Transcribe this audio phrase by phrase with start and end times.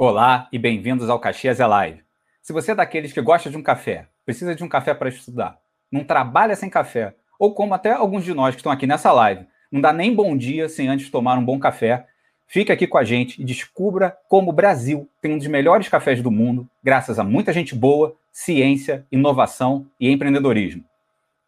[0.00, 2.04] Olá e bem-vindos ao Caxias é Live.
[2.40, 5.58] Se você é daqueles que gosta de um café, precisa de um café para estudar,
[5.90, 9.44] não trabalha sem café, ou como até alguns de nós que estão aqui nessa live,
[9.72, 12.06] não dá nem bom dia sem antes tomar um bom café,
[12.46, 16.22] fique aqui com a gente e descubra como o Brasil tem um dos melhores cafés
[16.22, 20.84] do mundo, graças a muita gente boa, ciência, inovação e empreendedorismo.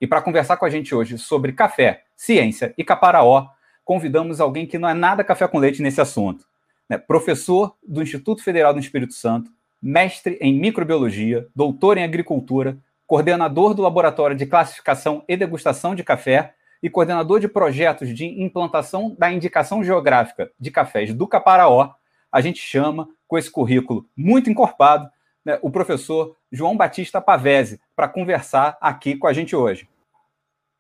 [0.01, 3.47] E para conversar com a gente hoje sobre café, ciência e caparaó,
[3.85, 6.50] convidamos alguém que não é nada café com leite nesse assunto
[6.91, 12.77] né, professor do Instituto Federal do Espírito Santo, mestre em microbiologia, doutor em agricultura,
[13.07, 19.15] coordenador do Laboratório de Classificação e Degustação de Café e coordenador de projetos de implantação
[19.17, 21.93] da indicação geográfica de cafés do Caparaó,
[22.33, 25.09] a gente chama, com esse currículo muito encorpado,
[25.45, 29.89] né, o professor João Batista Pavese, para conversar aqui com a gente hoje.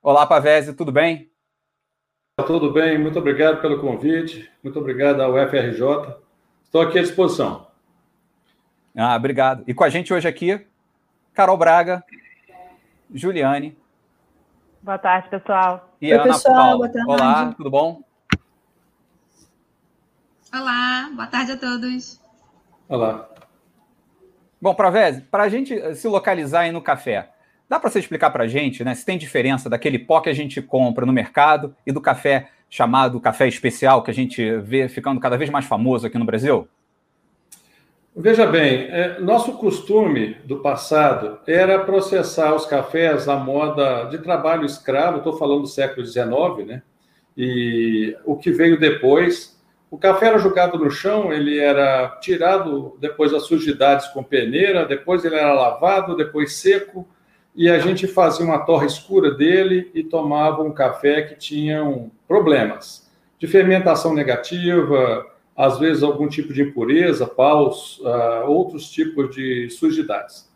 [0.02, 1.30] Olá, Pavese, tudo bem?
[2.42, 6.16] Tudo bem, muito obrigado pelo convite, muito obrigado ao FRJ.
[6.64, 7.66] Estou aqui à disposição.
[8.96, 9.64] Ah, obrigado.
[9.66, 10.66] E com a gente hoje aqui,
[11.34, 12.02] Carol Braga,
[13.12, 13.76] Juliane.
[14.82, 15.94] Boa tarde, pessoal.
[16.00, 16.76] E Oi, Ana pessoal, Paula.
[16.76, 17.10] Boa tarde.
[17.10, 18.02] Olá, tudo bom?
[20.52, 22.20] Olá, boa tarde a todos.
[22.88, 23.28] Olá.
[24.60, 27.30] Bom, Pravese, para a gente se localizar aí no café,
[27.70, 30.34] Dá para você explicar para a gente né, se tem diferença daquele pó que a
[30.34, 35.20] gente compra no mercado e do café chamado café especial, que a gente vê ficando
[35.20, 36.66] cada vez mais famoso aqui no Brasil?
[38.14, 44.66] Veja bem, é, nosso costume do passado era processar os cafés à moda de trabalho
[44.66, 46.82] escravo, estou falando do século XIX, né?
[47.36, 53.30] E o que veio depois, o café era jogado no chão, ele era tirado depois
[53.30, 57.08] das sujidades com peneira, depois ele era lavado, depois seco,
[57.54, 63.10] e a gente fazia uma torre escura dele e tomava um café que tinham problemas
[63.38, 70.48] de fermentação negativa, às vezes algum tipo de impureza, paus, uh, outros tipos de sujidades.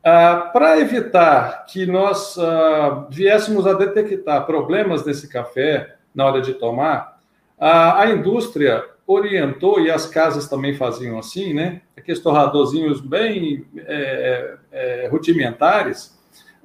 [0.00, 6.54] Uh, Para evitar que nós uh, viéssemos a detectar problemas desse café na hora de
[6.54, 7.18] tomar,
[7.60, 11.80] a indústria orientou, e as casas também faziam assim, né?
[11.96, 16.17] Aqueles torradorzinhos bem é, é, rudimentares,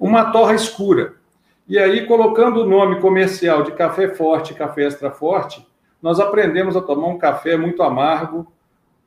[0.04, 1.14] uma torra escura.
[1.66, 5.66] E aí, colocando o nome comercial de café forte, café extra forte,
[6.02, 8.52] nós aprendemos a tomar um café muito amargo,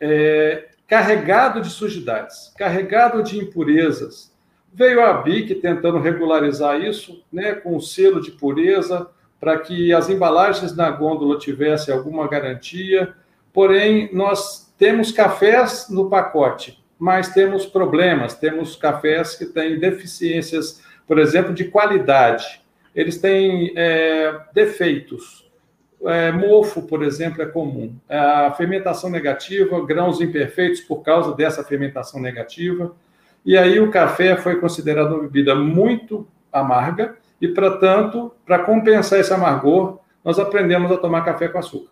[0.00, 4.34] é, carregado de sujidades, carregado de impurezas.
[4.72, 9.06] Veio a BIC tentando regularizar isso, né, com o selo de pureza,
[9.38, 13.12] para que as embalagens na gôndola tivessem alguma garantia.
[13.52, 21.18] Porém, nós temos cafés no pacote mas temos problemas, temos cafés que têm deficiências, por
[21.18, 22.60] exemplo, de qualidade.
[22.94, 25.46] Eles têm é, defeitos.
[26.04, 27.94] É, mofo, por exemplo, é comum.
[28.08, 32.94] A fermentação negativa, grãos imperfeitos por causa dessa fermentação negativa.
[33.44, 39.32] E aí o café foi considerado uma bebida muito amarga e, portanto, para compensar esse
[39.32, 41.90] amargor, nós aprendemos a tomar café com açúcar.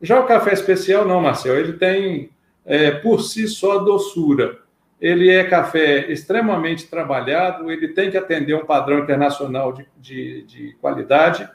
[0.00, 2.30] Já o café especial, não, Marcel, ele tem
[2.64, 4.58] é, por si só doçura.
[5.00, 10.76] Ele é café extremamente trabalhado, ele tem que atender um padrão internacional de, de, de
[10.80, 11.48] qualidade,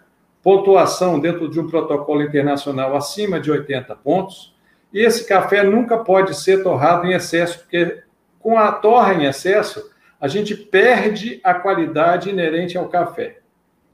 [0.44, 4.56] pontuação dentro de um protocolo internacional acima de 80 pontos.
[4.94, 8.04] E esse café nunca pode ser torrado em excesso, porque
[8.40, 13.40] com a torra em excesso, a gente perde a qualidade inerente ao café.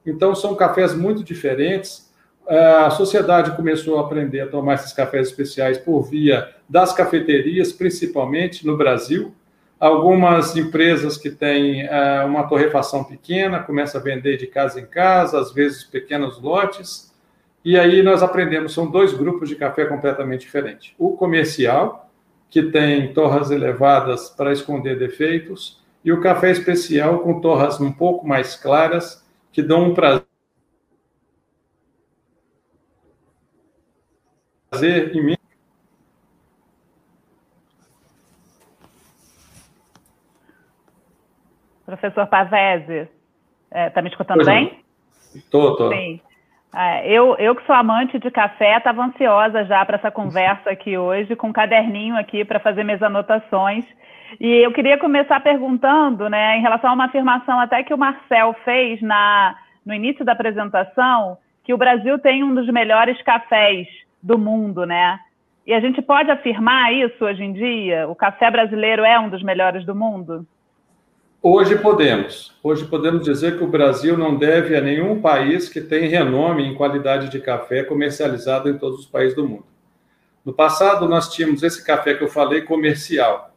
[0.06, 2.07] Então, são cafés muito diferentes
[2.47, 8.66] a sociedade começou a aprender a tomar esses cafés especiais por via das cafeterias, principalmente
[8.66, 9.36] no Brasil.
[9.79, 15.39] Algumas empresas que têm uh, uma torrefação pequena começam a vender de casa em casa,
[15.39, 17.13] às vezes pequenos lotes.
[17.63, 20.95] E aí nós aprendemos, são dois grupos de café completamente diferentes.
[20.97, 22.09] O comercial,
[22.49, 28.27] que tem torras elevadas para esconder defeitos, e o café especial com torras um pouco
[28.27, 30.25] mais claras, que dão um prazer
[35.15, 35.37] em
[41.88, 43.07] Professor Pavese,
[43.63, 44.84] está é, tá me escutando pois bem?
[45.34, 45.89] Estou, estou.
[45.94, 46.19] Sim.
[46.75, 50.98] É, eu, eu que sou amante de café, estava ansiosa já para essa conversa aqui
[50.98, 53.86] hoje, com um caderninho aqui para fazer minhas anotações.
[54.38, 58.54] E eu queria começar perguntando, né, em relação a uma afirmação até que o Marcel
[58.66, 59.56] fez na,
[59.86, 63.88] no início da apresentação, que o Brasil tem um dos melhores cafés
[64.22, 65.18] do mundo, né?
[65.66, 68.10] E a gente pode afirmar isso hoje em dia?
[68.10, 70.45] O café brasileiro é um dos melhores do mundo?
[71.42, 72.51] Hoje podemos.
[72.63, 76.74] Hoje podemos dizer que o Brasil não deve a nenhum país que tem renome em
[76.74, 79.66] qualidade de café comercializado em todos os países do mundo.
[80.44, 83.54] No passado, nós tínhamos esse café que eu falei comercial.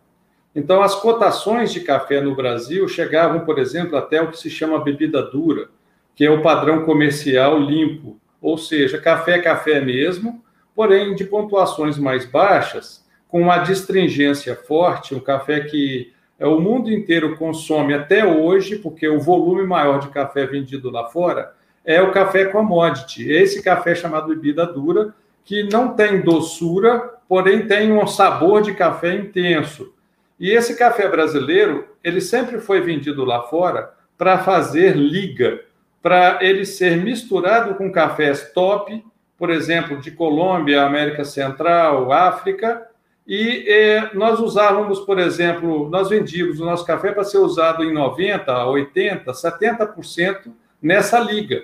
[0.55, 4.85] Então, as cotações de café no Brasil chegavam, por exemplo, até o que se chama
[4.85, 5.71] bebida dura,
[6.15, 10.45] que é o padrão comercial limpo, ou seja, café é café mesmo,
[10.75, 16.91] porém de pontuações mais baixas, com uma distringência forte, um café que é, o mundo
[16.91, 21.53] inteiro consome até hoje, porque o volume maior de café vendido lá fora
[21.85, 25.15] é o café commodity, esse café chamado bebida dura,
[25.45, 26.99] que não tem doçura,
[27.29, 29.93] porém tem um sabor de café intenso.
[30.39, 35.61] E esse café brasileiro, ele sempre foi vendido lá fora para fazer liga,
[36.01, 39.05] para ele ser misturado com cafés top,
[39.37, 42.87] por exemplo, de Colômbia, América Central, África,
[43.31, 47.95] e eh, nós usávamos, por exemplo, nós vendíamos o nosso café para ser usado em
[47.95, 51.63] 90, 80, 70% nessa liga.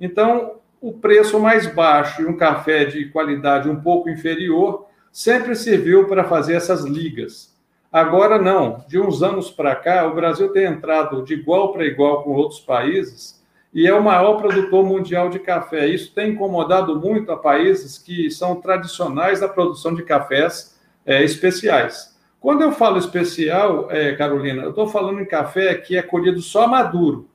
[0.00, 6.08] Então, o preço mais baixo e um café de qualidade um pouco inferior sempre serviu
[6.08, 7.54] para fazer essas ligas.
[7.92, 12.22] Agora não, de uns anos para cá, o Brasil tem entrado de igual para igual
[12.22, 15.86] com outros países e é o maior produtor mundial de café.
[15.86, 20.73] Isso tem incomodado muito a países que são tradicionais da produção de cafés
[21.06, 22.14] é, especiais.
[22.40, 26.66] Quando eu falo especial, é, Carolina, eu estou falando em café que é colhido só
[26.66, 27.28] maduro,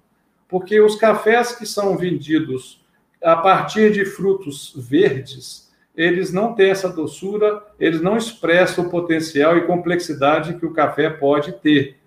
[0.48, 2.86] porque os cafés que são vendidos
[3.24, 9.58] a partir de frutos verdes, eles não têm essa doçura, eles não expressam o potencial
[9.58, 11.98] e complexidade que o café pode ter.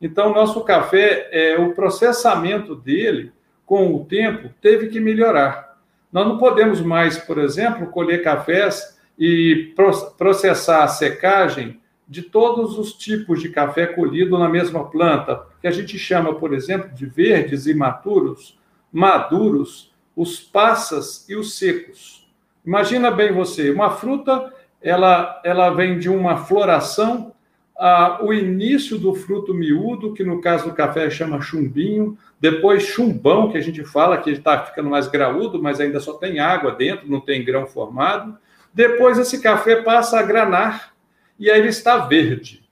[0.00, 3.32] Então, nosso café, é, o processamento dele,
[3.66, 5.78] com o tempo, teve que melhorar.
[6.12, 9.74] Nós não podemos mais, por exemplo, colher cafés e
[10.16, 11.78] processar a secagem
[12.08, 16.54] de todos os tipos de café colhido na mesma planta, que a gente chama, por
[16.54, 18.58] exemplo, de verdes e maturos,
[18.90, 22.26] maduros, os passas e os secos.
[22.64, 24.52] Imagina bem você, uma fruta,
[24.82, 27.32] ela, ela vem de uma floração,
[27.78, 33.50] a, o início do fruto miúdo, que no caso do café chama chumbinho, depois chumbão,
[33.50, 37.08] que a gente fala que está ficando mais graúdo, mas ainda só tem água dentro,
[37.08, 38.36] não tem grão formado.
[38.72, 40.94] Depois esse café passa a granar
[41.38, 42.62] e aí ele está verde.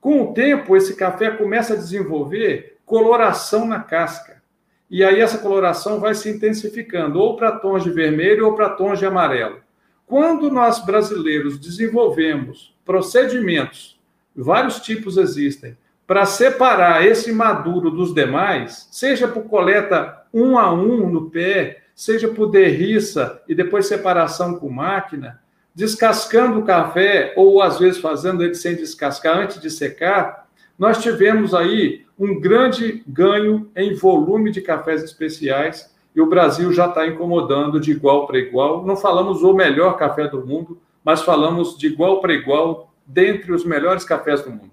[0.00, 4.42] Com o tempo, esse café começa a desenvolver coloração na casca
[4.92, 8.98] e aí essa coloração vai se intensificando, ou para tons de vermelho ou para tons
[8.98, 9.60] de amarelo.
[10.06, 13.98] Quando nós brasileiros desenvolvemos procedimentos,
[14.36, 21.08] vários tipos existem, para separar esse maduro dos demais, seja por coleta um a um
[21.08, 25.40] no pé, seja por derriça e depois separação com máquina,
[25.74, 30.46] descascando o café ou às vezes fazendo ele sem descascar antes de secar,
[30.78, 36.86] nós tivemos aí um grande ganho em volume de cafés especiais e o Brasil já
[36.86, 38.84] está incomodando de igual para igual.
[38.84, 43.64] Não falamos o melhor café do mundo, mas falamos de igual para igual dentre os
[43.64, 44.70] melhores cafés do mundo.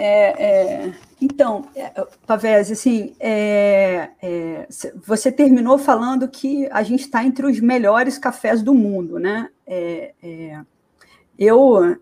[0.00, 1.90] É, é, então, é,
[2.24, 4.68] Pavés, assim, é, é,
[5.04, 9.50] você terminou falando que a gente está entre os melhores cafés do mundo, né?
[9.66, 10.60] É, é,
[11.36, 11.96] eu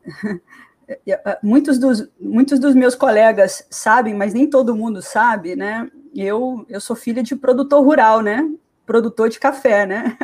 [1.42, 5.90] muitos dos, muitos dos meus colegas sabem, mas nem todo mundo sabe, né?
[6.14, 8.46] Eu, eu sou filha de produtor rural, né?
[8.84, 10.18] Produtor de café, né?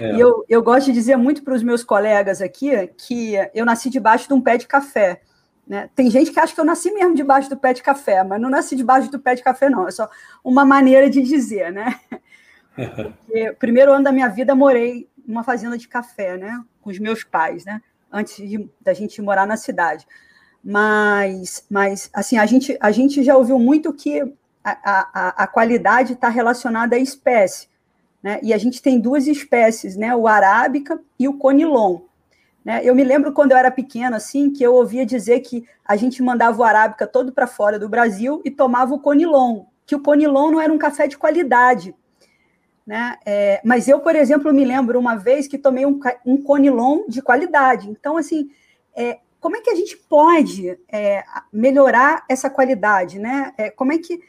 [0.00, 0.14] É.
[0.14, 3.90] E eu, eu gosto de dizer muito para os meus colegas aqui que eu nasci
[3.90, 5.20] debaixo de um pé de café.
[5.70, 5.88] Né?
[5.94, 8.50] Tem gente que acha que eu nasci mesmo debaixo do pé de café, mas não
[8.50, 9.86] nasci debaixo do pé de café, não.
[9.86, 10.10] É só
[10.42, 12.00] uma maneira de dizer, né?
[12.74, 16.60] Porque, primeiro ano da minha vida morei numa fazenda de café, né?
[16.80, 17.80] Com os meus pais, né?
[18.12, 20.06] antes de, da gente morar na cidade.
[20.62, 24.20] Mas, mas assim, a gente, a gente já ouviu muito que
[24.62, 27.68] a, a, a qualidade está relacionada à espécie.
[28.22, 28.38] Né?
[28.42, 30.14] E a gente tem duas espécies, né?
[30.14, 32.00] o arábica e o conilon.
[32.64, 32.80] Né?
[32.84, 36.22] Eu me lembro quando eu era pequena, assim, que eu ouvia dizer que a gente
[36.22, 40.50] mandava o arábica todo para fora do Brasil e tomava o conilon, que o conilon
[40.50, 41.94] não era um café de qualidade,
[42.86, 43.16] né?
[43.24, 47.22] É, mas eu, por exemplo, me lembro uma vez que tomei um, um conilon de
[47.22, 47.88] qualidade.
[47.88, 48.50] Então, assim,
[48.94, 53.52] é, como é que a gente pode é, melhorar essa qualidade, né?
[53.56, 54.20] É, como é que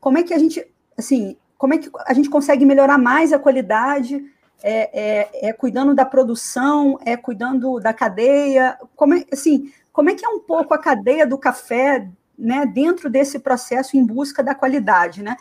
[0.00, 0.66] como é que a gente
[0.98, 4.22] assim como é que a gente consegue melhorar mais a qualidade?
[4.62, 10.14] É, é, é cuidando da produção, é cuidando da cadeia, como é, assim, como é
[10.14, 12.08] que é um pouco a cadeia do café,
[12.38, 15.36] né, dentro desse processo em busca da qualidade, né?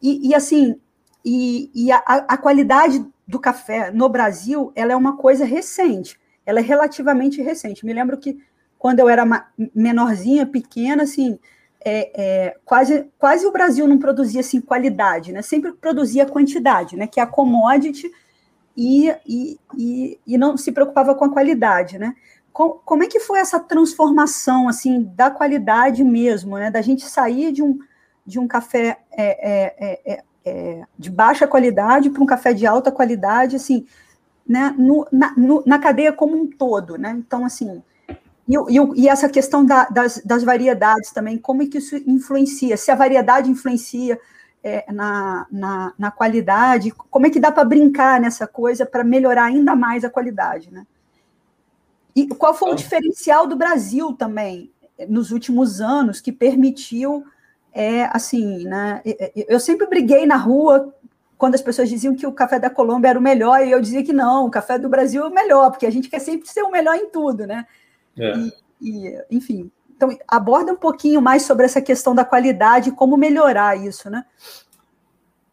[0.00, 0.80] E, e assim,
[1.24, 6.58] e, e a, a, qualidade do café no Brasil, ela é uma coisa recente, ela
[6.58, 7.86] é relativamente recente.
[7.86, 8.38] Me lembro que
[8.76, 9.24] quando eu era
[9.72, 11.38] menorzinha, pequena, assim,
[11.84, 15.42] é, é, quase, quase o Brasil não produzia assim qualidade, né?
[15.42, 17.06] Sempre produzia quantidade, né?
[17.06, 18.10] Que é a commodity
[18.76, 22.14] e, e, e, e, não se preocupava com a qualidade, né?
[22.52, 26.70] Como, é que foi essa transformação, assim, da qualidade mesmo, né?
[26.70, 27.78] Da gente sair de um,
[28.26, 32.66] de um café é, é, é, é, é de baixa qualidade para um café de
[32.66, 33.86] alta qualidade, assim,
[34.46, 34.74] né?
[34.76, 37.14] No, na, no, na cadeia como um todo, né?
[37.16, 37.82] Então, assim,
[38.48, 42.76] e, e, e essa questão da, das, das variedades também, como é que isso influencia?
[42.76, 44.18] Se a variedade influencia
[44.62, 49.44] é, na, na, na, qualidade, como é que dá para brincar nessa coisa para melhorar
[49.44, 50.86] ainda mais a qualidade, né?
[52.14, 54.70] E qual foi o então diferencial do Brasil também
[55.08, 57.24] nos últimos anos que permitiu,
[57.72, 59.02] é, assim, né?
[59.48, 60.94] Eu sempre briguei na rua
[61.36, 64.04] quando as pessoas diziam que o café da Colômbia era o melhor e eu dizia
[64.04, 66.62] que não, o café do Brasil é o melhor, porque a gente quer sempre ser
[66.62, 67.66] o melhor em tudo, né?
[68.16, 68.32] É.
[68.36, 69.70] E, e, enfim,
[70.02, 74.24] então, aborda um pouquinho mais sobre essa questão da qualidade e como melhorar isso, né?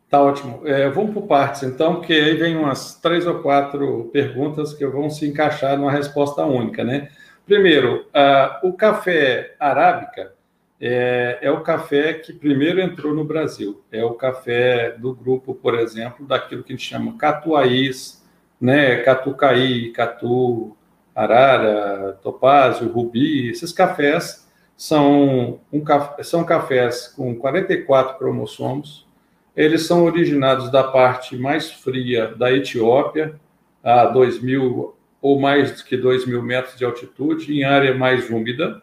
[0.10, 0.62] Tá ótimo.
[0.66, 5.10] É, vamos por partes, então, porque aí vem umas três ou quatro perguntas que vão
[5.10, 7.10] se encaixar numa resposta única, né?
[7.46, 10.34] Primeiro, uh, o café arábica
[10.82, 13.84] é, é, o café que primeiro entrou no Brasil.
[13.92, 18.26] É o café do grupo, por exemplo, daquilo que a gente chama catuaís,
[18.60, 18.98] né?
[19.04, 20.76] Catucaí, catu,
[21.20, 24.48] arara, topázio, rubi, esses cafés
[24.78, 25.84] são, um,
[26.24, 29.06] são cafés com 44 cromossomos.
[29.54, 33.36] Eles são originados da parte mais fria da Etiópia,
[33.84, 38.82] a 2 mil ou mais que 2 mil metros de altitude, em área mais úmida.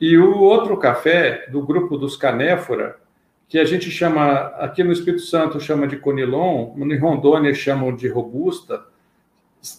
[0.00, 3.00] E o outro café, do grupo dos canéfora,
[3.48, 8.06] que a gente chama, aqui no Espírito Santo chama de conilon, em Rondônia chamam de
[8.06, 8.84] robusta,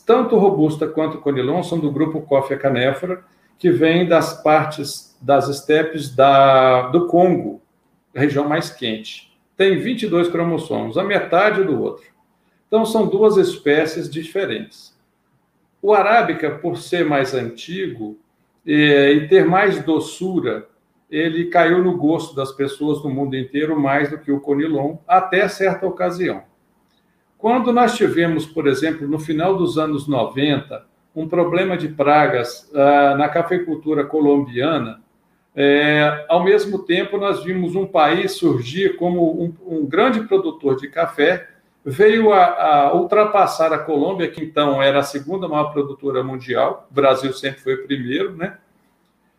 [0.05, 3.24] tanto robusta quanto conilon são do grupo Coffea canéfora,
[3.57, 7.62] que vem das partes das estepes da, do Congo,
[8.13, 9.29] região mais quente.
[9.57, 12.05] Tem 22 cromossomos, a metade do outro.
[12.67, 14.98] Então, são duas espécies diferentes.
[15.81, 18.17] O arábica, por ser mais antigo
[18.65, 20.67] e, e ter mais doçura,
[21.09, 25.48] ele caiu no gosto das pessoas do mundo inteiro mais do que o conilon, até
[25.48, 26.43] certa ocasião.
[27.39, 33.15] Quando nós tivemos, por exemplo, no final dos anos 90, um problema de pragas ah,
[33.17, 35.01] na cafeicultura colombiana,
[35.55, 40.89] é, ao mesmo tempo nós vimos um país surgir como um, um grande produtor de
[40.89, 41.48] café,
[41.84, 46.93] veio a, a, ultrapassar a Colômbia, que então era a segunda maior produtora mundial, o
[46.93, 48.58] Brasil sempre foi o primeiro, né?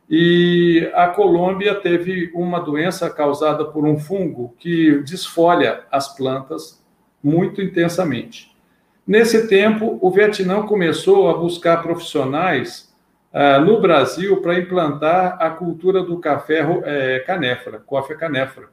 [0.08, 6.79] E a Colômbia teve uma doença causada por um fungo que desfolha as plantas
[7.22, 8.50] muito intensamente.
[9.06, 12.92] Nesse tempo, o Vietnã começou a buscar profissionais
[13.32, 18.68] uh, no Brasil para implantar a cultura do café é, canéfora, coffee canéfora.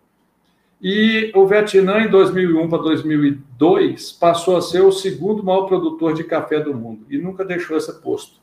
[0.79, 6.23] E o Vietnã, em 2001 para 2002, passou a ser o segundo maior produtor de
[6.23, 8.39] café do mundo e nunca deixou esse posto.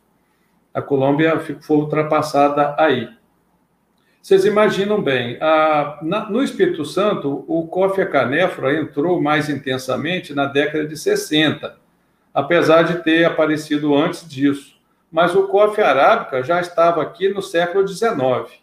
[0.73, 3.09] A Colômbia foi ultrapassada aí.
[4.25, 10.47] Vocês imaginam bem, a, na, no Espírito Santo, o coffee canéfora entrou mais intensamente na
[10.47, 11.77] década de 60,
[12.33, 14.81] apesar de ter aparecido antes disso.
[15.13, 18.63] Mas o coffee arábica já estava aqui no século XIX.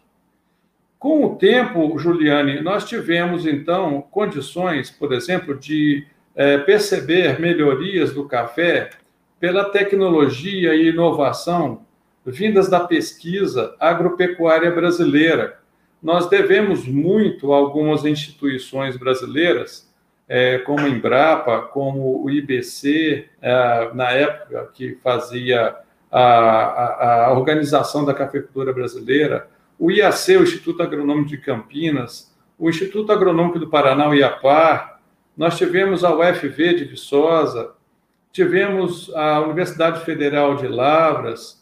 [0.98, 6.04] Com o tempo, Juliane, nós tivemos então condições, por exemplo, de
[6.34, 8.90] é, perceber melhorias do café
[9.38, 11.86] pela tecnologia e inovação
[12.24, 15.58] vindas da pesquisa agropecuária brasileira.
[16.02, 19.90] Nós devemos muito a algumas instituições brasileiras,
[20.28, 25.76] é, como a Embrapa, como o IBC, é, na época que fazia
[26.10, 29.48] a, a, a, organização da cafeicultura brasileira,
[29.78, 35.00] o IAC, o Instituto Agronômico de Campinas, o Instituto Agronômico do Paraná, o IAPAR,
[35.36, 37.72] nós tivemos a UFV de Viçosa,
[38.30, 41.61] tivemos a Universidade Federal de Lavras,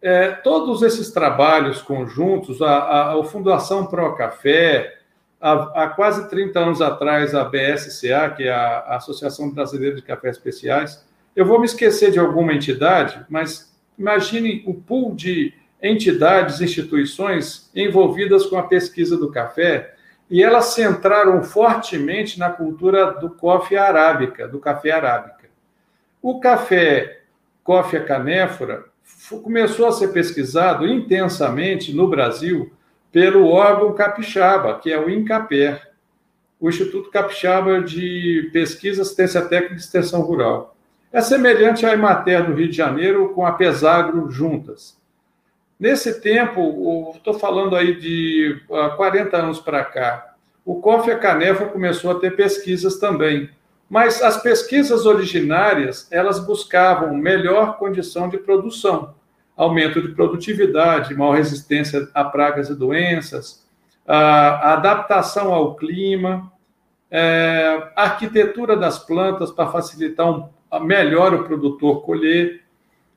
[0.00, 4.98] é, todos esses trabalhos conjuntos, a, a, a Fundação Pro Café,
[5.40, 11.04] há, quase 30 anos atrás, a BSCA, que é a, Associação Brasileira de Cafés Especiais,
[11.34, 18.46] eu vou me esquecer de alguma entidade, mas imagine o pool de entidades, instituições envolvidas
[18.46, 19.94] com a pesquisa do café,
[20.30, 25.48] e elas centraram fortemente na cultura do coffee arábica, do café arábica.
[26.20, 27.20] O café
[27.62, 28.84] coffee canéfora
[29.42, 32.72] começou a ser pesquisado intensamente no Brasil
[33.12, 35.88] pelo órgão capixaba, que é o INCAPER,
[36.60, 40.76] o Instituto Capixaba de Pesquisa, Assistência Técnica e Extensão Rural.
[41.12, 44.98] É semelhante à Emater do Rio de Janeiro com a Pesagro juntas.
[45.78, 48.60] Nesse tempo, estou falando aí de
[48.96, 50.34] 40 anos para cá,
[50.64, 53.48] o COFE Canefa começou a ter pesquisas também.
[53.88, 59.14] Mas as pesquisas originárias, elas buscavam melhor condição de produção,
[59.56, 63.66] aumento de produtividade, maior resistência a pragas e doenças,
[64.06, 66.52] a adaptação ao clima,
[67.10, 70.48] é, a arquitetura das plantas para facilitar um,
[70.80, 72.62] melhor o produtor colher,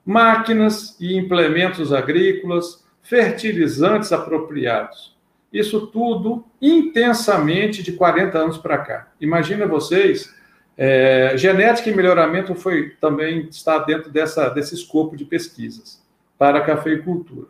[0.06, 5.18] máquinas e implementos agrícolas, fertilizantes apropriados.
[5.51, 9.08] Isso tudo intensamente de 40 anos para cá.
[9.20, 10.34] Imagina vocês,
[10.78, 16.01] é, genética e melhoramento foi também está dentro dessa, desse escopo de pesquisas
[16.38, 17.48] para cafeicultura.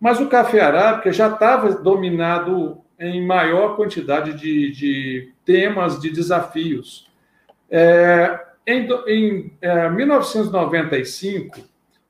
[0.00, 7.10] Mas o café arábica já estava dominado em maior quantidade de, de temas, de desafios.
[7.70, 11.60] É, em, em é, 1995,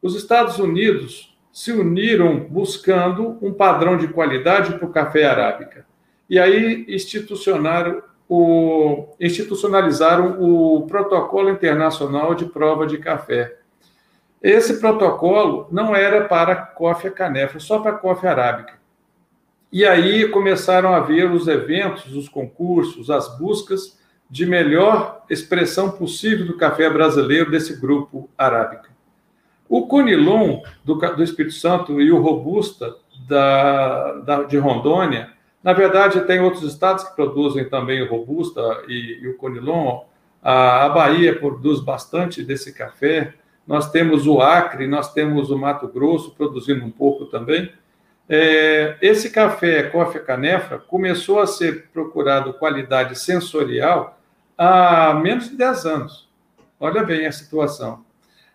[0.02, 5.86] os Estados Unidos se uniram buscando um padrão de qualidade para o café arábica.
[6.28, 13.56] E aí institucionaram o, institucionalizaram o Protocolo Internacional de Prova de Café.
[14.42, 18.74] Esse protocolo não era para coffee canefa, só para coffee arábica.
[19.72, 26.46] E aí começaram a ver os eventos, os concursos, as buscas de melhor expressão possível
[26.46, 28.90] do café brasileiro desse grupo arábica.
[29.68, 32.94] O Conilon, do, do Espírito Santo, e o Robusta,
[33.28, 35.30] da, da, de Rondônia,
[35.66, 40.04] na verdade, tem outros estados que produzem também o Robusta e, e o Conilon.
[40.40, 43.34] A, a Bahia produz bastante desse café.
[43.66, 47.72] Nós temos o Acre, nós temos o Mato Grosso produzindo um pouco também.
[48.28, 54.20] É, esse café Coffee Canefa começou a ser procurado qualidade sensorial
[54.56, 56.28] há menos de 10 anos.
[56.78, 58.04] Olha bem a situação.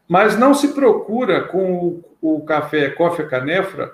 [0.07, 3.91] Mas não se procura com o, o café Coffee Canefra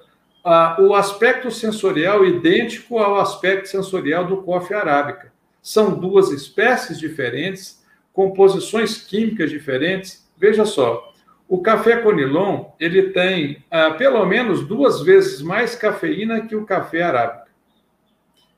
[0.80, 5.32] o aspecto sensorial idêntico ao aspecto sensorial do coffee arábica.
[5.62, 10.26] São duas espécies diferentes, composições químicas diferentes.
[10.38, 11.12] Veja só,
[11.50, 17.04] o café Conilon, ele tem ah, pelo menos duas vezes mais cafeína que o café
[17.04, 17.48] arábica.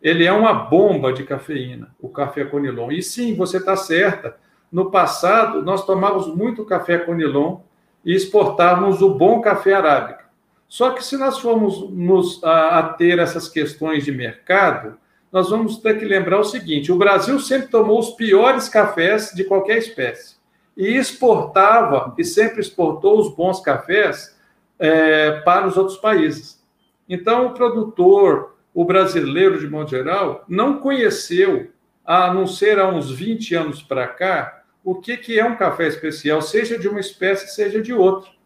[0.01, 2.91] Ele é uma bomba de cafeína, o café Conilon.
[2.91, 4.37] E sim, você está certa.
[4.71, 7.61] No passado, nós tomávamos muito café Conilon
[8.05, 10.28] e exportávamos o bom café arábica.
[10.69, 14.97] Só que se nós formos nos a, ter essas questões de mercado,
[15.31, 19.43] nós vamos ter que lembrar o seguinte: o Brasil sempre tomou os piores cafés de
[19.43, 20.37] qualquer espécie
[20.77, 24.37] e exportava, e sempre exportou os bons cafés
[24.77, 26.63] é, para os outros países.
[27.07, 31.69] Então, o produtor, o brasileiro, de modo geral, não conheceu,
[32.05, 35.87] a não ser há uns 20 anos para cá, o que, que é um café
[35.87, 38.38] especial, seja de uma espécie, seja de outra.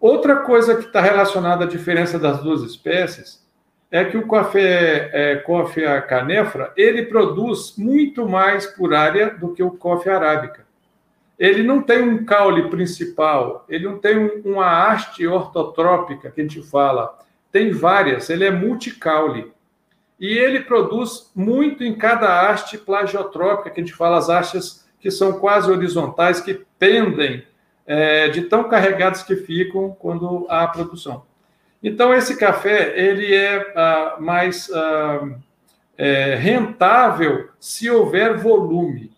[0.00, 3.44] Outra coisa que está relacionada à diferença das duas espécies
[3.90, 9.70] é que o café é, canefra ele produz muito mais por área do que o
[9.70, 10.66] coffee arábica
[11.38, 16.62] ele não tem um caule principal, ele não tem uma haste ortotrópica que a gente
[16.62, 17.18] fala,
[17.52, 19.52] tem várias, ele é multicaule.
[20.18, 25.10] E ele produz muito em cada haste plagiotrópica, que a gente fala as hastes que
[25.10, 27.44] são quase horizontais, que pendem
[27.86, 31.24] é, de tão carregados que ficam quando há produção.
[31.82, 35.28] Então, esse café ele é ah, mais ah,
[35.96, 39.16] é, rentável se houver volume.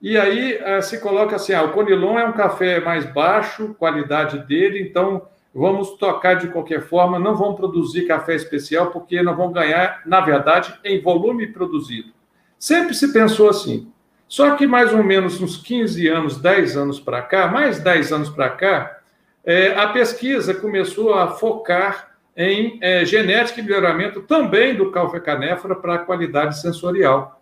[0.00, 4.38] E aí uh, se coloca assim: ah, o Conilon é um café mais baixo, qualidade
[4.46, 5.22] dele, então
[5.54, 10.20] vamos tocar de qualquer forma, não vamos produzir café especial, porque não vamos ganhar, na
[10.20, 12.12] verdade, em volume produzido.
[12.58, 13.90] Sempre se pensou assim.
[14.28, 18.28] Só que mais ou menos uns 15 anos, 10 anos para cá, mais 10 anos
[18.28, 18.98] para cá,
[19.44, 25.74] é, a pesquisa começou a focar em é, genética e melhoramento também do café canéfora
[25.74, 27.40] para a qualidade sensorial.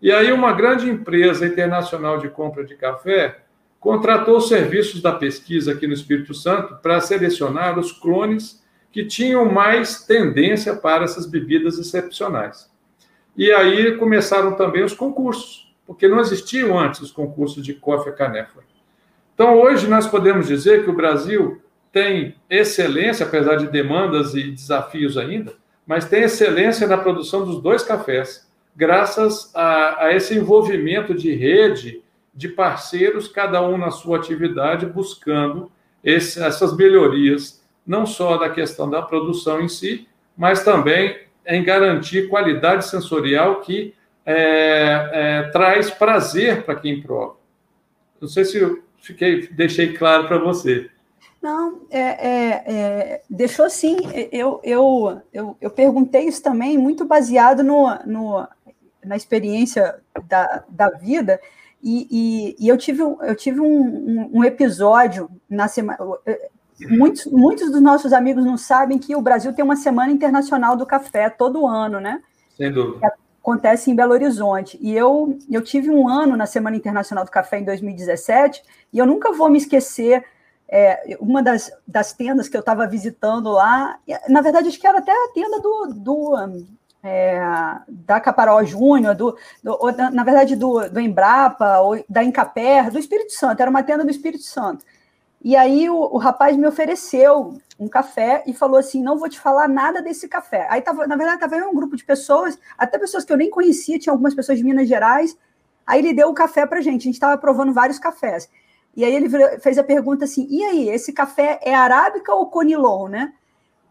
[0.00, 3.38] E aí, uma grande empresa internacional de compra de café
[3.78, 9.44] contratou os serviços da pesquisa aqui no Espírito Santo para selecionar os clones que tinham
[9.44, 12.70] mais tendência para essas bebidas excepcionais.
[13.36, 18.60] E aí começaram também os concursos, porque não existiam antes os concursos de coffee canefa.
[19.34, 25.16] Então, hoje nós podemos dizer que o Brasil tem excelência, apesar de demandas e desafios
[25.16, 25.54] ainda,
[25.86, 32.02] mas tem excelência na produção dos dois cafés graças a, a esse envolvimento de rede
[32.34, 35.70] de parceiros, cada um na sua atividade, buscando
[36.02, 41.16] esse, essas melhorias, não só da questão da produção em si, mas também
[41.46, 43.94] em garantir qualidade sensorial que
[44.26, 47.36] é, é, traz prazer para quem prova.
[48.20, 50.90] Não sei se eu fiquei, deixei claro para você.
[51.42, 53.96] Não, é, é, é, deixou sim.
[54.32, 58.48] Eu, eu, eu, eu perguntei isso também, muito baseado no, no,
[59.04, 61.38] na experiência da, da vida,
[61.84, 65.98] E, e, e eu tive, eu tive um, um, um episódio na semana.
[66.80, 70.86] Muitos, muitos dos nossos amigos não sabem que o Brasil tem uma Semana Internacional do
[70.86, 72.22] Café todo ano, né?
[72.56, 73.12] Sem dúvida.
[73.44, 74.78] Acontece em Belo Horizonte.
[74.80, 79.04] E eu, eu tive um ano na Semana Internacional do Café em 2017, e eu
[79.04, 80.24] nunca vou me esquecer
[80.66, 83.98] é, uma das, das tendas que eu estava visitando lá,
[84.30, 86.34] na verdade, acho que era até a tenda do, do
[87.02, 87.38] é,
[87.86, 89.78] da Caparó Júnior, do, do,
[90.10, 94.10] na verdade, do, do Embrapa, ou da Incaper, do Espírito Santo, era uma tenda do
[94.10, 94.86] Espírito Santo.
[95.44, 99.38] E aí o, o, rapaz me ofereceu um café e falou assim: não vou te
[99.38, 100.66] falar nada desse café.
[100.70, 103.98] Aí tava, na verdade, estava um grupo de pessoas, até pessoas que eu nem conhecia,
[103.98, 105.36] tinha algumas pessoas de Minas Gerais.
[105.86, 108.48] Aí ele deu o café para gente, a gente estava provando vários cafés.
[108.96, 109.28] E aí ele
[109.60, 113.34] fez a pergunta assim: e aí, esse café é arábica ou conilon, né?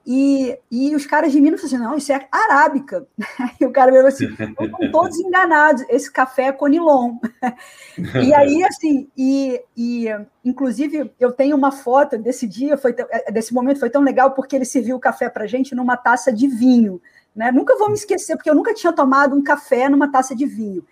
[0.06, 3.08] E, e os caras de Minas falaram assim: não, isso é arábica.
[3.60, 7.18] E o cara falou assim: estão todos enganados, esse café é conilon.
[8.26, 10.08] E aí, assim, e, e
[10.44, 12.94] inclusive eu tenho uma foto desse dia, foi,
[13.32, 16.48] desse momento foi tão legal porque ele serviu o café para gente numa taça de
[16.48, 17.00] vinho.
[17.36, 17.52] Né?
[17.52, 20.84] Nunca vou me esquecer, porque eu nunca tinha tomado um café numa taça de vinho.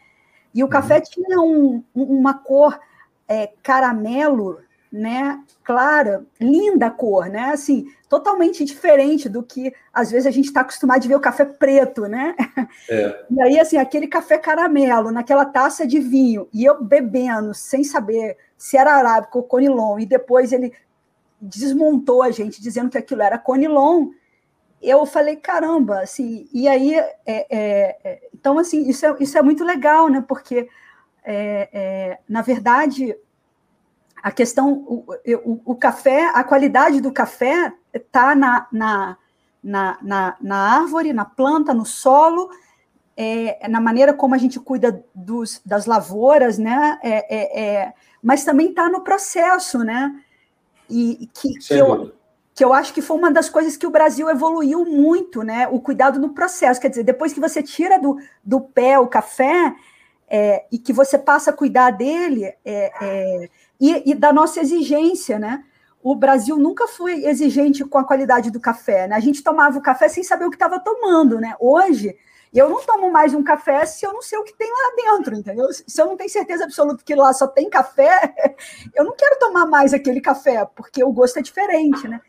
[0.53, 1.01] E o café uhum.
[1.01, 2.79] tinha um, uma cor
[3.27, 4.59] é, caramelo,
[4.91, 10.47] né, clara, linda a cor, né, assim, totalmente diferente do que às vezes a gente
[10.47, 12.35] está acostumado a ver o café preto, né?
[12.89, 13.25] É.
[13.31, 18.37] E aí, assim, aquele café caramelo naquela taça de vinho, e eu bebendo, sem saber
[18.57, 20.73] se era arábico ou conilon, e depois ele
[21.39, 24.09] desmontou a gente dizendo que aquilo era conilon,
[24.81, 29.41] eu falei, caramba, assim, e aí, é, é, é então, assim, isso é, isso é
[29.41, 30.67] muito legal, né, porque
[31.23, 33.15] é, é, na verdade,
[34.21, 35.05] a questão, o,
[35.43, 39.17] o, o, café, a qualidade do café está na, na,
[39.63, 42.49] na, na, na árvore, na planta, no solo,
[43.17, 46.99] é, na maneira como a gente cuida dos, das lavouras, né?
[47.01, 50.15] É, é, é mas também está no processo, né?
[50.89, 52.11] E que, que eu,
[52.53, 55.67] que eu acho que foi uma das coisas que o Brasil evoluiu muito, né?
[55.67, 56.79] O cuidado no processo.
[56.79, 59.73] Quer dizer, depois que você tira do, do pé o café,
[60.33, 63.49] é, e que você passa a cuidar dele é,
[63.81, 65.63] e, e, da nossa exigência, né?
[66.03, 69.15] O Brasil nunca foi exigente com a qualidade do café, né?
[69.15, 71.55] A gente tomava o café sem saber o que estava tomando, né?
[71.59, 72.15] Hoje,
[72.53, 75.35] eu não tomo mais um café se eu não sei o que tem lá dentro,
[75.35, 75.67] entendeu?
[75.71, 78.55] Se eu não tenho certeza absoluta que lá só tem café,
[78.93, 82.21] eu não quero tomar mais aquele café, porque o gosto é diferente, né?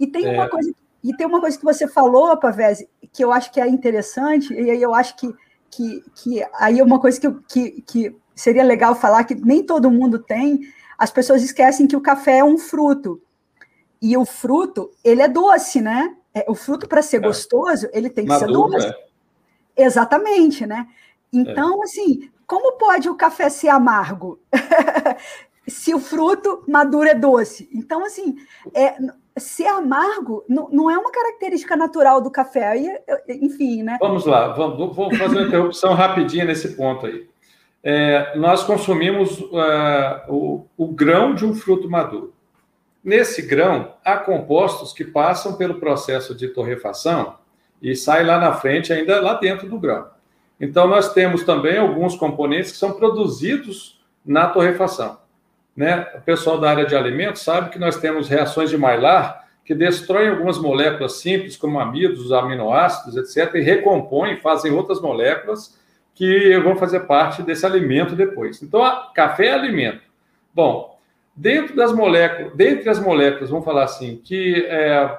[0.00, 0.48] E tem uma é.
[0.48, 0.72] coisa
[1.04, 4.70] e tem uma coisa que você falou, Pavese, que eu acho que é interessante, e
[4.70, 5.32] aí eu acho que
[5.70, 9.90] que, que aí é uma coisa que, que, que seria legal falar que nem todo
[9.90, 10.60] mundo tem,
[10.98, 13.20] as pessoas esquecem que o café é um fruto.
[14.00, 16.16] E o fruto, ele é doce, né?
[16.34, 17.20] É, o fruto, para ser é.
[17.20, 18.86] gostoso, ele tem que Maduro, ser doce.
[19.76, 19.84] É.
[19.84, 20.86] Exatamente, né?
[21.32, 21.84] Então, é.
[21.84, 24.38] assim, como pode o café ser amargo?
[25.66, 27.68] Se o fruto maduro é doce.
[27.74, 28.36] Então, assim,
[28.72, 28.96] é,
[29.36, 32.68] ser amargo não, não é uma característica natural do café.
[32.68, 32.88] Aí,
[33.28, 33.98] enfim, né?
[34.00, 37.28] Vamos lá, vamos, vamos fazer uma interrupção rapidinha nesse ponto aí.
[37.88, 39.52] É, nós consumimos uh,
[40.26, 42.34] o, o grão de um fruto maduro.
[43.02, 47.36] Nesse grão, há compostos que passam pelo processo de torrefação
[47.80, 50.08] e saem lá na frente, ainda lá dentro do grão.
[50.60, 55.18] Então, nós temos também alguns componentes que são produzidos na torrefação.
[55.76, 56.08] Né?
[56.16, 60.30] O pessoal da área de alimentos sabe que nós temos reações de Maillard que destroem
[60.30, 65.78] algumas moléculas simples, como amidos, aminoácidos, etc., e recompõem, fazem outras moléculas
[66.16, 68.62] que vão fazer parte desse alimento depois.
[68.62, 68.82] Então,
[69.14, 70.00] café é alimento.
[70.52, 70.98] Bom,
[71.36, 75.18] dentro das moléculas, dentre as moléculas, vamos falar assim, que é,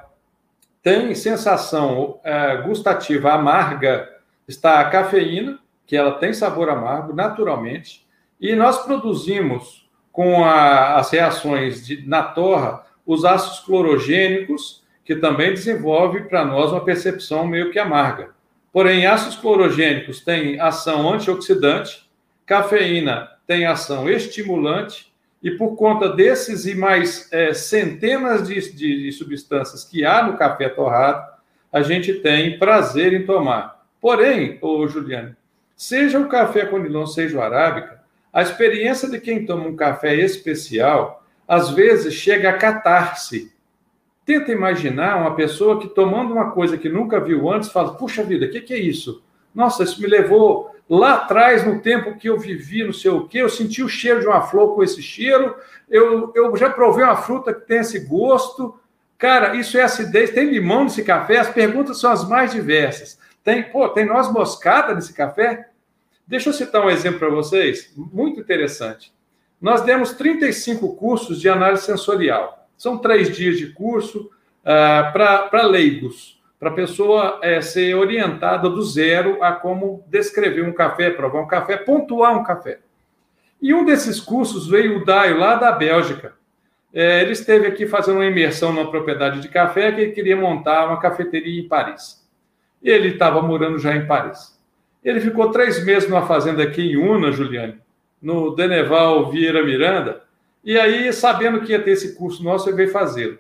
[0.82, 4.10] tem sensação é, gustativa amarga,
[4.48, 8.06] está a cafeína, que ela tem sabor amargo naturalmente,
[8.42, 15.52] e nós produzimos com a, as reações de, na torra, os ácidos clorogênicos, que também
[15.54, 18.36] desenvolve para nós uma percepção meio que amarga.
[18.78, 22.08] Porém, ácidos clorogênicos têm ação antioxidante,
[22.46, 25.12] cafeína tem ação estimulante,
[25.42, 30.38] e por conta desses e mais é, centenas de, de, de substâncias que há no
[30.38, 31.28] café torrado,
[31.74, 33.84] a gente tem prazer em tomar.
[34.00, 35.36] Porém, ô Juliane,
[35.76, 40.14] seja o café com Nilon, seja o arábica, a experiência de quem toma um café
[40.18, 43.52] especial, às vezes chega a catar-se.
[44.28, 48.46] Tenta imaginar uma pessoa que tomando uma coisa que nunca viu antes, fala: puxa vida,
[48.46, 49.24] o que, que é isso?
[49.56, 53.38] Nossa, isso me levou lá atrás, no tempo que eu vivi, não sei o quê,
[53.38, 55.56] eu senti o cheiro de uma flor com esse cheiro,
[55.90, 58.78] eu, eu já provei uma fruta que tem esse gosto.
[59.18, 60.32] Cara, isso é acidez.
[60.32, 61.38] Tem limão nesse café?
[61.38, 63.18] As perguntas são as mais diversas.
[63.46, 65.70] Tem, pô, tem noz moscada nesse café?
[66.28, 69.14] Deixa eu citar um exemplo para vocês, muito interessante.
[69.62, 72.57] Nós demos 35 cursos de análise sensorial.
[72.78, 74.30] São três dias de curso
[74.62, 80.74] uh, para leigos, para a pessoa é, ser orientada do zero a como descrever um
[80.74, 82.80] café, provar um café, pontuar um café.
[83.62, 86.34] E um desses cursos veio o Daio, lá da Bélgica.
[86.94, 90.88] É, ele esteve aqui fazendo uma imersão numa propriedade de café que ele queria montar
[90.88, 92.26] uma cafeteria em Paris.
[92.82, 94.58] Ele estava morando já em Paris.
[95.04, 97.80] Ele ficou três meses numa fazenda aqui em Una, Juliane,
[98.22, 100.24] no Deneval Vieira Miranda,
[100.64, 103.38] e aí, sabendo que ia ter esse curso nosso, ele veio fazê-lo.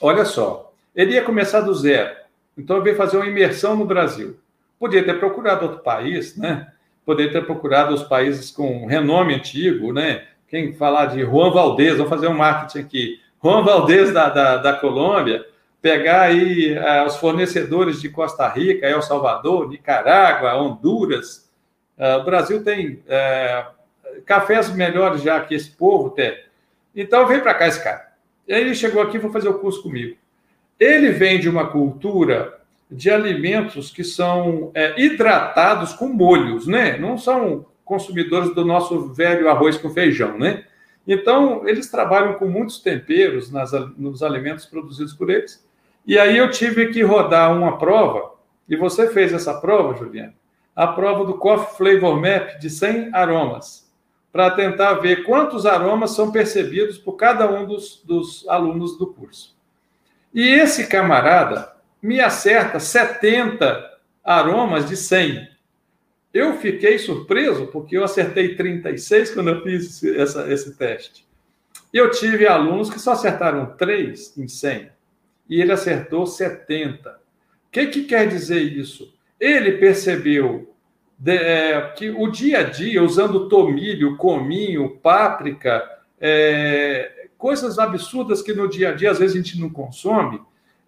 [0.00, 2.14] Olha só, ele ia começar do zero,
[2.56, 4.38] então ele veio fazer uma imersão no Brasil.
[4.78, 6.68] Podia ter procurado outro país, né?
[7.06, 10.24] Poderia ter procurado os países com renome antigo, né?
[10.48, 13.20] Quem falar de Juan Valdez, vamos fazer um marketing aqui.
[13.42, 15.44] Juan Valdez da, da, da Colômbia,
[15.82, 21.50] pegar aí uh, os fornecedores de Costa Rica, El Salvador, Nicarágua, Honduras.
[21.98, 23.73] Uh, o Brasil tem uh,
[24.24, 26.36] cafés melhores já que esse povo tem.
[26.94, 28.12] Então, vem para cá esse cara.
[28.46, 30.16] Ele chegou aqui e foi fazer o curso comigo.
[30.78, 36.98] Ele vem de uma cultura de alimentos que são é, hidratados com molhos, né?
[36.98, 40.64] Não são consumidores do nosso velho arroz com feijão, né?
[41.06, 45.66] Então, eles trabalham com muitos temperos nas, nos alimentos produzidos por eles.
[46.06, 48.34] E aí eu tive que rodar uma prova,
[48.68, 50.34] e você fez essa prova, Juliana,
[50.74, 53.83] a prova do Coffee Flavor Map de 100 aromas,
[54.34, 59.56] para tentar ver quantos aromas são percebidos por cada um dos, dos alunos do curso.
[60.34, 63.92] E esse camarada me acerta 70
[64.24, 65.48] aromas de 100.
[66.32, 71.24] Eu fiquei surpreso, porque eu acertei 36 quando eu fiz essa, esse teste.
[71.92, 74.90] Eu tive alunos que só acertaram 3 em 100
[75.48, 77.08] e ele acertou 70.
[77.08, 77.14] O
[77.70, 79.14] que, que quer dizer isso?
[79.38, 80.73] Ele percebeu
[81.18, 85.82] de, é, que o dia a dia, usando tomilho, cominho, páprica,
[86.20, 90.40] é, coisas absurdas que no dia a dia às vezes a gente não consome,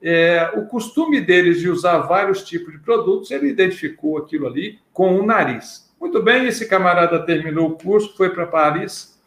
[0.02, 5.18] é, o costume deles de usar vários tipos de produtos, ele identificou aquilo ali com
[5.18, 5.92] o nariz.
[6.00, 9.18] Muito bem, esse camarada terminou o curso, foi para Paris,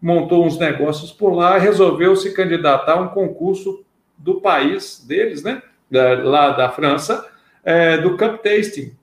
[0.00, 3.84] montou uns negócios por lá, resolveu se candidatar a um concurso
[4.16, 5.62] do país deles, né?
[5.90, 7.26] Da, lá da França,
[7.64, 8.94] é, do Cup Tasting,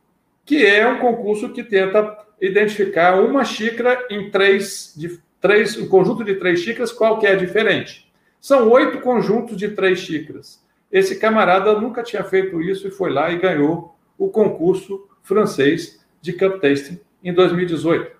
[0.45, 6.23] que é um concurso que tenta identificar uma xícara em três, de, três um conjunto
[6.23, 8.11] de três xícaras, qual que é diferente.
[8.39, 10.63] São oito conjuntos de três xícaras.
[10.91, 16.31] Esse camarada nunca tinha feito isso e foi lá e ganhou o concurso francês de
[16.33, 18.15] Cup Tasting em 2018.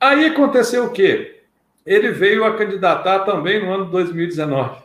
[0.00, 1.42] Aí aconteceu o quê?
[1.84, 4.82] Ele veio a candidatar também no ano 2019.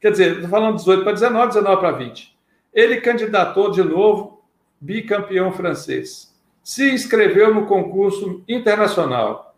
[0.00, 2.36] Quer dizer, estou falando 18 para 19, 19 para 20.
[2.72, 4.39] Ele candidatou de novo,
[4.80, 6.34] bicampeão francês.
[6.62, 9.54] Se inscreveu no concurso internacional.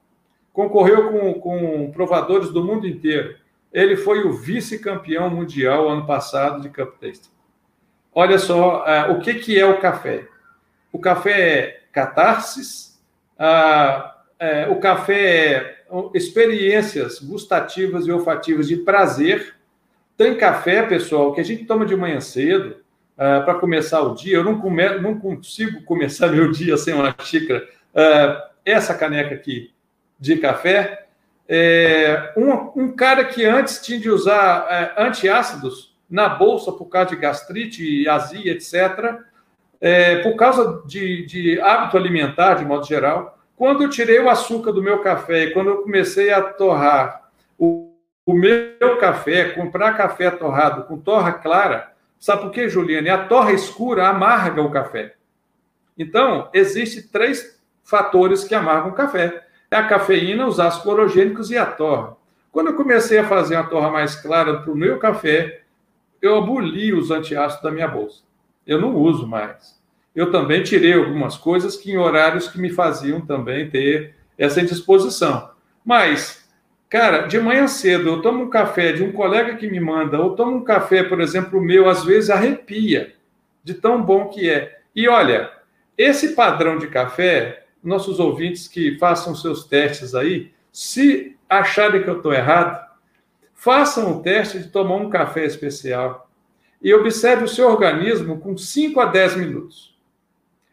[0.53, 3.37] Concorreu com, com provadores do mundo inteiro.
[3.73, 7.31] Ele foi o vice-campeão mundial ano passado de Cup Tasting.
[8.15, 10.27] Olha só uh, o que, que é o café.
[10.93, 13.01] O café é catarses,
[13.39, 15.83] uh, uh, o café é
[16.15, 19.55] experiências gustativas e olfativas de prazer
[20.17, 22.77] tem café, pessoal, que a gente toma de manhã cedo
[23.15, 24.37] uh, para começar o dia.
[24.37, 27.67] Eu não, come, não consigo começar meu dia sem uma xícara.
[27.95, 29.73] Uh, essa caneca aqui
[30.19, 31.07] de café.
[31.49, 37.11] É, um, um, cara que antes tinha de usar é, antiácidos na bolsa por causa
[37.11, 39.19] de gastrite, azia, etc.,
[39.81, 44.71] é, por causa de, de hábito alimentar, de modo geral, quando eu tirei o açúcar
[44.71, 47.93] do meu café e quando eu comecei a torrar o
[48.25, 51.92] o meu café, comprar café torrado com torra clara,
[52.23, 53.11] sabe por quê, Juliane?
[53.11, 55.17] A torra escura amarga o café.
[55.99, 59.45] Então, existem três fatores que amargam o café.
[59.69, 62.17] É a cafeína, os ácidos clorogênicos e a torra.
[62.53, 65.63] Quando eu comecei a fazer uma torra mais clara para o meu café,
[66.21, 68.23] eu aboli os antiácidos da minha bolsa.
[68.65, 69.83] Eu não uso mais.
[70.15, 75.51] Eu também tirei algumas coisas que em horários que me faziam também ter essa indisposição.
[75.85, 76.42] Mas
[76.93, 80.37] Cara, de manhã cedo eu tomo um café de um colega que me manda, ou
[80.37, 83.15] tomo um café, por exemplo, meu, às vezes arrepia
[83.65, 84.79] de tão bom que é.
[84.95, 85.51] E olha,
[85.97, 92.19] esse padrão de café, nossos ouvintes que façam seus testes aí, se acharem que eu
[92.19, 92.87] estou errado,
[93.55, 96.31] façam o teste de tomar um café especial
[96.83, 99.93] e observe o seu organismo com 5 a 10 minutos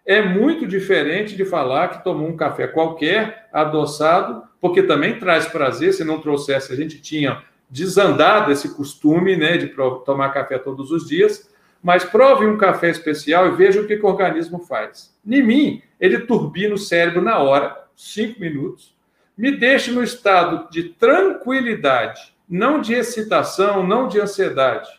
[0.10, 5.94] é muito diferente de falar que tomou um café qualquer, adoçado, porque também traz prazer.
[5.94, 9.68] Se não trouxesse, a gente tinha desandado esse costume né, de
[10.06, 11.50] tomar café todos os dias.
[11.82, 15.18] Mas prove um café especial e veja o que, que o organismo faz.
[15.26, 18.98] Em mim, ele turbina o cérebro na hora, cinco minutos,
[19.38, 24.90] me deixa no estado de tranquilidade, não de excitação, não de ansiedade.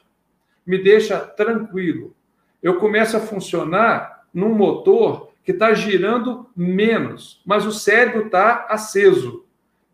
[0.66, 2.16] Me deixa tranquilo.
[2.62, 9.44] Eu começo a funcionar num motor que está girando menos, mas o cérebro está aceso.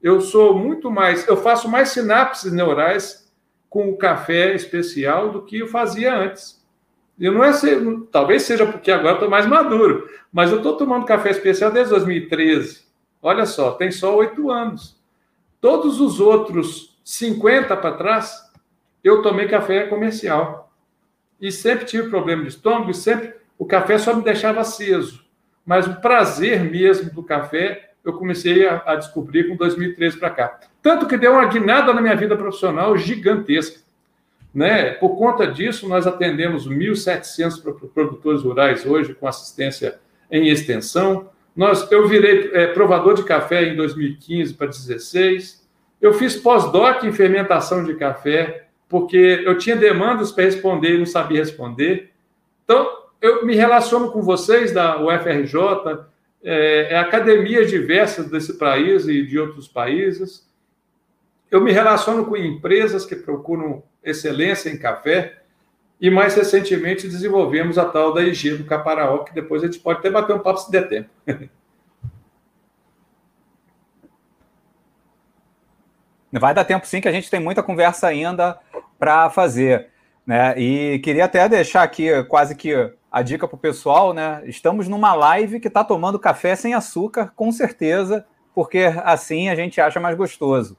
[0.06, 3.28] Eu sou muito mais, eu faço mais sinapses neurais
[3.68, 6.64] com o café especial do que eu fazia antes.
[7.18, 7.80] Eu não é ser,
[8.12, 12.86] talvez seja porque agora estou mais maduro, mas eu estou tomando café especial desde 2013.
[13.20, 14.96] Olha só, tem só oito anos.
[15.60, 18.48] Todos os outros 50 para trás,
[19.02, 20.72] eu tomei café comercial.
[21.40, 25.26] E sempre tive problema de estômago, e sempre o café só me deixava aceso.
[25.64, 30.60] Mas o prazer mesmo do café, eu comecei a, a descobrir com 2013 para cá.
[30.80, 33.80] Tanto que deu uma guinada na minha vida profissional gigantesca.
[34.54, 34.92] Né?
[34.92, 37.60] Por conta disso, nós atendemos 1.700
[37.92, 39.98] produtores rurais hoje com assistência
[40.30, 41.28] em extensão.
[41.54, 45.66] Nós, eu virei é, provador de café em 2015 para 2016.
[46.00, 51.06] Eu fiz pós-doc em fermentação de café, porque eu tinha demandas para responder e não
[51.06, 52.12] sabia responder.
[52.64, 52.88] Então,
[53.20, 55.56] eu me relaciono com vocês da UFRJ,
[56.48, 60.48] é, é academias diversas desse país e de outros países.
[61.50, 65.42] Eu me relaciono com empresas que procuram excelência em café.
[66.00, 69.98] E mais recentemente desenvolvemos a tal da IG do Caparaó, que depois a gente pode
[69.98, 71.10] até bater um papo se der tempo.
[76.30, 78.58] Vai dar tempo sim, que a gente tem muita conversa ainda
[78.98, 79.88] para fazer.
[80.26, 80.54] Né?
[80.58, 84.42] E queria até deixar aqui quase que a dica para o pessoal, né?
[84.44, 89.80] Estamos numa live que está tomando café sem açúcar, com certeza, porque assim a gente
[89.80, 90.76] acha mais gostoso.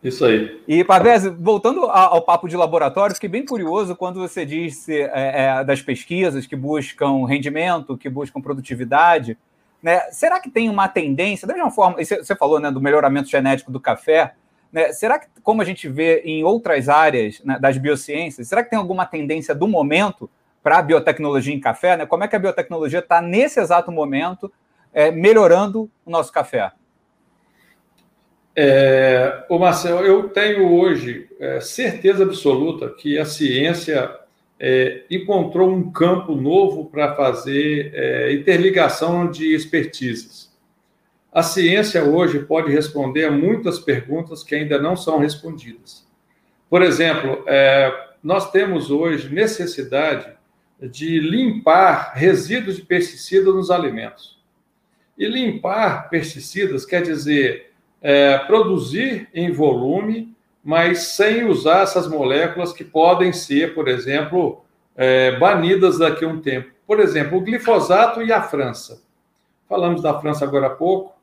[0.00, 0.62] Isso aí.
[0.68, 5.64] E, Pavese, voltando ao papo de laboratório, fiquei bem curioso quando você disse é, é,
[5.64, 9.36] das pesquisas que buscam rendimento, que buscam produtividade.
[9.82, 9.98] Né?
[10.12, 13.80] Será que tem uma tendência, da mesma forma, você falou né, do melhoramento genético do
[13.80, 14.34] café,
[14.72, 14.92] né?
[14.92, 18.78] será que, como a gente vê em outras áreas né, das biociências, será que tem
[18.78, 20.30] alguma tendência do momento
[20.64, 21.94] para a biotecnologia em café?
[21.94, 22.06] Né?
[22.06, 24.50] Como é que a biotecnologia está, nesse exato momento,
[24.94, 26.72] é, melhorando o nosso café?
[28.56, 34.10] É, o Marcel, eu tenho hoje é, certeza absoluta que a ciência
[34.58, 40.50] é, encontrou um campo novo para fazer é, interligação de expertises.
[41.30, 46.06] A ciência hoje pode responder a muitas perguntas que ainda não são respondidas.
[46.70, 50.33] Por exemplo, é, nós temos hoje necessidade
[50.88, 54.38] de limpar resíduos de pesticidas nos alimentos.
[55.16, 62.84] E limpar pesticidas quer dizer é, produzir em volume, mas sem usar essas moléculas que
[62.84, 64.64] podem ser, por exemplo,
[64.96, 66.70] é, banidas daqui a um tempo.
[66.86, 69.02] Por exemplo, o glifosato e a França.
[69.68, 71.14] Falamos da França agora há pouco.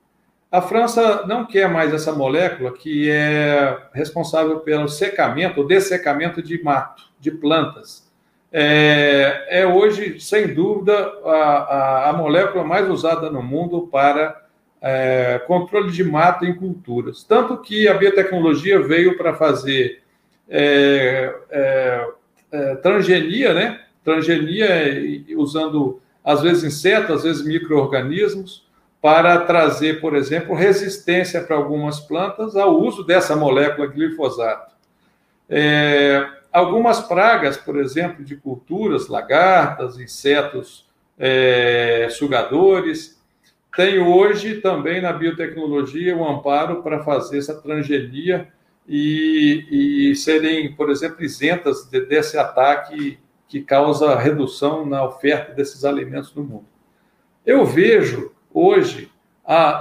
[0.51, 6.61] A França não quer mais essa molécula que é responsável pelo secamento, o dessecamento de
[6.61, 8.10] mato, de plantas.
[8.51, 14.41] É, é hoje, sem dúvida, a, a, a molécula mais usada no mundo para
[14.81, 17.23] é, controle de mato em culturas.
[17.23, 20.01] Tanto que a biotecnologia veio para fazer
[20.49, 22.07] é, é,
[22.51, 23.81] é, transgenia, né?
[24.03, 24.67] Transgenia
[25.37, 28.67] usando, às vezes, insetos, às vezes, micro-organismos,
[29.01, 34.75] para trazer, por exemplo, resistência para algumas plantas ao uso dessa molécula glifosato.
[35.49, 43.21] É, algumas pragas, por exemplo, de culturas, lagartas, insetos é, sugadores,
[43.75, 48.49] tem hoje também na biotecnologia um amparo para fazer essa transgenia
[48.87, 55.85] e, e serem, por exemplo, isentas de, desse ataque que causa redução na oferta desses
[55.85, 56.65] alimentos no mundo.
[57.45, 59.11] Eu vejo hoje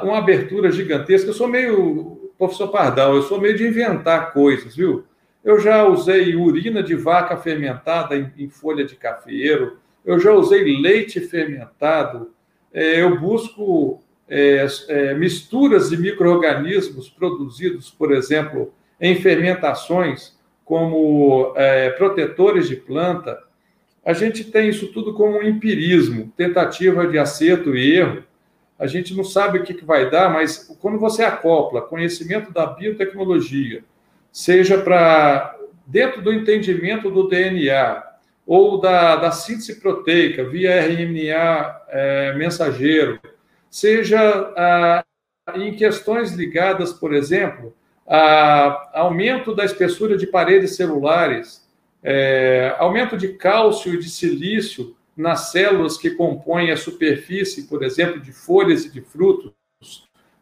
[0.03, 1.31] uma abertura gigantesca.
[1.31, 5.05] Eu sou meio professor Pardal, eu sou meio de inventar coisas, viu?
[5.45, 10.63] Eu já usei urina de vaca fermentada em, em folha de cafeiro, eu já usei
[10.81, 12.31] leite fermentado
[12.73, 21.91] é, eu busco é, é, misturas de micro-organismos produzidos, por exemplo, em fermentações, como é,
[21.91, 23.43] protetores de planta.
[24.05, 28.23] A gente tem isso tudo como um empirismo, tentativa de acerto e erro.
[28.79, 32.67] A gente não sabe o que, que vai dar, mas quando você acopla conhecimento da
[32.67, 33.85] biotecnologia,
[34.33, 35.57] seja para
[35.87, 38.11] dentro do entendimento do DNA,
[38.47, 43.21] ou da, da síntese proteica via RNA é, mensageiro,
[43.71, 45.05] seja
[45.55, 47.75] em questões ligadas, por exemplo,
[48.07, 51.69] a aumento da espessura de paredes celulares,
[52.03, 58.21] é, aumento de cálcio e de silício nas células que compõem a superfície, por exemplo,
[58.21, 59.53] de folhas e de frutos,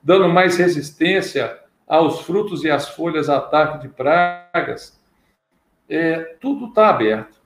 [0.03, 1.59] dando mais resistência
[1.89, 5.01] aos frutos e às folhas ataque de pragas.
[5.89, 7.39] É, tudo está aberto.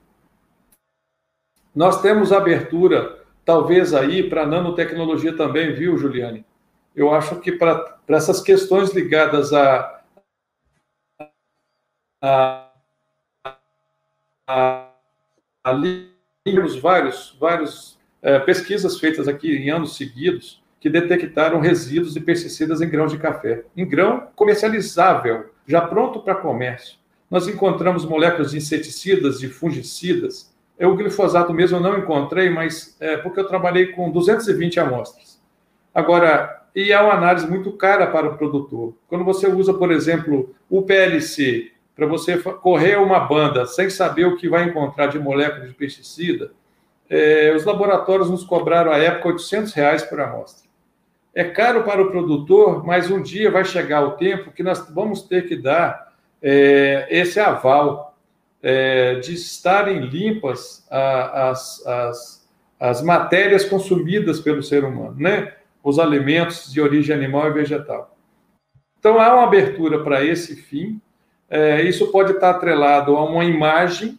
[1.73, 6.45] Nós temos abertura, talvez aí, para nanotecnologia também, viu, Juliane?
[6.95, 10.03] Eu acho que para essas questões ligadas a,
[12.21, 12.69] a,
[14.47, 14.89] a,
[15.63, 15.73] a
[16.79, 22.89] vários, vários é, pesquisas feitas aqui em anos seguidos que detectaram resíduos de pesticidas em
[22.89, 26.97] grãos de café, em grão comercializável, já pronto para comércio.
[27.31, 30.53] Nós encontramos moléculas de inseticidas, de fungicidas.
[30.77, 35.41] Eu, o glifosato mesmo eu não encontrei, mas é porque eu trabalhei com 220 amostras.
[35.95, 38.93] Agora, e é uma análise muito cara para o produtor.
[39.07, 44.35] Quando você usa, por exemplo, o PLC para você correr uma banda sem saber o
[44.35, 46.51] que vai encontrar de molécula de pesticida,
[47.09, 50.72] é, os laboratórios nos cobraram à época 800 reais por amostra.
[51.35, 55.23] É caro para o produtor, mas um dia vai chegar o tempo que nós vamos
[55.23, 58.15] ter que dar é, esse aval
[58.61, 65.53] é, de estarem limpas a, as, as, as matérias consumidas pelo ser humano, né?
[65.83, 68.15] os alimentos de origem animal e vegetal.
[68.99, 71.01] Então, há uma abertura para esse fim.
[71.49, 74.17] É, isso pode estar atrelado a uma imagem.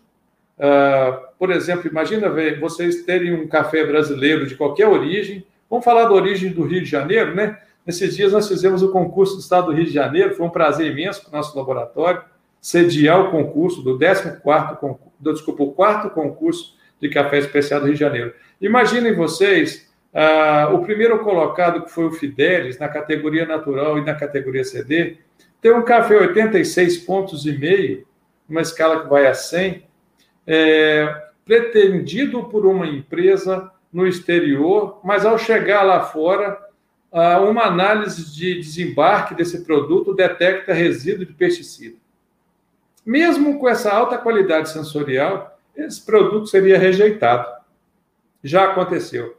[0.58, 5.44] Uh, por exemplo, imagina ver, vocês terem um café brasileiro de qualquer origem
[5.74, 7.58] Vamos falar da origem do Rio de Janeiro, né?
[7.84, 10.88] Nesses dias nós fizemos o concurso do Estado do Rio de Janeiro, foi um prazer
[10.88, 12.22] imenso para o nosso laboratório
[12.60, 14.40] sediar o concurso do 14
[14.76, 18.32] concurso, desculpa, o quarto concurso de café especial do Rio de Janeiro.
[18.60, 24.14] Imaginem vocês, ah, o primeiro colocado, que foi o Fidelis, na categoria natural e na
[24.14, 25.16] categoria CD,
[25.60, 28.06] tem um café 86 pontos e meio,
[28.48, 29.84] uma escala que vai a 100,
[30.46, 36.58] é, pretendido por uma empresa no exterior, mas ao chegar lá fora,
[37.48, 41.96] uma análise de desembarque desse produto detecta resíduo de pesticida.
[43.06, 47.46] Mesmo com essa alta qualidade sensorial, esse produto seria rejeitado.
[48.42, 49.38] Já aconteceu.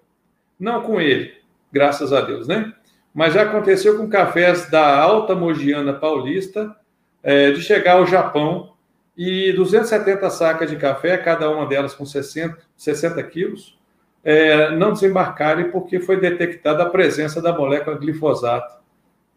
[0.58, 1.34] Não com ele,
[1.70, 2.74] graças a Deus, né?
[3.14, 6.74] Mas já aconteceu com cafés da Alta Mogiana Paulista,
[7.22, 8.74] é, de chegar ao Japão
[9.18, 13.78] e 270 sacas de café, cada uma delas com 60, 60 quilos,
[14.26, 18.74] é, não desembarcarem porque foi detectada a presença da molécula glifosato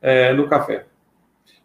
[0.00, 0.86] é, no café.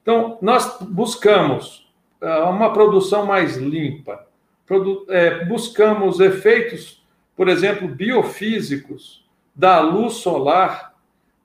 [0.01, 4.27] Então, nós buscamos é, uma produção mais limpa,
[4.65, 7.01] produ é, buscamos efeitos,
[7.33, 10.93] por exemplo, biofísicos da luz solar,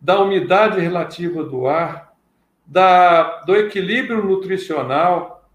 [0.00, 2.12] da umidade relativa do ar,
[2.66, 5.48] da, do equilíbrio nutricional,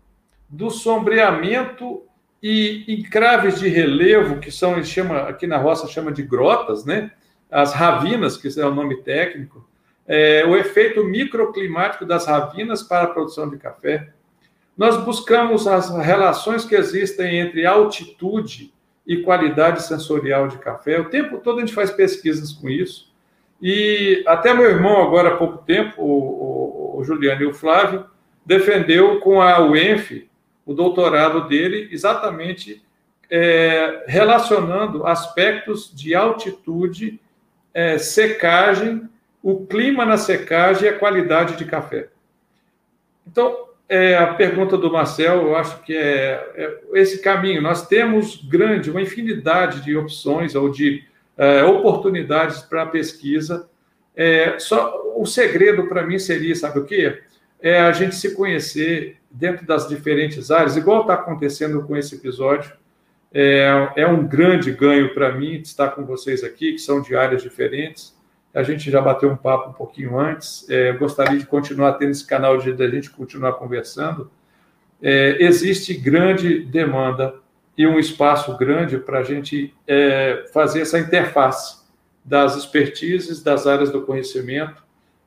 [0.47, 2.03] do sombreamento
[2.43, 7.09] e encraves de relevo, que são, chama, aqui na roça chama de grotas, né?
[7.49, 9.65] as ravinas, que é o nome técnico,
[10.05, 14.09] é, o efeito microclimático das ravinas para a produção de café.
[14.75, 18.73] Nós buscamos as relações que existem entre altitude
[19.07, 20.99] e qualidade sensorial de café.
[20.99, 23.13] O tempo todo a gente faz pesquisas com isso.
[23.61, 28.05] E até meu irmão, agora há pouco tempo, o, o, o Juliano e o Flávio,
[28.45, 30.27] defendeu com a UENF
[30.65, 32.83] o doutorado dele exatamente
[33.29, 37.19] é, relacionando aspectos de altitude,
[37.73, 39.09] é, secagem,
[39.41, 42.09] o clima na secagem e a qualidade de café.
[43.27, 47.61] Então, é, a pergunta do Marcel, eu acho que é, é, esse caminho.
[47.61, 51.03] Nós temos grande, uma infinidade de opções ou de
[51.37, 53.69] é, oportunidades para pesquisa.
[54.15, 57.21] É, só o segredo para mim seria, sabe o quê?
[57.63, 62.73] É a gente se conhecer dentro das diferentes áreas, igual está acontecendo com esse episódio.
[63.33, 67.41] É, é um grande ganho para mim estar com vocês aqui, que são de áreas
[67.41, 68.13] diferentes.
[68.53, 70.69] A gente já bateu um papo um pouquinho antes.
[70.69, 74.29] É, gostaria de continuar tendo esse canal de a gente continuar conversando.
[75.01, 77.35] É, existe grande demanda
[77.77, 81.81] e um espaço grande para a gente é, fazer essa interface
[82.25, 84.82] das expertises, das áreas do conhecimento.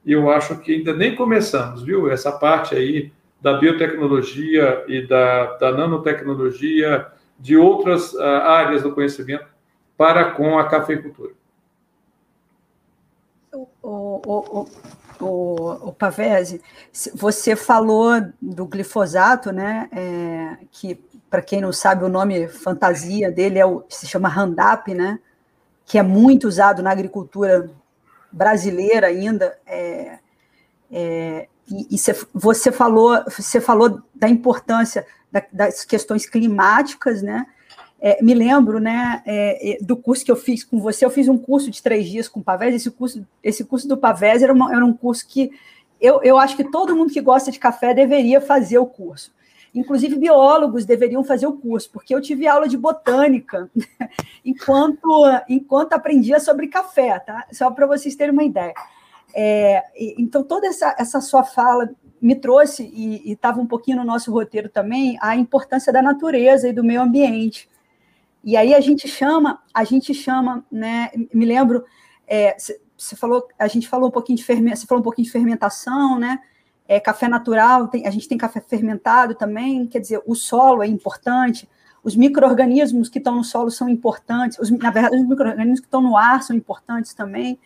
[0.06, 2.08] E eu acho que ainda nem começamos, viu?
[2.08, 9.46] Essa parte aí da biotecnologia e da, da nanotecnologia, de outras uh, áreas do conhecimento
[9.96, 11.32] para com a cafeicultura.
[13.52, 14.68] O, o,
[15.20, 16.62] o, o, Pavese,
[17.14, 19.88] você falou do glifosato, né?
[19.92, 20.94] É, que,
[21.28, 25.18] para quem não sabe, o nome fantasia dele é o, se chama Roundup, né?
[25.84, 27.70] Que é muito usado na agricultura
[28.36, 29.58] brasileira ainda.
[29.66, 30.18] É,
[30.90, 31.98] É, e, e
[32.32, 37.46] você falou, você falou da importância da, das questões climáticas, né?
[37.98, 41.04] É, me lembro, né, é, do curso que eu fiz com você.
[41.04, 42.74] Eu fiz um curso de três dias com o Pavés.
[42.74, 45.50] Esse curso, esse curso do Pavés era, uma, era um curso que
[46.00, 49.32] eu, eu acho que todo mundo que gosta de café deveria fazer o curso.
[49.76, 53.70] Inclusive, biólogos deveriam fazer o curso, porque eu tive aula de botânica
[54.42, 57.46] enquanto, enquanto aprendia sobre café, tá?
[57.52, 58.72] Só para vocês terem uma ideia.
[59.34, 59.82] É,
[60.18, 61.90] então, toda essa, essa sua fala
[62.22, 66.72] me trouxe, e estava um pouquinho no nosso roteiro também, a importância da natureza e
[66.72, 67.68] do meio ambiente.
[68.42, 71.10] E aí a gente chama, a gente chama, né?
[71.34, 71.84] Me lembro,
[72.26, 72.56] é,
[72.96, 76.18] você falou, a gente falou um pouquinho de fermentação, você falou um pouquinho de fermentação,
[76.18, 76.40] né?
[76.88, 80.86] É, café natural, tem, a gente tem café fermentado também, quer dizer, o solo é
[80.86, 81.68] importante,
[82.06, 86.00] os micro-organismos que estão no solo são importantes, os, na verdade, os micro-organismos que estão
[86.00, 87.58] no ar são importantes também.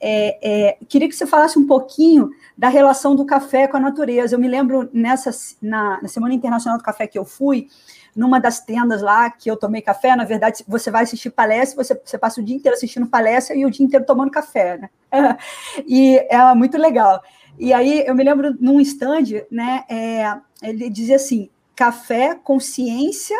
[0.00, 4.34] É, é, queria que você falasse um pouquinho da relação do café com a natureza.
[4.34, 5.30] Eu me lembro nessa
[5.60, 7.68] na, na, Semana Internacional do Café que eu fui,
[8.14, 10.14] numa das tendas lá que eu tomei café.
[10.14, 13.64] Na verdade, você vai assistir palestra, você, você passa o dia inteiro assistindo palestra e
[13.64, 14.90] o dia inteiro tomando café, né?
[15.86, 17.22] e é muito legal.
[17.58, 19.84] E aí eu me lembro num stand, né?
[19.88, 23.36] É, ele dizia assim: café, consciência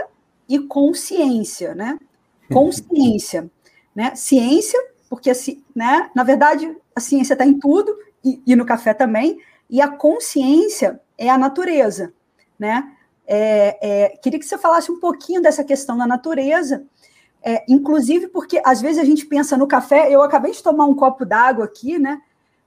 [0.49, 1.99] e consciência, né?
[2.51, 3.51] Consciência,
[3.95, 4.14] né?
[4.14, 8.93] Ciência porque assim, né, na verdade a ciência está em tudo e, e, no café
[8.93, 9.39] também,
[9.71, 12.12] e a consciência é a natureza,
[12.59, 12.93] né?
[13.27, 16.85] É, é, queria que você falasse um pouquinho dessa questão da natureza,
[17.43, 20.11] é, inclusive porque às vezes a gente pensa no café.
[20.11, 22.21] Eu acabei de tomar um copo d'água aqui, né?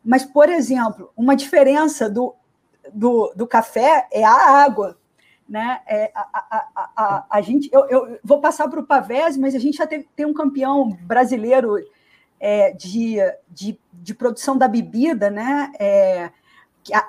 [0.04, 2.36] Mas, por exemplo, uma diferença do,
[2.93, 4.97] do, do café é a água.
[5.47, 5.82] Né?
[5.86, 6.28] É, a,
[6.76, 9.86] a, a, a, gente, eu, eu vou passar para o Pavés, mas a gente já
[9.86, 11.76] teve, tem um campeão brasileiro
[12.39, 13.18] é, de,
[13.49, 15.72] de, de, produção da bebida, né?
[15.78, 16.30] É,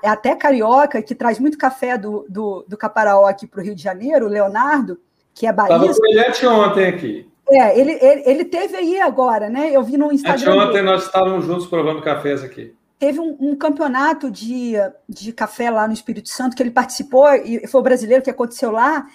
[0.03, 3.76] é, até carioca, que traz muito café do, do, do Caparaó aqui para o Rio
[3.76, 4.99] de Janeiro, o Leonardo,
[5.32, 6.05] que é barista.
[6.07, 7.32] Estava com ontem aqui.
[7.49, 9.70] É, ele, ele, ele teve aí agora, né?
[9.70, 10.53] Eu vi no Instagram.
[10.53, 12.74] Anteontem ontem nós estávamos juntos provando cafés aqui.
[13.03, 14.74] Teve um, um, campeonato de,
[15.09, 18.70] de café lá no Espírito Santo que ele participou, e foi o brasileiro que aconteceu
[18.70, 19.09] lá,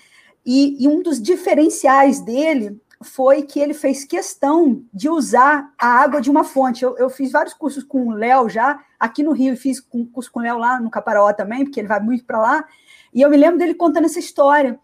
[0.45, 6.19] e, e um dos diferenciais dele foi que ele fez questão de usar a água
[6.19, 6.83] de uma fonte.
[6.83, 10.05] Eu, eu fiz vários cursos com o Léo já, aqui no Rio, e fiz um
[10.05, 12.65] curso com o Léo lá no Caparaó também, porque ele vai muito para lá,
[13.13, 14.77] e eu me lembro dele contando essa história.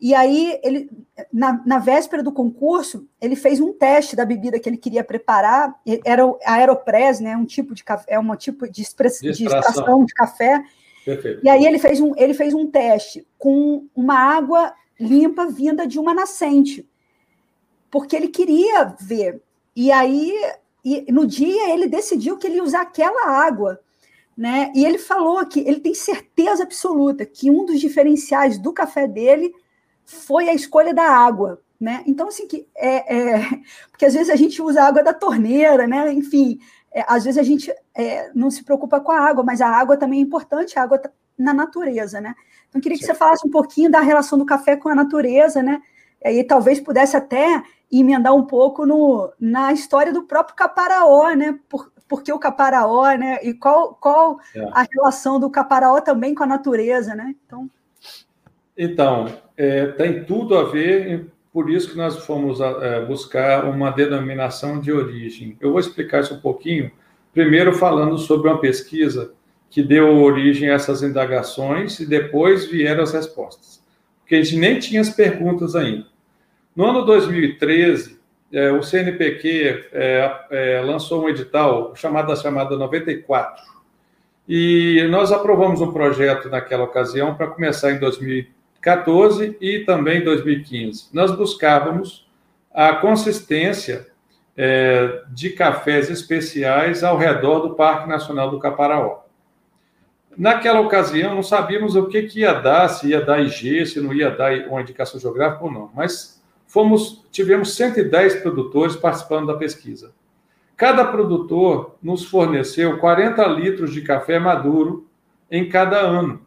[0.00, 0.90] E aí, ele,
[1.32, 5.78] na, na, véspera do concurso, ele fez um teste da bebida que ele queria preparar,
[6.04, 10.04] era a Aeropress, né, um tipo de café, é um tipo de, express, de, extração
[10.04, 10.62] de café.
[11.04, 11.40] Perfeito.
[11.44, 15.98] E aí ele fez, um, ele fez um teste com uma água limpa vinda de
[15.98, 16.88] uma nascente
[17.90, 19.42] porque ele queria ver.
[19.74, 20.32] E aí,
[20.84, 23.80] e no dia, ele decidiu que ele ia usar aquela água.
[24.36, 24.72] Né?
[24.74, 29.52] E ele falou que ele tem certeza absoluta que um dos diferenciais do café dele
[30.10, 31.60] foi a escolha da água.
[31.80, 32.02] Né?
[32.06, 33.40] Então, assim, que é, é,
[33.90, 36.12] porque às vezes a gente usa a água da torneira, né?
[36.12, 36.58] Enfim,
[36.92, 39.96] é, às vezes a gente é, não se preocupa com a água, mas a água
[39.96, 42.34] também é importante, a água tá na natureza, né?
[42.68, 45.62] Então, eu queria que você falasse um pouquinho da relação do café com a natureza,
[45.62, 45.80] né?
[46.22, 51.58] E aí talvez pudesse até emendar um pouco no, na história do próprio Caparaó, né?
[51.66, 53.38] Por, porque o Caparaó, né?
[53.42, 54.68] E qual, qual é.
[54.72, 57.34] a relação do Caparaó também com a natureza, né?
[57.46, 57.70] Então,
[58.82, 59.26] então
[59.56, 64.90] é, tem tudo a ver, por isso que nós fomos é, buscar uma denominação de
[64.90, 65.54] origem.
[65.60, 66.90] Eu vou explicar isso um pouquinho,
[67.34, 69.34] primeiro falando sobre uma pesquisa
[69.68, 73.84] que deu origem a essas indagações e depois vieram as respostas.
[74.20, 76.06] Porque a gente nem tinha as perguntas ainda.
[76.74, 78.18] No ano 2013,
[78.52, 83.62] é, o CNPq é, é, lançou um edital chamado chamada 94.
[84.48, 87.98] E nós aprovamos um projeto naquela ocasião para começar em
[88.80, 91.08] 2014 e também em 2015.
[91.12, 92.26] Nós buscávamos
[92.72, 94.08] a consistência
[94.56, 99.20] é, de cafés especiais ao redor do Parque Nacional do Caparaó.
[100.36, 104.14] Naquela ocasião, não sabíamos o que, que ia dar, se ia dar IG, se não
[104.14, 110.12] ia dar uma indicação geográfica ou não, mas fomos, tivemos 110 produtores participando da pesquisa.
[110.76, 115.06] Cada produtor nos forneceu 40 litros de café maduro
[115.50, 116.46] em cada ano.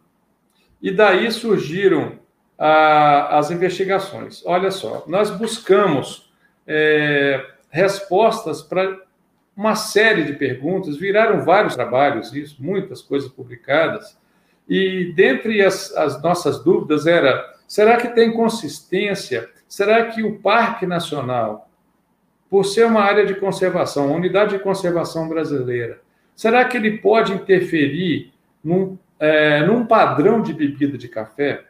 [0.82, 2.18] E daí surgiram
[2.58, 4.44] ah, as investigações.
[4.44, 6.32] Olha só, nós buscamos
[6.66, 8.98] é, respostas para
[9.56, 14.18] uma série de perguntas, viraram vários trabalhos, isso, muitas coisas publicadas,
[14.68, 20.86] e dentre as, as nossas dúvidas era: será que tem consistência Será que o Parque
[20.86, 21.68] Nacional,
[22.48, 26.00] por ser uma área de conservação, uma unidade de conservação brasileira,
[26.32, 28.32] será que ele pode interferir
[28.62, 31.64] num, é, num padrão de bebida de café,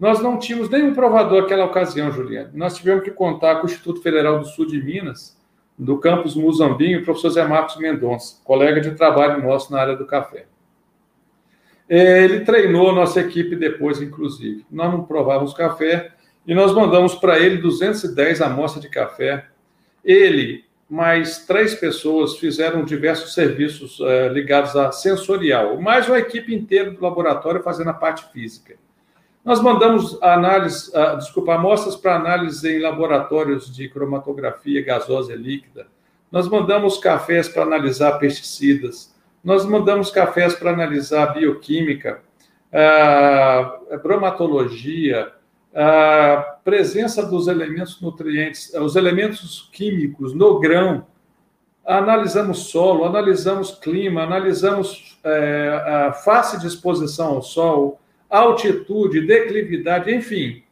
[0.00, 2.48] nós não tínhamos nenhum provador naquela ocasião, Juliano.
[2.54, 5.38] Nós tivemos que contar com o Instituto Federal do Sul de Minas,
[5.78, 10.06] do campus Muzambinho, o professor Zé Marcos Mendonça, colega de trabalho nosso na área do
[10.06, 10.46] café.
[11.86, 14.64] É, ele treinou a nossa equipe depois, inclusive.
[14.70, 16.12] Nós não provávamos café
[16.46, 19.48] e nós mandamos para ele 210 amostras de café.
[20.02, 26.90] Ele, mais três pessoas, fizeram diversos serviços é, ligados a sensorial, mais uma equipe inteira
[26.90, 28.76] do laboratório fazendo a parte física.
[29.50, 35.88] Nós mandamos análise, desculpa, amostras para análise em laboratórios de cromatografia gasosa e líquida.
[36.30, 39.12] Nós mandamos cafés para analisar pesticidas.
[39.42, 42.20] Nós mandamos cafés para analisar bioquímica,
[42.72, 45.32] uh, bromatologia,
[45.74, 51.04] a presença dos elementos nutrientes, os elementos químicos no grão.
[51.84, 58.00] Analisamos solo, analisamos clima, analisamos é, a face de exposição ao sol,
[58.30, 60.62] altitude, declividade, enfim.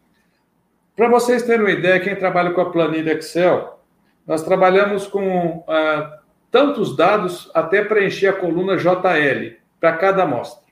[0.97, 3.81] Para vocês terem uma ideia, quem trabalha com a planilha Excel,
[4.27, 10.67] nós trabalhamos com ah, tantos dados até preencher a coluna JL para cada amostra.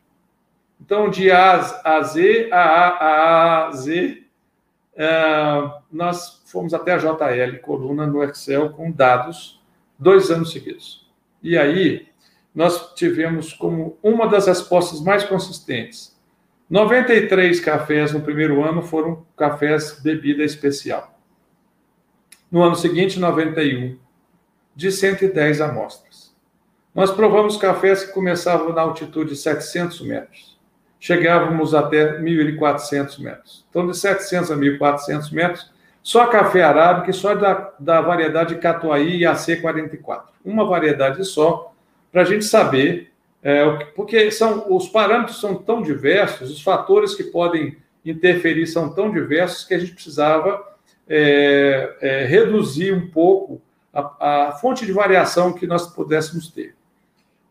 [0.80, 4.22] Então, de A a Z, a A, a, a Z,
[4.98, 9.60] ah, nós fomos até a JL, coluna no Excel, com dados
[9.98, 11.06] dois anos seguidos.
[11.42, 12.08] E aí,
[12.54, 16.15] nós tivemos como uma das respostas mais consistentes
[16.68, 21.16] 93 cafés no primeiro ano foram cafés bebida especial.
[22.50, 23.96] No ano seguinte, 91,
[24.74, 26.34] de 110 amostras.
[26.92, 30.58] Nós provamos cafés que começavam na altitude de 700 metros.
[30.98, 33.64] Chegávamos até 1.400 metros.
[33.70, 35.70] Então, de 700 a 1.400 metros,
[36.02, 40.22] só café arábica e só da, da variedade Catuaí e AC44.
[40.44, 41.72] Uma variedade só,
[42.10, 43.12] para a gente saber
[43.48, 49.08] é, porque são, os parâmetros são tão diversos, os fatores que podem interferir são tão
[49.08, 50.60] diversos que a gente precisava
[51.08, 53.62] é, é, reduzir um pouco
[53.94, 56.74] a, a, fonte de variação que nós pudéssemos ter.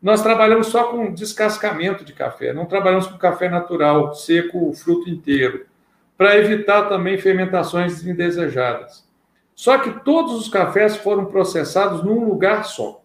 [0.02, 5.64] Nós trabalhamos só com descascamento de café, não trabalhamos com café natural, seco, fruto inteiro,
[6.14, 9.02] para evitar também fermentações indesejadas.
[9.54, 13.02] Só que todos os cafés foram processados num lugar só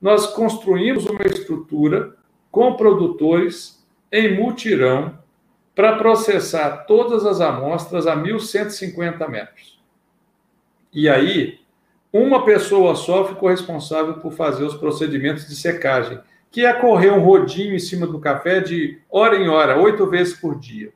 [0.00, 2.16] nós construímos uma estrutura
[2.50, 5.18] com produtores em mutirão
[5.74, 9.80] para processar todas as amostras a 1.150 metros.
[10.92, 11.60] E aí,
[12.12, 16.18] uma pessoa só ficou responsável por fazer os procedimentos de secagem,
[16.50, 20.34] que é correr um rodinho em cima do café de hora em hora, oito vezes
[20.34, 20.92] por dia.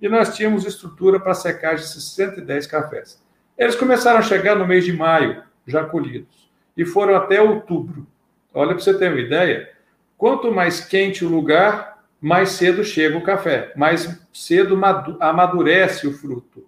[0.00, 3.22] E nós tínhamos estrutura para secagem de 110 cafés.
[3.56, 8.06] Eles começaram a chegar no mês de maio, já colhidos, e foram até outubro.
[8.56, 9.68] Olha, para você ter uma ideia,
[10.16, 14.80] quanto mais quente o lugar, mais cedo chega o café, mais cedo
[15.20, 16.66] amadurece o fruto.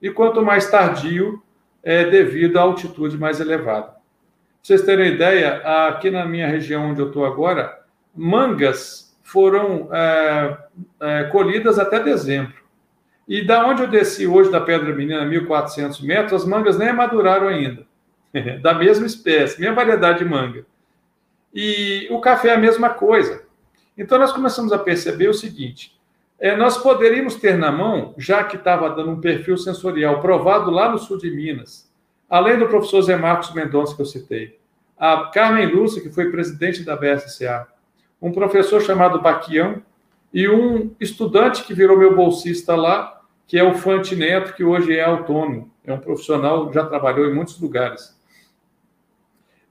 [0.00, 1.42] E quanto mais tardio,
[1.82, 3.88] é devido à altitude mais elevada.
[3.88, 3.98] Para
[4.62, 5.56] vocês terem uma ideia,
[5.88, 7.76] aqui na minha região onde eu estou agora,
[8.14, 10.58] mangas foram é,
[11.00, 12.54] é, colhidas até dezembro.
[13.26, 17.48] E da onde eu desci hoje da Pedra Menina, 1.400 metros, as mangas nem maduraram
[17.48, 17.84] ainda.
[18.62, 20.64] da mesma espécie, mesma variedade de manga.
[21.58, 23.42] E o café é a mesma coisa.
[23.96, 25.98] Então, nós começamos a perceber o seguinte:
[26.38, 30.90] é, nós poderíamos ter na mão, já que estava dando um perfil sensorial provado lá
[30.90, 31.90] no sul de Minas,
[32.28, 34.58] além do professor Zé Marcos Mendonça, que eu citei,
[34.98, 37.66] a Carmen Lúcia, que foi presidente da BSCA,
[38.20, 39.82] um professor chamado Baquião,
[40.34, 44.94] e um estudante que virou meu bolsista lá, que é o Fante Neto, que hoje
[44.94, 48.15] é autônomo, é um profissional, já trabalhou em muitos lugares.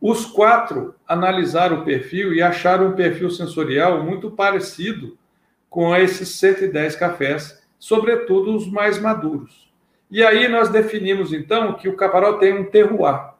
[0.07, 5.17] Os quatro analisaram o perfil e acharam um perfil sensorial muito parecido
[5.67, 9.67] com esses 110 cafés, sobretudo os mais maduros.
[10.11, 13.31] E aí nós definimos, então, que o caparó tem um terroir.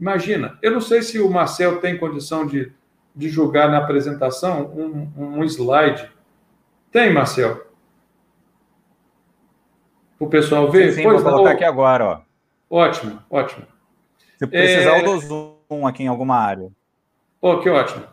[0.00, 2.72] Imagina, eu não sei se o Marcel tem condição de,
[3.14, 6.10] de julgar na apresentação um, um slide.
[6.90, 7.66] Tem, Marcel?
[10.18, 10.92] O pessoal ver?
[10.92, 12.24] Sim, sim pois vou colocar aqui agora.
[12.70, 12.78] Ó.
[12.84, 13.66] Ótimo, ótimo.
[14.38, 15.00] Se precisar, é...
[15.00, 16.70] eu dou zoom zoom aqui em alguma área.
[17.40, 18.04] Oh, que ótimo.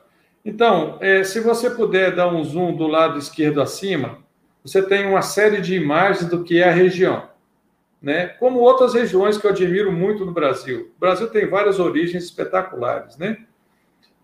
[0.46, 4.20] Então, é, se você puder dar um zoom do lado esquerdo acima,
[4.64, 7.28] você tem uma série de imagens do que é a região.
[8.02, 8.28] Né?
[8.28, 10.92] Como outras regiões que eu admiro muito no Brasil.
[10.96, 13.18] O Brasil tem várias origens espetaculares.
[13.18, 13.38] Né?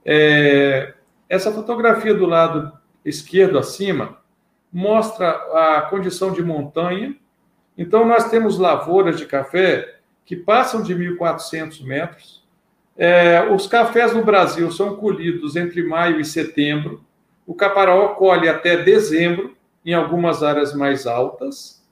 [0.06, 0.94] É,
[1.28, 2.72] essa fotografia do lado
[3.04, 4.20] esquerdo acima
[4.72, 7.16] mostra a condição de montanha.
[7.78, 12.43] Então, nós temos lavouras de café que passam de 1.400 metros,
[12.98, 17.04] é, os cafés no Brasil são colhidos entre maio e setembro.
[17.46, 21.84] O caparaó colhe até dezembro, em algumas áreas mais altas,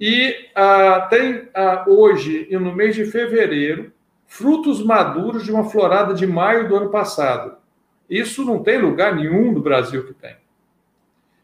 [0.00, 3.92] e ah, tem ah, hoje, e no mês de fevereiro,
[4.26, 7.56] frutos maduros de uma florada de maio do ano passado.
[8.08, 10.36] Isso não tem lugar nenhum no Brasil que tem.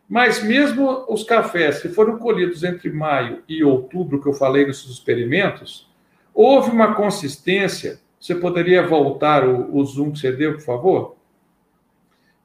[0.09, 4.90] Mas mesmo os cafés que foram colhidos entre maio e outubro, que eu falei nesses
[4.90, 5.90] experimentos,
[6.32, 8.01] houve uma consistência.
[8.24, 11.16] Você poderia voltar o, o zoom que você deu, por favor?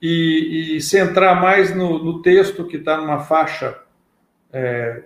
[0.02, 3.80] E, e centrar mais no, no texto que está numa faixa
[4.52, 5.04] é,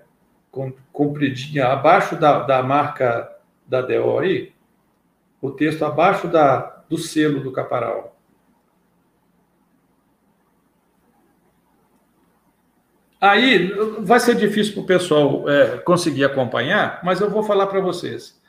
[0.92, 3.32] compridinha, abaixo da, da marca
[3.68, 4.52] da DO aí,
[5.40, 8.18] o texto abaixo da, do selo do caparal.
[13.22, 17.80] Aí vai ser difícil para o pessoal é, conseguir acompanhar, mas eu vou falar para
[17.80, 18.42] vocês.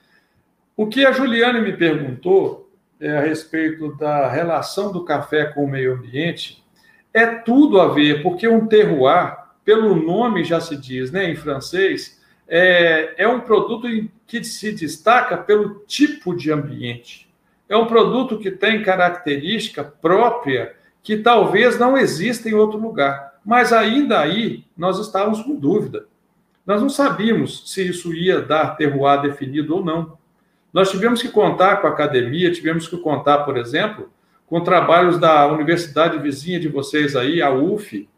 [0.76, 2.70] O que a Juliane me perguntou
[3.00, 6.64] é, a respeito da relação do café com o meio ambiente
[7.12, 12.20] é tudo a ver, porque um terroir, pelo nome já se diz, né, em francês,
[12.48, 13.86] é, é um produto
[14.26, 17.28] que se destaca pelo tipo de ambiente.
[17.68, 23.34] É um produto que tem característica própria que talvez não exista em outro lugar.
[23.44, 26.06] Mas ainda aí nós estávamos com dúvida.
[26.66, 30.18] Nós não sabíamos se isso ia dar terroir definido ou não.
[30.74, 34.10] Nós tivemos que contar com a academia, tivemos que contar, por exemplo,
[34.44, 38.08] com trabalhos da universidade vizinha de vocês aí, a UF,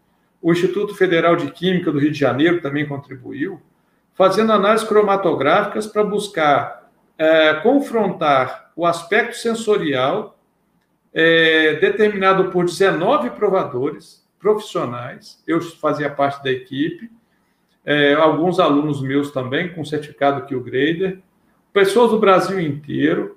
[0.41, 3.61] o Instituto Federal de Química do Rio de Janeiro também contribuiu,
[4.15, 10.39] fazendo análises cromatográficas para buscar é, confrontar o aspecto sensorial
[11.13, 17.11] é, determinado por 19 provadores, profissionais, eu fazia parte da equipe,
[17.85, 21.21] é, alguns alunos meus também, com certificado o Grader,
[21.77, 23.37] pessoas do Brasil inteiro,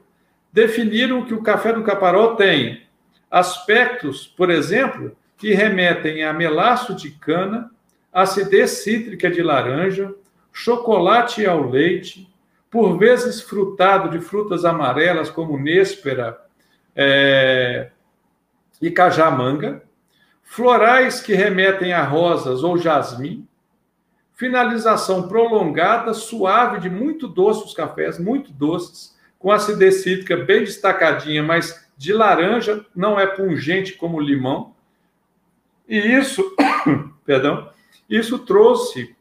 [0.53, 2.83] definiram que o café do Caparó tem
[3.29, 7.69] aspectos, por exemplo, que remetem a melaço de cana,
[8.13, 10.15] acidez cítrica de laranja,
[10.53, 12.33] chocolate ao leite,
[12.71, 16.39] por vezes frutado de frutas amarelas como néspera
[16.95, 17.89] é,
[18.81, 19.83] e cajamanga,
[20.43, 23.45] florais que remetem a rosas ou jasmim,
[24.39, 31.43] finalização prolongada, suave, de muito doce os cafés, muito doces, com acidez cítrica bem destacadinha,
[31.43, 34.73] mas de laranja, não é pungente como limão.
[35.85, 36.55] E isso,
[37.25, 37.69] perdão,
[38.09, 39.13] isso trouxe,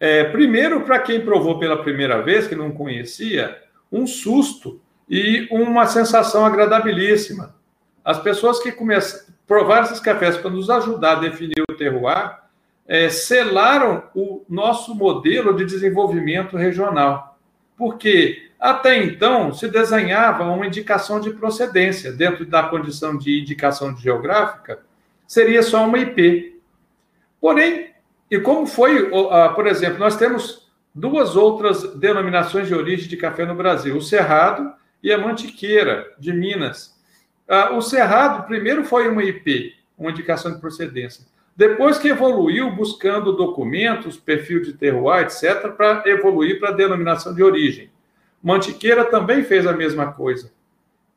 [0.00, 3.62] é, primeiro para quem provou pela primeira vez, que não conhecia,
[3.92, 7.54] um susto e uma sensação agradabilíssima.
[8.02, 12.43] As pessoas que começam, provar esses cafés para nos ajudar a definir o terroir,
[12.86, 17.38] é, selaram o nosso modelo de desenvolvimento regional.
[17.76, 24.80] Porque até então se desenhava uma indicação de procedência, dentro da condição de indicação geográfica,
[25.26, 26.60] seria só uma IP.
[27.40, 27.90] Porém,
[28.30, 29.10] e como foi,
[29.54, 34.72] por exemplo, nós temos duas outras denominações de origem de café no Brasil: o Cerrado
[35.02, 36.94] e a Mantiqueira, de Minas.
[37.46, 41.26] Ah, o Cerrado primeiro foi uma IP, uma indicação de procedência.
[41.56, 47.42] Depois que evoluiu buscando documentos, perfil de terroir, etc., para evoluir para a denominação de
[47.42, 47.90] origem.
[48.42, 50.52] Mantiqueira também fez a mesma coisa.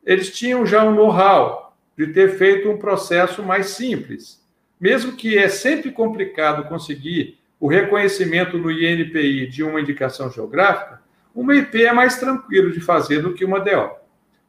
[0.04, 4.40] Eles tinham já um know-how de ter feito um processo mais simples.
[4.80, 11.02] Mesmo que é sempre complicado conseguir o reconhecimento no INPI de uma indicação geográfica,
[11.34, 13.90] uma IP é mais tranquilo de fazer do que uma DO.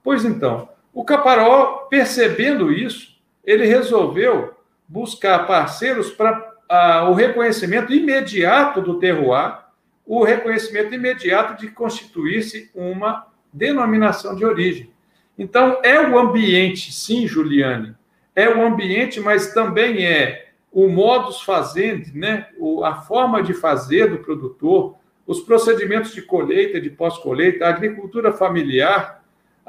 [0.03, 4.53] Pois então, o Caparó, percebendo isso, ele resolveu
[4.89, 9.59] buscar parceiros para ah, o reconhecimento imediato do terroir,
[10.03, 14.91] o reconhecimento imediato de constituir-se uma denominação de origem.
[15.37, 17.95] Então, é o ambiente, sim, Juliane,
[18.35, 22.47] é o ambiente, mas também é o modus fazendi, né?
[22.83, 29.18] a forma de fazer do produtor, os procedimentos de colheita, de pós-colheita, a agricultura familiar,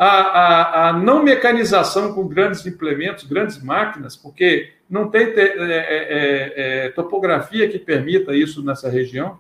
[0.03, 5.45] a, a, a, não mecanização com grandes implementos, grandes máquinas, porque não tem te, é,
[5.45, 9.39] é, é, é topografia que permita isso nessa região.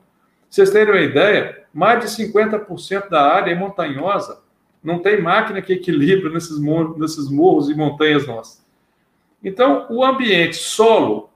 [0.51, 4.43] Vocês terem uma ideia, mais de 50% da área é montanhosa,
[4.85, 8.63] não tem máquina que equilibra nesses, morros, nesses morros e montanhas nossas.
[9.43, 11.31] Então, o ambiente, solo,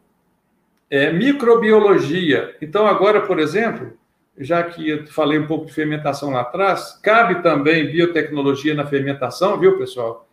[0.91, 2.55] é, microbiologia.
[2.61, 3.97] Então, agora, por exemplo,
[4.39, 9.59] já que eu falei um pouco de fermentação lá atrás, cabe também biotecnologia na fermentação,
[9.59, 10.27] viu, pessoal?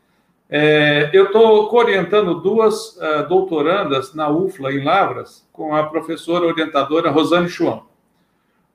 [0.50, 7.10] É, eu estou orientando duas uh, doutorandas na UFLA, em Lavras, com a professora orientadora
[7.10, 7.84] Rosane Schwann.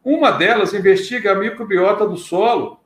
[0.03, 2.81] Uma delas investiga a microbiota do solo,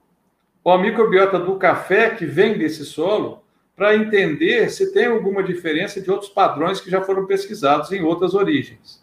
[0.65, 3.45] ou a microbiota do café que vem desse solo,
[3.77, 8.35] para entender se tem alguma diferença de outros padrões que já foram pesquisados em outras
[8.35, 9.01] origens.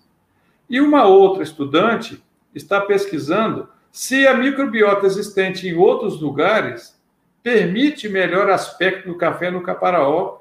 [0.70, 2.22] E uma outra estudante
[2.54, 6.98] está pesquisando se a microbiota existente em outros lugares
[7.42, 10.40] permite melhor aspecto do café no caparaó,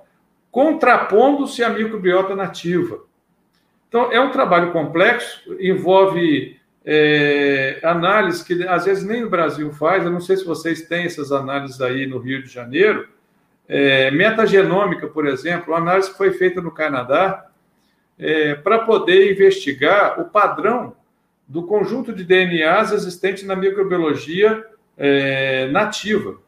[0.51, 3.01] contrapondo-se à microbiota nativa.
[3.89, 10.05] Então, é um trabalho complexo, envolve é, análise que às vezes nem o Brasil faz,
[10.05, 13.09] eu não sei se vocês têm essas análises aí no Rio de Janeiro.
[13.69, 17.47] É, metagenômica, por exemplo, uma análise que foi feita no Canadá
[18.19, 20.95] é, para poder investigar o padrão
[21.47, 24.65] do conjunto de DNAs existente na microbiologia
[24.97, 26.39] é, nativa.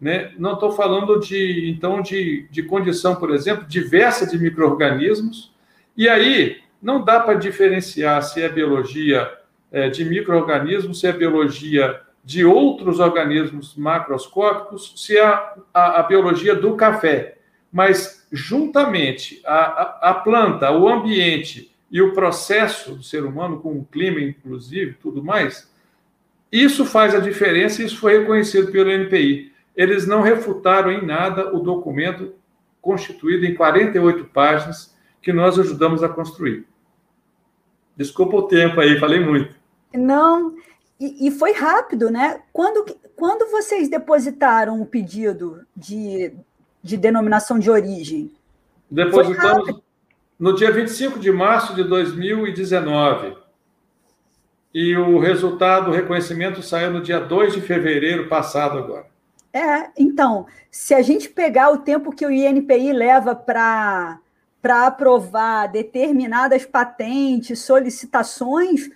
[0.00, 0.32] Né?
[0.38, 5.52] Não estou falando de então de, de condição, por exemplo, diversa de micro-organismos,
[5.96, 9.30] e aí não dá para diferenciar se é biologia
[9.72, 16.02] é, de micro-organismos, se é biologia de outros organismos macroscópicos, se é a, a, a
[16.04, 17.38] biologia do café.
[17.72, 23.72] Mas, juntamente, a, a, a planta, o ambiente e o processo do ser humano, com
[23.78, 25.72] o clima, inclusive, tudo mais,
[26.52, 29.52] isso faz a diferença e isso foi reconhecido pelo NPI.
[29.74, 32.34] Eles não refutaram em nada o documento
[32.80, 36.66] constituído em 48 páginas que nós ajudamos a construir.
[37.96, 39.56] Desculpa o tempo aí, falei muito.
[39.92, 40.54] Não,
[41.00, 42.42] e, e, foi rápido, né?
[42.52, 42.84] Quando,
[43.16, 46.32] quando vocês depositaram o pedido de,
[46.82, 48.32] de denominação de origem?
[48.90, 49.80] Depositamos
[50.38, 53.36] no dia 25 de março de 2019.
[54.72, 59.06] E o resultado, o reconhecimento saiu no dia 2 de fevereiro passado agora.
[59.52, 64.18] É, então, se a gente pegar o tempo que o INPI leva para
[64.60, 68.90] para aprovar determinadas patentes, solicitações,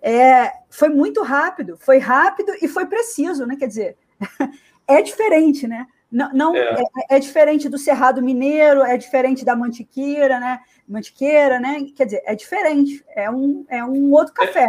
[0.00, 3.56] é, foi muito rápido, foi rápido e foi preciso, né?
[3.56, 3.96] Quer dizer,
[4.86, 5.88] é diferente, né?
[6.10, 6.82] Não, não é.
[7.10, 7.18] É, é.
[7.18, 10.60] diferente do Cerrado Mineiro, é diferente da Mantiqueira, né?
[10.88, 11.86] Mantiqueira, né?
[11.96, 14.46] Quer dizer, é diferente, é um, é um outro é.
[14.46, 14.68] café.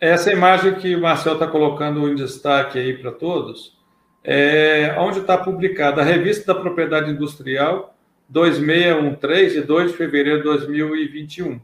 [0.00, 3.78] Essa imagem que o Marcel está colocando em destaque aí para todos,
[4.24, 7.94] é onde está publicada a Revista da Propriedade Industrial
[8.28, 11.60] 2613, de 2 de fevereiro de 2021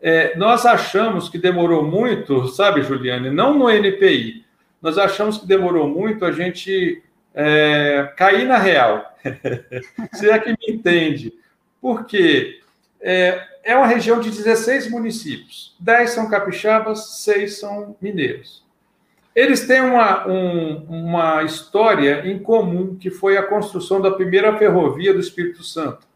[0.00, 3.30] é, nós achamos que demorou muito, sabe, Juliane?
[3.30, 4.44] Não no NPI.
[4.80, 7.02] Nós achamos que demorou muito a gente
[7.34, 9.04] é, cair na real.
[10.14, 11.32] Se é que me entende.
[11.80, 12.57] Porque
[13.00, 15.76] é, é uma região de 16 municípios.
[15.80, 18.66] 10 são capixabas, 6 são mineiros.
[19.34, 25.14] Eles têm uma, um, uma história em comum, que foi a construção da primeira ferrovia
[25.14, 26.08] do Espírito Santo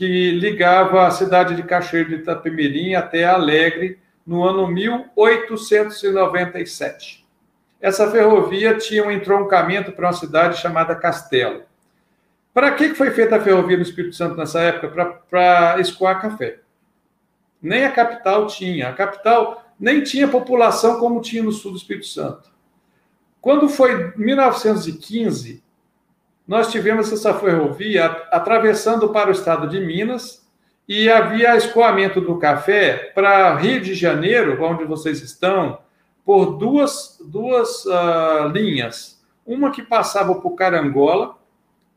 [0.00, 7.26] que ligava a cidade de Cachoeiro de Itapemirim até Alegre no ano 1897.
[7.78, 11.64] Essa ferrovia tinha um entroncamento para uma cidade chamada Castelo.
[12.52, 15.16] Para que foi feita a ferrovia no Espírito Santo nessa época?
[15.30, 16.58] Para escoar café.
[17.62, 18.88] Nem a capital tinha.
[18.88, 22.50] A capital nem tinha população como tinha no sul do Espírito Santo.
[23.40, 25.62] Quando foi 1915,
[26.46, 30.46] nós tivemos essa ferrovia atravessando para o estado de Minas
[30.88, 35.78] e havia escoamento do café para Rio de Janeiro, onde vocês estão,
[36.24, 39.22] por duas, duas uh, linhas.
[39.46, 41.38] Uma que passava por Carangola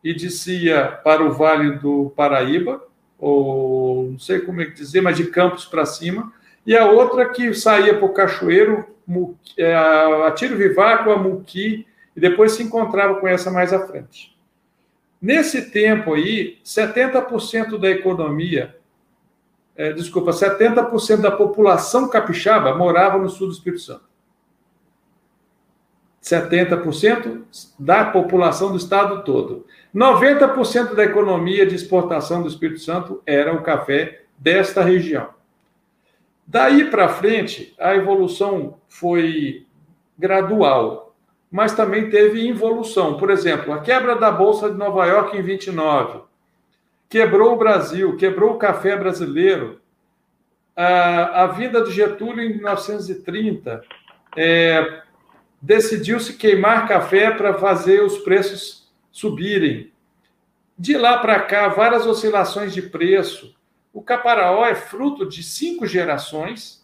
[0.03, 2.83] e descia para o Vale do Paraíba,
[3.17, 6.33] ou não sei como é que dizer, mas de Campos para cima,
[6.65, 8.85] e a outra que saía por Cachoeiro,
[9.57, 11.85] é, a Tiro Vivaco, a Muqui,
[12.15, 14.37] e depois se encontrava com essa mais à frente.
[15.21, 18.77] Nesse tempo aí, 70% da economia,
[19.75, 24.03] é, desculpa, 70% da população capixaba morava no sul do Espírito Santo.
[26.21, 27.41] 70%
[27.77, 29.65] da população do estado todo.
[29.93, 35.29] 90% da economia de exportação do Espírito Santo era o café desta região.
[36.45, 39.65] Daí para frente, a evolução foi
[40.17, 41.03] gradual
[41.53, 43.15] mas também teve involução.
[43.15, 46.21] Por exemplo, a quebra da Bolsa de Nova York em 29
[47.07, 49.79] quebrou o Brasil, quebrou o café brasileiro.
[50.75, 53.83] A, a vinda de Getúlio em 1930
[54.35, 55.03] é,
[55.61, 58.82] decidiu-se queimar café para fazer os preços
[59.14, 59.93] subirem.
[60.78, 63.55] De lá para cá, várias oscilações de preço.
[63.93, 66.84] O Caparaó é fruto de cinco gerações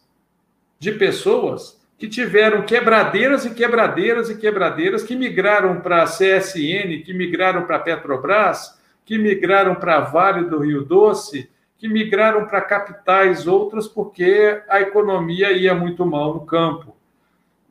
[0.77, 7.13] de pessoas que tiveram quebradeiras e quebradeiras e quebradeiras que migraram para a CSN, que
[7.13, 12.61] migraram para a Petrobras, que migraram para a Vale do Rio Doce, que migraram para
[12.61, 16.95] capitais outras porque a economia ia muito mal no campo.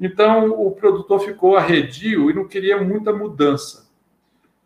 [0.00, 3.87] Então, o produtor ficou arredio e não queria muita mudança.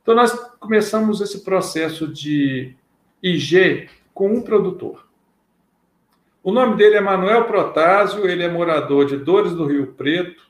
[0.03, 2.75] Então, nós começamos esse processo de
[3.23, 5.07] IG com um produtor.
[6.43, 10.43] O nome dele é Manuel Protásio, ele é morador de Dores do Rio Preto.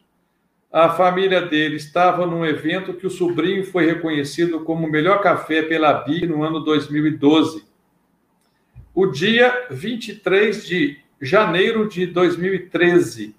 [0.72, 5.60] A família dele estava num evento que o sobrinho foi reconhecido como o melhor café
[5.60, 7.62] pela BI no ano 2012.
[8.94, 13.36] O dia 23 de janeiro de 2013.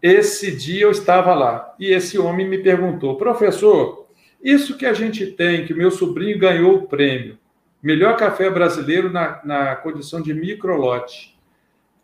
[0.00, 4.07] Esse dia eu estava lá e esse homem me perguntou: professor,
[4.42, 7.38] isso que a gente tem, que meu sobrinho ganhou o prêmio,
[7.82, 11.36] melhor café brasileiro na, na condição de microlote.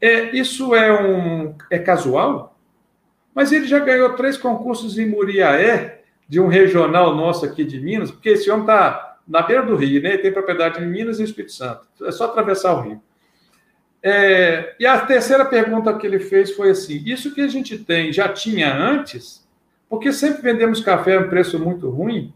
[0.01, 2.59] É, isso é um é casual?
[3.35, 8.11] Mas ele já ganhou três concursos em Muriaé, de um regional nosso aqui de Minas,
[8.11, 10.11] porque esse homem está na beira do rio, né?
[10.11, 11.87] Ele tem propriedade em Minas e Espírito Santo.
[12.03, 13.03] É só atravessar o rio.
[14.03, 18.13] É, e a terceira pergunta que ele fez foi assim: isso que a gente tem
[18.13, 19.44] já tinha antes?
[19.89, 22.33] Porque sempre vendemos café a um preço muito ruim,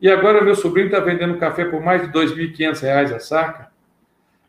[0.00, 3.68] e agora meu sobrinho está vendendo café por mais de R$ 2.500 a saca?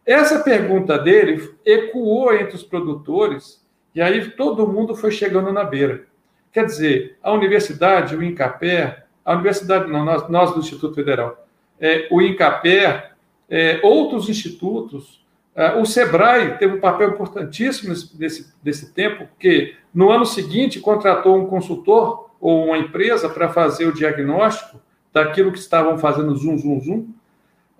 [0.05, 6.05] Essa pergunta dele ecoou entre os produtores, e aí todo mundo foi chegando na beira.
[6.51, 11.47] Quer dizer, a universidade, o INCAPé, a universidade não, nós, nós do Instituto Federal,
[11.79, 13.11] é, o INCAPé,
[13.49, 15.25] é, outros institutos,
[15.55, 21.37] é, o SEBRAE teve um papel importantíssimo nesse, desse tempo, porque no ano seguinte contratou
[21.37, 24.79] um consultor ou uma empresa para fazer o diagnóstico
[25.11, 27.07] daquilo que estavam fazendo zoom, zoom, zoom.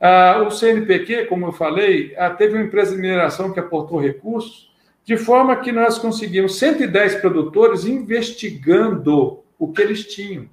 [0.01, 4.73] Ah, o CNPq, como eu falei, ah, teve uma empresa de mineração que aportou recursos,
[5.03, 10.49] de forma que nós conseguimos 110 produtores investigando o que eles tinham.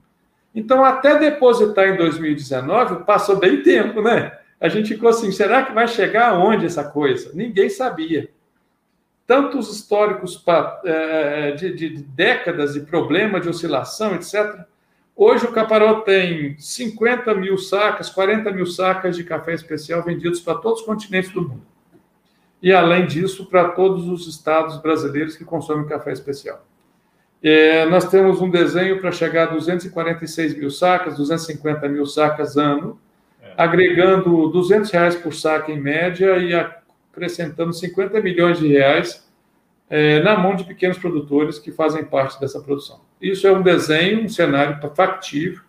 [0.54, 4.30] Então, até depositar em 2019, passou bem tempo, né?
[4.60, 7.30] A gente ficou assim: será que vai chegar aonde essa coisa?
[7.32, 8.28] Ninguém sabia.
[9.26, 10.42] Tantos históricos
[10.84, 14.64] é, de, de décadas de problema de oscilação, etc.
[15.14, 20.54] Hoje o Caparó tem 50 mil sacas, 40 mil sacas de café especial vendidos para
[20.56, 21.62] todos os continentes do mundo.
[22.62, 26.64] E, além disso, para todos os estados brasileiros que consomem café especial.
[27.42, 33.00] É, nós temos um desenho para chegar a 246 mil sacas, 250 mil sacas ano,
[33.42, 33.52] é.
[33.56, 36.54] agregando 200 reais por saca em média e
[37.12, 39.28] acrescentando 50 milhões de reais
[39.88, 43.00] é, na mão de pequenos produtores que fazem parte dessa produção.
[43.20, 45.62] Isso é um desenho, um cenário factível,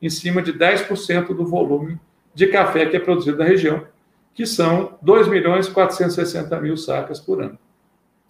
[0.00, 1.98] em cima de 10% do volume
[2.34, 3.86] de café que é produzido na região,
[4.32, 7.58] que são 2 milhões e 460 mil sacas por ano.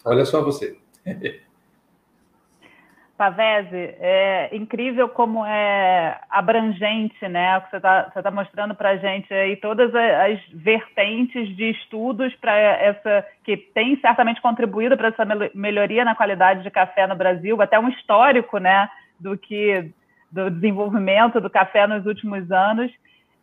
[0.05, 0.77] Olha só você.
[3.17, 7.59] Pavese, é incrível como é abrangente, né?
[7.59, 12.35] O que você está tá mostrando para a gente aí, todas as vertentes de estudos
[12.37, 17.61] para essa que tem certamente contribuído para essa melhoria na qualidade de café no Brasil,
[17.63, 18.89] até um histórico, né,
[19.21, 19.93] do que
[20.31, 22.91] do desenvolvimento do café nos últimos anos.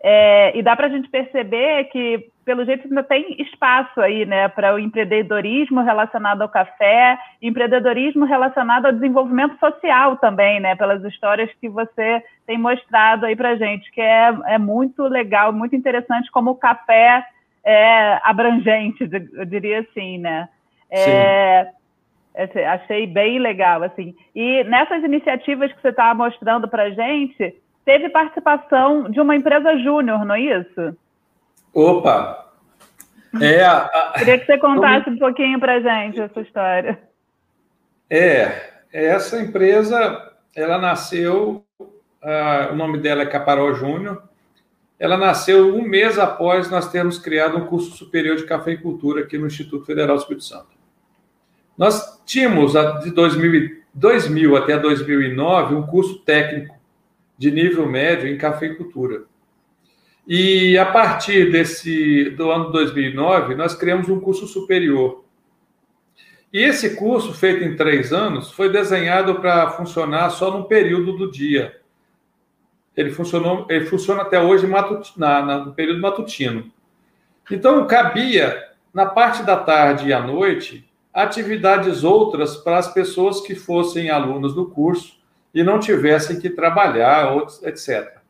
[0.03, 4.47] É, e dá para a gente perceber que, pelo jeito, ainda tem espaço aí, né,
[4.47, 11.49] para o empreendedorismo relacionado ao café, empreendedorismo relacionado ao desenvolvimento social também, né, pelas histórias
[11.59, 16.31] que você tem mostrado aí para a gente, que é, é muito legal, muito interessante
[16.31, 17.25] como o café
[17.63, 20.49] é abrangente, eu diria assim, né.
[20.89, 21.71] É,
[22.33, 24.15] é achei bem legal, assim.
[24.35, 29.77] E nessas iniciativas que você estava mostrando para a gente, teve participação de uma empresa
[29.77, 30.97] júnior, não é isso?
[31.73, 32.51] Opa!
[33.39, 34.13] É, a, a...
[34.19, 36.99] Queria que você contasse um pouquinho para gente essa história.
[38.09, 44.23] É, essa empresa, ela nasceu, uh, o nome dela é Caparó Júnior,
[44.99, 49.47] ela nasceu um mês após nós termos criado um curso superior de cafeicultura aqui no
[49.47, 50.67] Instituto Federal do Espírito Santo.
[51.77, 56.75] Nós tínhamos, de 2000, 2000 até 2009, um curso técnico
[57.37, 59.23] de nível médio em cafeicultura.
[60.27, 65.23] E a partir desse do ano 2009, nós criamos um curso superior.
[66.53, 71.31] E esse curso, feito em três anos, foi desenhado para funcionar só num período do
[71.31, 71.79] dia.
[72.95, 76.69] Ele, funcionou, ele funciona até hoje matut, na, na, no período matutino.
[77.49, 83.55] Então, cabia, na parte da tarde e à noite, atividades outras para as pessoas que
[83.55, 85.19] fossem alunos do curso
[85.53, 88.20] e não tivessem que trabalhar, etc.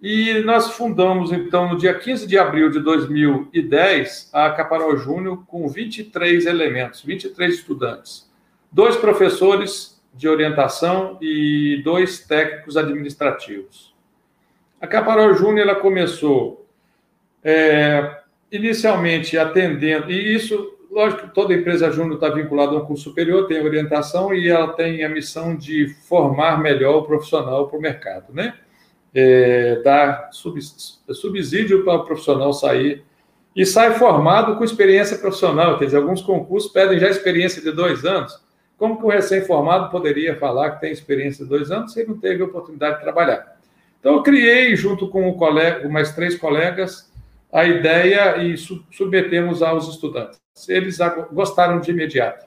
[0.00, 5.66] E nós fundamos, então, no dia 15 de abril de 2010, a Caparol Júnior com
[5.68, 8.30] 23 elementos, 23 estudantes,
[8.70, 13.94] dois professores de orientação e dois técnicos administrativos.
[14.80, 16.66] A Caparol Júnior ela começou
[17.42, 18.18] é,
[18.52, 23.62] inicialmente atendendo, e isso lógico toda empresa júnior está vinculada a um curso superior, tem
[23.62, 28.54] orientação e ela tem a missão de formar melhor o profissional para o mercado, né?
[29.18, 33.02] É, dar subsídio para o profissional sair
[33.54, 35.78] e sai formado com experiência profissional.
[35.78, 38.38] Quer dizer, alguns concursos pedem já experiência de dois anos.
[38.76, 42.18] Como que um recém-formado poderia falar que tem experiência de dois anos se ele não
[42.18, 43.56] teve oportunidade de trabalhar?
[43.98, 47.10] Então, eu criei, junto com, um colega, mais três colegas,
[47.50, 50.38] a ideia e submetemos aos estudantes.
[50.68, 50.98] Eles
[51.32, 52.44] gostaram de imediato.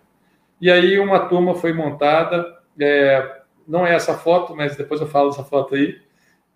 [0.61, 2.45] E aí, uma turma foi montada,
[2.79, 5.99] é, não é essa foto, mas depois eu falo dessa foto aí.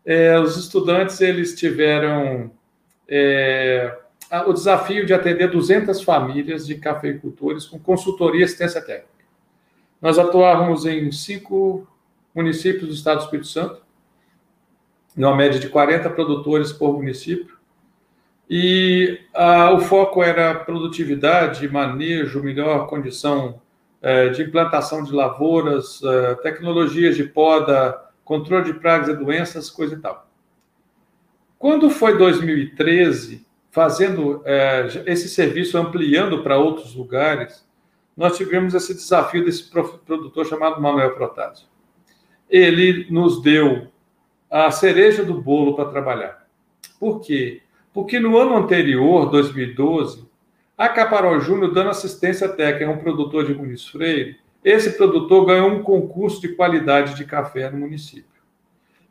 [0.05, 2.51] É, os estudantes, eles tiveram
[3.07, 3.97] é,
[4.45, 9.07] o desafio de atender 200 famílias de cafeicultores com consultoria e assistência técnica.
[10.01, 11.87] Nós atuávamos em cinco
[12.35, 13.81] municípios do estado do Espírito Santo,
[15.15, 17.57] numa média de 40 produtores por município.
[18.49, 23.61] E ah, o foco era produtividade, manejo, melhor condição
[24.05, 29.95] eh, de implantação de lavouras, eh, tecnologias de poda, controle de pragas e doenças, coisa
[29.95, 30.27] e tal.
[31.57, 37.65] Quando foi 2013, fazendo eh, esse serviço, ampliando para outros lugares,
[38.15, 41.67] nós tivemos esse desafio desse produtor chamado Manuel Protásio.
[42.49, 43.87] Ele nos deu
[44.49, 46.47] a cereja do bolo para trabalhar.
[46.99, 47.63] Por quê?
[47.91, 50.27] Porque no ano anterior, 2012,
[50.77, 55.69] a Caparó Júnior, dando assistência técnica a um produtor de Muniz Freire, esse produtor ganhou
[55.69, 58.41] um concurso de qualidade de café no município.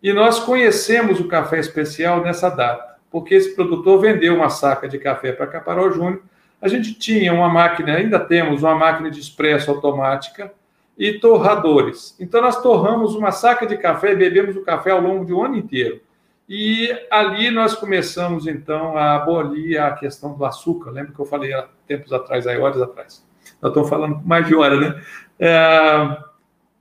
[0.02, 4.98] E nós conhecemos o café especial nessa data, porque esse produtor vendeu uma saca de
[4.98, 6.22] café para Caparó Júnior
[6.62, 10.52] a gente tinha uma máquina, ainda temos uma máquina de expresso automática
[10.96, 12.14] e torradores.
[12.20, 15.44] Então, nós torramos uma saca de café e bebemos o café ao longo de um
[15.44, 16.00] ano inteiro.
[16.48, 20.92] E ali nós começamos, então, a abolir a questão do açúcar.
[20.92, 23.26] Lembra que eu falei há tempos atrás, aí, horas atrás.
[23.60, 25.02] Nós estamos falando mais de hora, né?
[25.44, 26.16] É...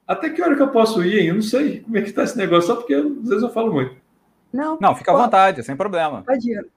[0.08, 1.28] Até que hora que eu posso ir, hein?
[1.30, 3.74] Eu não sei como é que está esse negócio, só porque às vezes eu falo
[3.74, 3.96] muito.
[4.54, 6.22] Não, não fica à vontade, sem problema.
[6.24, 6.68] Pode ir.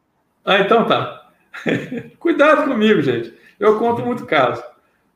[0.45, 1.29] Ah, então tá.
[2.19, 3.35] Cuidado comigo, gente.
[3.61, 4.63] Eu conto muito caso.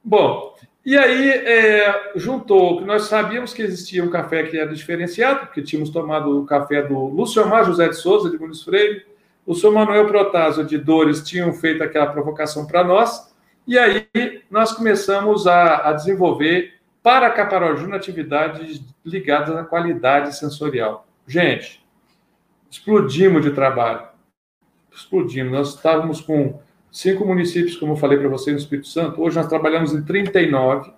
[0.05, 0.55] Bom,
[0.85, 5.63] e aí é, juntou que nós sabíamos que existia um café que era diferenciado, porque
[5.63, 9.07] tínhamos tomado o café do Luciomar José de Souza, de Muniz Freire,
[9.47, 13.28] o senhor Manuel Protásio de Dores tinham feito aquela provocação para nós,
[13.69, 14.09] e aí
[14.51, 21.07] nós começamos a, a desenvolver para Caparojuna atividades ligadas à qualidade sensorial.
[21.27, 21.85] Gente,
[22.71, 24.09] explodimos de trabalho
[24.91, 25.51] explodindo.
[25.51, 26.61] Nós estávamos com
[26.91, 29.23] cinco municípios, como eu falei para você, no Espírito Santo.
[29.23, 30.93] Hoje nós trabalhamos em 39.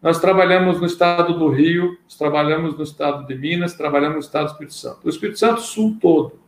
[0.00, 4.50] Nós trabalhamos no estado do Rio, trabalhamos no estado de Minas, trabalhamos no estado do
[4.52, 5.00] Espírito Santo.
[5.04, 6.40] O Espírito Santo Sul todo.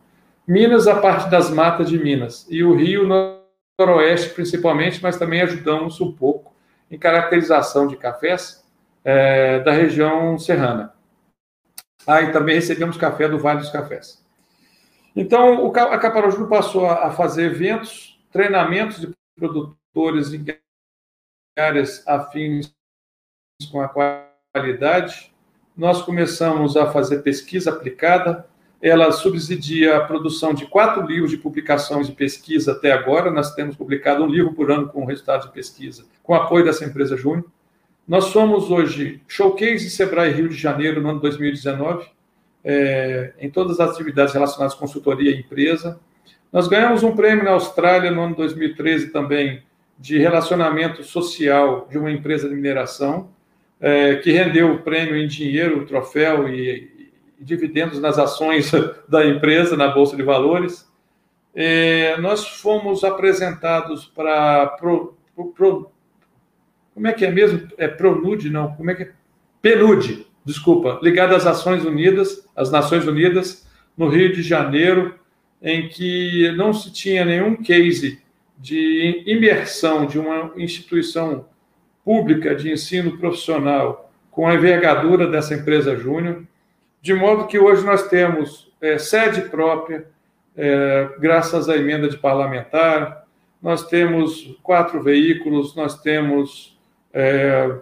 [0.47, 2.47] Minas, a parte das matas de Minas.
[2.51, 3.07] E o Rio,
[3.79, 6.55] Noroeste, principalmente, mas também ajudamos um pouco
[6.91, 8.65] em caracterização de cafés
[9.05, 10.95] é, da região serrana.
[12.07, 14.23] Ah, também recebemos café do Vale dos Cafés.
[15.17, 20.45] Então, a Caparaju passou a fazer eventos, treinamentos de produtores em
[21.57, 22.75] áreas afins
[23.71, 25.33] com a qualidade.
[25.77, 28.47] Nós começamos a fazer pesquisa aplicada.
[28.85, 33.31] Ela subsidia a produção de quatro livros de publicações de pesquisa até agora.
[33.31, 37.17] Nós temos publicado um livro por ano com resultados de pesquisa, com apoio dessa empresa
[37.17, 37.47] Júnior.
[38.07, 42.13] Nós somos hoje showcase Sebrae Rio de Janeiro no ano 2019
[42.63, 45.99] é, em todas as atividades relacionadas à consultoria e empresa.
[46.53, 49.63] Nós ganhamos um prêmio na Austrália no ano 2013 também
[49.99, 53.31] de relacionamento social de uma empresa de mineração,
[53.81, 56.94] é, que rendeu o prêmio em dinheiro, o troféu e
[57.41, 58.71] dividendos nas ações
[59.09, 60.89] da empresa na Bolsa de Valores.
[61.55, 64.67] É, nós fomos apresentados para.
[64.79, 65.17] Pro,
[65.55, 65.91] pro,
[66.95, 67.69] como é que é mesmo?
[67.77, 68.73] É Pronude, não?
[68.75, 69.13] Como é que é?
[69.61, 75.15] Penude, desculpa, ligada às Nações Unidas, às Nações Unidas, no Rio de Janeiro,
[75.63, 78.21] em que não se tinha nenhum case
[78.59, 81.47] de imersão de uma instituição
[82.05, 86.45] pública de ensino profissional com a envergadura dessa empresa júnior,
[87.05, 90.07] de modo que hoje nós temos é, sede própria,
[90.57, 93.27] é, graças à emenda de parlamentar,
[93.61, 96.81] nós temos quatro veículos, nós temos
[97.13, 97.77] é,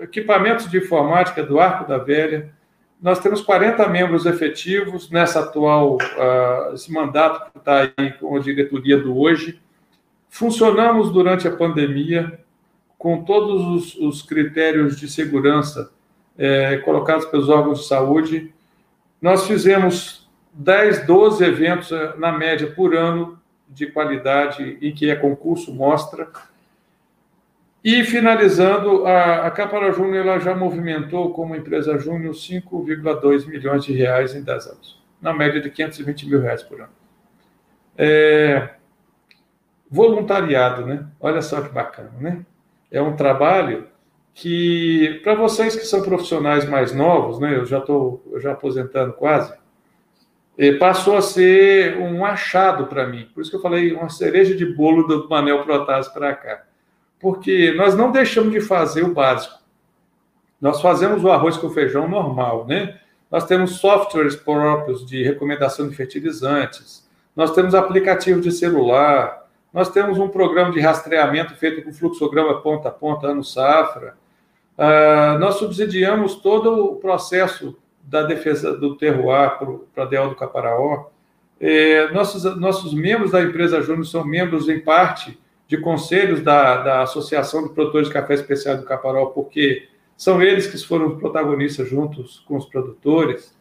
[0.00, 2.52] equipamentos de informática do Arco da Velha.
[3.00, 8.40] Nós temos 40 membros efetivos nessa atual, uh, esse mandato que está aí com a
[8.40, 9.58] diretoria do hoje.
[10.28, 12.38] Funcionamos durante a pandemia
[12.98, 15.90] com todos os, os critérios de segurança
[16.36, 18.52] é, colocados pelos órgãos de saúde.
[19.20, 23.38] Nós fizemos 10, 12 eventos, eh, na média, por ano,
[23.68, 26.28] de qualidade, em que é concurso, mostra.
[27.84, 33.92] E finalizando, a, a Capara Júnior ela já movimentou como empresa júnior 5,2 milhões de
[33.92, 34.98] reais em 10 anos.
[35.20, 36.92] na média de 520 mil reais por ano.
[37.96, 38.70] É,
[39.90, 41.06] voluntariado, né?
[41.20, 42.46] Olha só que bacana, né?
[42.90, 43.88] É um trabalho
[44.40, 47.56] que, para vocês que são profissionais mais novos, né?
[47.56, 49.52] Eu já estou já aposentando quase,
[50.78, 53.28] passou a ser um achado para mim.
[53.34, 56.62] Por isso que eu falei uma cereja de bolo do Manel Protásio para cá.
[57.18, 59.58] Porque nós não deixamos de fazer o básico.
[60.60, 63.00] Nós fazemos o arroz com feijão normal, né?
[63.28, 70.16] Nós temos softwares próprios de recomendação de fertilizantes, nós temos aplicativo de celular, nós temos
[70.18, 74.16] um programa de rastreamento feito com fluxograma ponta a ponta, ano safra.
[74.78, 79.58] Uh, nós subsidiamos todo o processo da defesa do terroir
[79.92, 81.06] para a DEL do Caparaó.
[81.60, 85.36] É, nossos, nossos membros da empresa Júnior são membros, em parte,
[85.66, 90.66] de conselhos da, da Associação de Produtores de Café Especial do Caparaó, porque são eles
[90.66, 93.56] que foram protagonistas juntos com os produtores,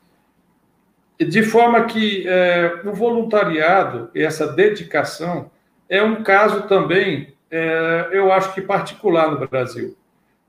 [1.19, 5.49] de forma que é, o voluntariado, essa dedicação,
[5.89, 9.95] é um caso também, é, eu acho que particular no Brasil.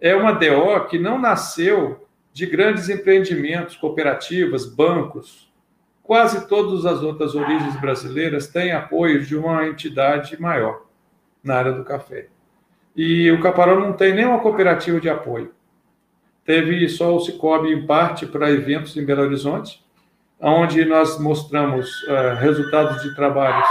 [0.01, 5.53] É uma DO que não nasceu de grandes empreendimentos, cooperativas, bancos.
[6.03, 10.83] Quase todas as outras origens brasileiras têm apoio de uma entidade maior
[11.43, 12.29] na área do café.
[12.95, 15.53] E o Caparão não tem nenhuma cooperativa de apoio.
[16.45, 19.85] Teve só o Cicobi em parte para eventos em Belo Horizonte,
[20.41, 23.69] onde nós mostramos uh, resultados de trabalhos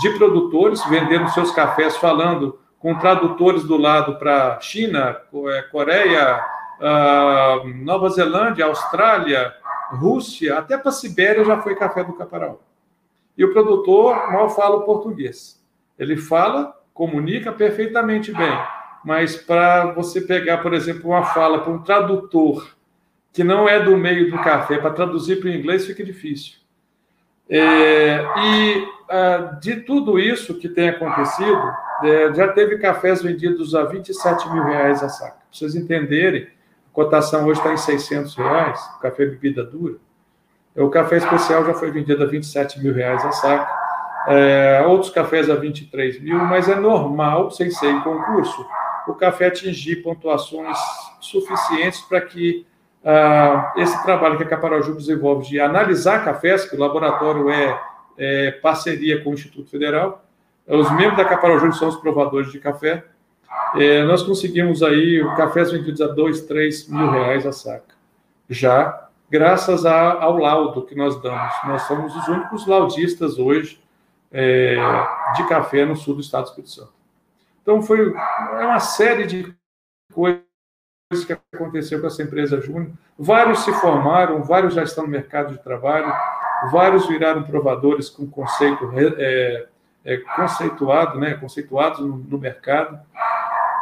[0.00, 6.38] de produtores vendendo seus cafés, falando com tradutores do lado para China, eh, Coreia,
[6.78, 9.54] uh, Nova Zelândia, Austrália,
[9.92, 12.56] Rússia, até para Sibéria já foi café do Caparaó.
[13.38, 15.64] E o produtor mal fala o português.
[15.98, 18.54] Ele fala, comunica perfeitamente bem,
[19.02, 22.68] mas para você pegar, por exemplo, uma fala para um tradutor
[23.32, 26.56] que não é do meio do café, para traduzir para o inglês fica difícil.
[27.48, 28.93] É, e ah,
[29.60, 35.02] de tudo isso que tem acontecido, é, já teve cafés vendidos a 27 mil reais
[35.02, 35.32] a saca.
[35.34, 39.96] Para vocês entenderem, a cotação hoje está em 600 reais, café bebida dura.
[40.76, 43.84] O café especial já foi vendido a 27 mil reais a saca.
[44.26, 48.66] É, outros cafés a 23 mil, mas é normal, sem ser em concurso,
[49.06, 50.78] o café atingir pontuações
[51.20, 52.66] suficientes para que
[53.04, 57.78] uh, esse trabalho que a Caparaju desenvolve de analisar cafés, que o laboratório é,
[58.16, 60.24] é parceria com o Instituto Federal,
[60.66, 63.04] os membros da Caparaju são os provadores de café,
[63.76, 67.94] é, nós conseguimos aí cafés vendidos a 2, 3 mil reais a saca.
[68.48, 71.52] Já graças a, ao laudo que nós damos.
[71.66, 73.82] Nós somos os únicos laudistas hoje
[74.30, 74.76] é,
[75.36, 76.92] de café no sul do estado do Espírito Santo.
[77.62, 79.54] Então, foi é uma série de
[80.12, 80.44] coisas
[81.26, 82.92] que aconteceu com essa empresa Júnior.
[83.18, 86.12] Vários se formaram, vários já estão no mercado de trabalho,
[86.70, 89.66] vários viraram provadores com conceito é,
[90.04, 92.98] é, conceituado, né, conceituados no, no, mercado.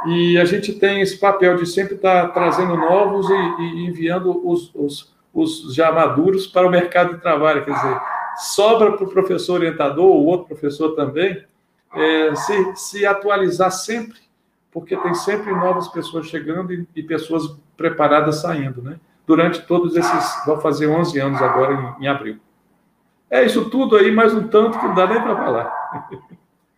[0.07, 4.71] E a gente tem esse papel de sempre estar trazendo novos e, e enviando os,
[4.75, 7.65] os, os já maduros para o mercado de trabalho.
[7.65, 8.01] Quer dizer,
[8.37, 11.45] sobra para o professor orientador, ou outro professor também,
[11.95, 14.19] é, se, se atualizar sempre,
[14.71, 18.99] porque tem sempre novas pessoas chegando e, e, pessoas preparadas saindo, né?
[19.27, 22.39] Durante todos esses, vão fazer 11 anos agora em, em abril.
[23.33, 26.11] É isso tudo aí, mais um tanto que não dá nem para falar.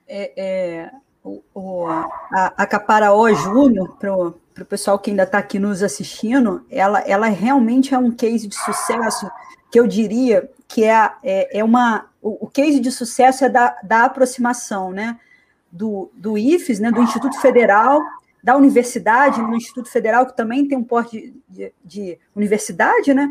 [0.06, 0.90] É, é,
[1.24, 6.64] o, o, a, a Caparaó Júnior, para o pessoal que ainda está aqui nos assistindo,
[6.70, 9.28] ela, ela realmente é um case de sucesso
[9.68, 12.06] que eu diria que é, é, é uma.
[12.22, 15.18] O, o case de sucesso é da, da aproximação, né?
[15.72, 18.00] Do, do IFES, né, do Instituto Federal,
[18.40, 23.28] da universidade, no Instituto Federal, que também tem um porte de, de, de universidade, né?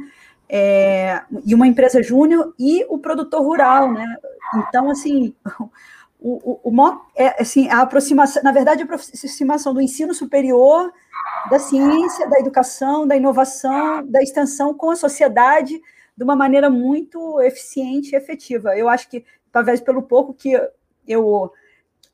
[0.50, 4.06] É, e uma empresa júnior e o produtor rural, né?
[4.56, 5.34] Então, assim,
[6.20, 10.92] o, o, o é, assim, a aproximação, na verdade, a aproximação do ensino superior,
[11.50, 15.82] da ciência, da educação, da inovação, da extensão com a sociedade,
[16.16, 18.78] de uma maneira muito eficiente e efetiva.
[18.78, 20.54] Eu acho que, talvez pelo pouco que
[21.08, 21.52] eu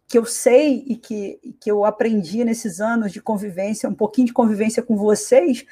[0.09, 4.33] que eu sei e que, que eu aprendi nesses anos de convivência, um pouquinho de
[4.33, 5.63] convivência com vocês,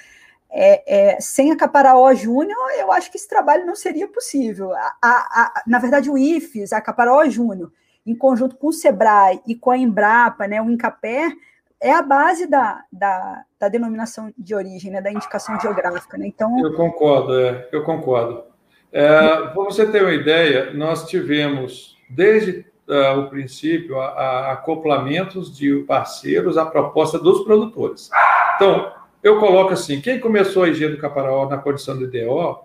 [0.50, 4.74] é, é, sem a Caparaó Júnior, eu acho que esse trabalho não seria possível.
[4.74, 7.72] A, a, a, na verdade, o IFES, a Caparaó Júnior,
[8.06, 11.36] em conjunto com o SEBRAE e com a Embrapa, né, o INCAPER,
[11.80, 16.18] é a base da, da, da denominação de origem, né, da indicação geográfica.
[16.18, 16.28] Né?
[16.28, 18.44] Então, eu concordo, é, eu concordo.
[18.92, 26.58] É, para você ter uma ideia, nós tivemos, desde uh, o princípio, acoplamentos de parceiros
[26.58, 28.10] à proposta dos produtores.
[28.56, 28.92] Então,
[29.22, 32.60] eu coloco assim: quem começou a higiene do caparaó na condição de DO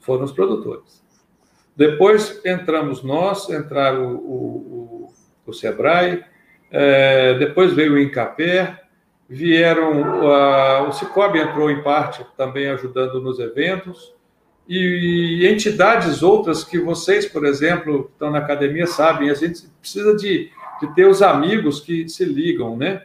[0.00, 1.02] foram os produtores.
[1.76, 5.12] Depois entramos nós, entraram o, o,
[5.46, 6.24] o, Sebrae,
[6.70, 8.82] é, depois veio o Incapé,
[9.28, 14.12] vieram, a, o Cicobi entrou em parte também ajudando nos eventos,
[14.68, 20.16] e, e entidades outras que vocês, por exemplo, estão na academia, sabem, a gente precisa
[20.16, 23.04] de, de ter os amigos que se ligam, né?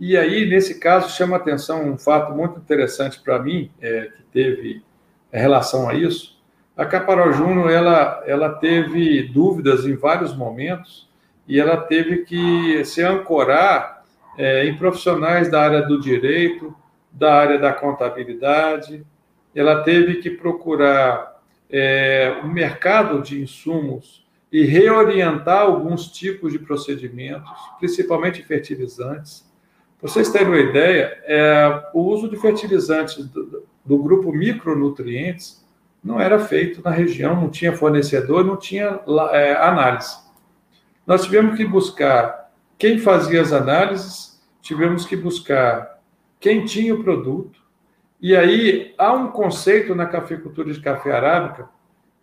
[0.00, 4.82] E aí, nesse caso, chama atenção um fato muito interessante para mim, é, que teve
[5.32, 6.38] relação a isso.
[6.76, 11.08] A Caparó Júnior, ela, ela teve dúvidas em vários momentos
[11.48, 14.04] e ela teve que se ancorar
[14.36, 16.72] é, em profissionais da área do direito,
[17.10, 19.04] da área da contabilidade.
[19.52, 27.50] Ela teve que procurar é, o mercado de insumos e reorientar alguns tipos de procedimentos,
[27.80, 29.47] principalmente fertilizantes
[30.00, 35.64] para vocês terem uma ideia, é, o uso de fertilizantes do, do, grupo micronutrientes
[36.02, 39.00] não era feito na região, não tinha fornecedor, não tinha
[39.32, 40.16] é, análise.
[41.06, 45.98] Nós tivemos que buscar quem fazia as análises, tivemos que buscar
[46.38, 47.60] quem tinha o produto,
[48.20, 51.68] e aí há um conceito na cafeicultura de café arábica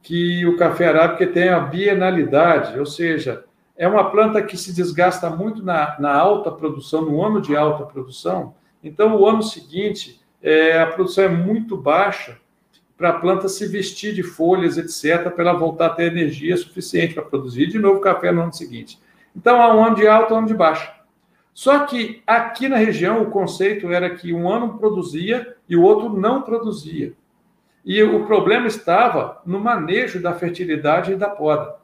[0.05, 3.43] que o café arábica tem a bienalidade, ou seja,
[3.77, 7.83] é uma planta que se desgasta muito na, na alta produção, no ano de alta
[7.85, 8.53] produção.
[8.83, 12.37] Então, o ano seguinte, é, a produção é muito baixa
[12.97, 17.13] para a planta se vestir de folhas, etc., para ela voltar a ter energia suficiente
[17.13, 18.97] para produzir de novo café no ano seguinte.
[19.35, 20.93] Então, há um ano de alta um ano de baixa.
[21.53, 26.09] Só que aqui na região o conceito era que um ano produzia e o outro
[26.09, 27.13] não produzia.
[27.83, 31.75] E o problema estava no manejo da fertilidade e da poda.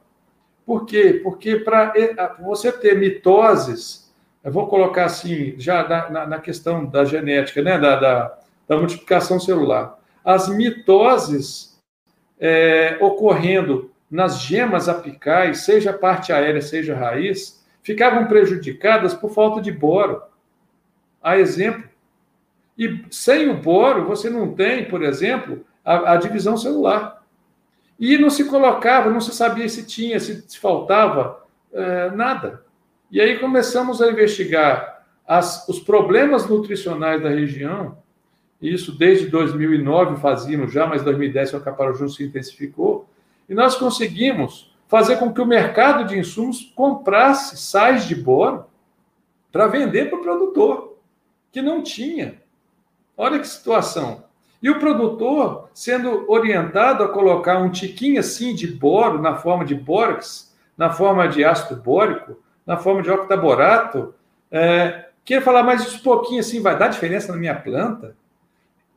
[0.64, 1.20] Por quê?
[1.22, 1.92] Porque para
[2.40, 4.12] você ter mitoses,
[4.44, 9.40] eu vou colocar assim, já na, na questão da genética, né, da, da, da multiplicação
[9.40, 11.78] celular, as mitoses
[12.38, 19.72] é, ocorrendo nas gemas apicais, seja parte aérea, seja raiz, ficavam prejudicadas por falta de
[19.72, 20.22] boro.
[21.22, 21.88] A exemplo.
[22.76, 27.21] E sem o boro, você não tem, por exemplo, a, a divisão celular.
[28.02, 31.40] E não se colocava, não se sabia se tinha, se, faltava,
[31.72, 32.64] é, nada.
[33.12, 37.96] E aí começamos a investigar as, os problemas nutricionais da região,
[38.60, 43.08] isso desde 2009 fazíamos já, mas 2010 o Caparaju se intensificou,
[43.48, 48.64] e nós conseguimos fazer com que o mercado de insumos comprasse sais de boro
[49.52, 50.98] para vender para o produtor,
[51.52, 52.42] que não tinha.
[53.16, 54.24] Olha que situação.
[54.62, 59.74] E o produtor sendo orientado a colocar um tiquinho assim de boro na forma de
[59.74, 64.14] bórax, na forma de ácido bórico, na forma de octaborato,
[64.50, 68.16] é, quer falar, mas isso pouquinho assim vai dar diferença na minha planta?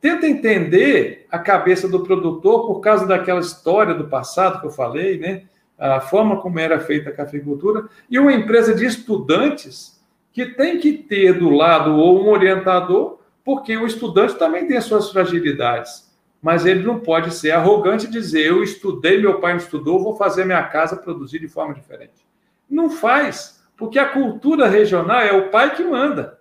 [0.00, 5.18] Tenta entender a cabeça do produtor por causa daquela história do passado que eu falei,
[5.18, 5.44] né?
[5.78, 10.00] A forma como era feita a cafeicultura, e uma empresa de estudantes
[10.32, 14.86] que tem que ter do lado ou um orientador porque o estudante também tem as
[14.86, 16.12] suas fragilidades,
[16.42, 20.16] mas ele não pode ser arrogante e dizer: eu estudei, meu pai não estudou, vou
[20.16, 22.26] fazer minha casa produzir de forma diferente.
[22.68, 26.40] Não faz, porque a cultura regional é o pai que manda,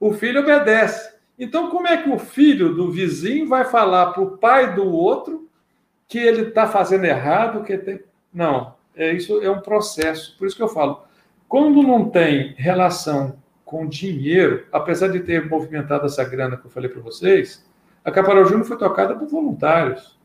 [0.00, 1.14] o filho obedece.
[1.38, 5.46] Então, como é que o filho do vizinho vai falar para o pai do outro
[6.08, 7.64] que ele está fazendo errado?
[7.64, 8.00] Que tem...
[8.32, 10.38] Não, é, isso é um processo.
[10.38, 11.02] Por isso que eu falo,
[11.46, 13.36] quando não tem relação
[13.74, 17.68] com dinheiro, apesar de ter movimentado essa grana que eu falei para vocês,
[18.04, 20.16] a Caparol Júnior foi tocada por voluntários.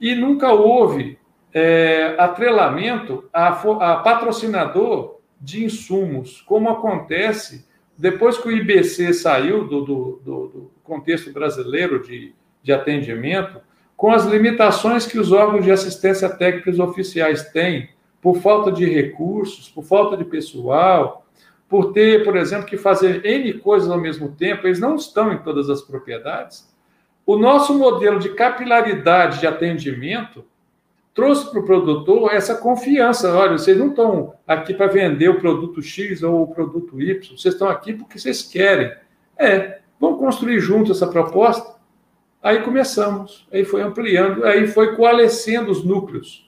[0.00, 1.18] E nunca houve
[1.52, 7.66] é, atrelamento a, a patrocinador de insumos, como acontece
[7.98, 12.32] depois que o IBC saiu do, do, do, do contexto brasileiro de,
[12.62, 13.60] de atendimento,
[13.96, 17.88] com as limitações que os órgãos de assistência técnicos oficiais têm,
[18.22, 21.25] por falta de recursos, por falta de pessoal,
[21.68, 25.38] por ter, por exemplo, que fazer N coisas ao mesmo tempo, eles não estão em
[25.38, 26.68] todas as propriedades.
[27.24, 30.44] O nosso modelo de capilaridade de atendimento
[31.12, 33.34] trouxe para o produtor essa confiança.
[33.34, 37.54] Olha, vocês não estão aqui para vender o produto X ou o produto Y, vocês
[37.54, 38.92] estão aqui porque vocês querem.
[39.36, 41.74] É, vamos construir junto essa proposta?
[42.40, 46.45] Aí começamos, aí foi ampliando, aí foi coalescendo os núcleos.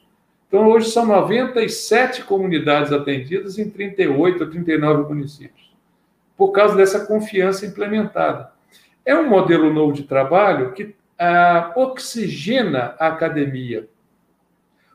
[0.49, 5.71] Então, hoje são 97 comunidades atendidas em 38 ou 39 municípios,
[6.37, 8.51] por causa dessa confiança implementada.
[9.05, 13.89] É um modelo novo de trabalho que ah, oxigena a academia.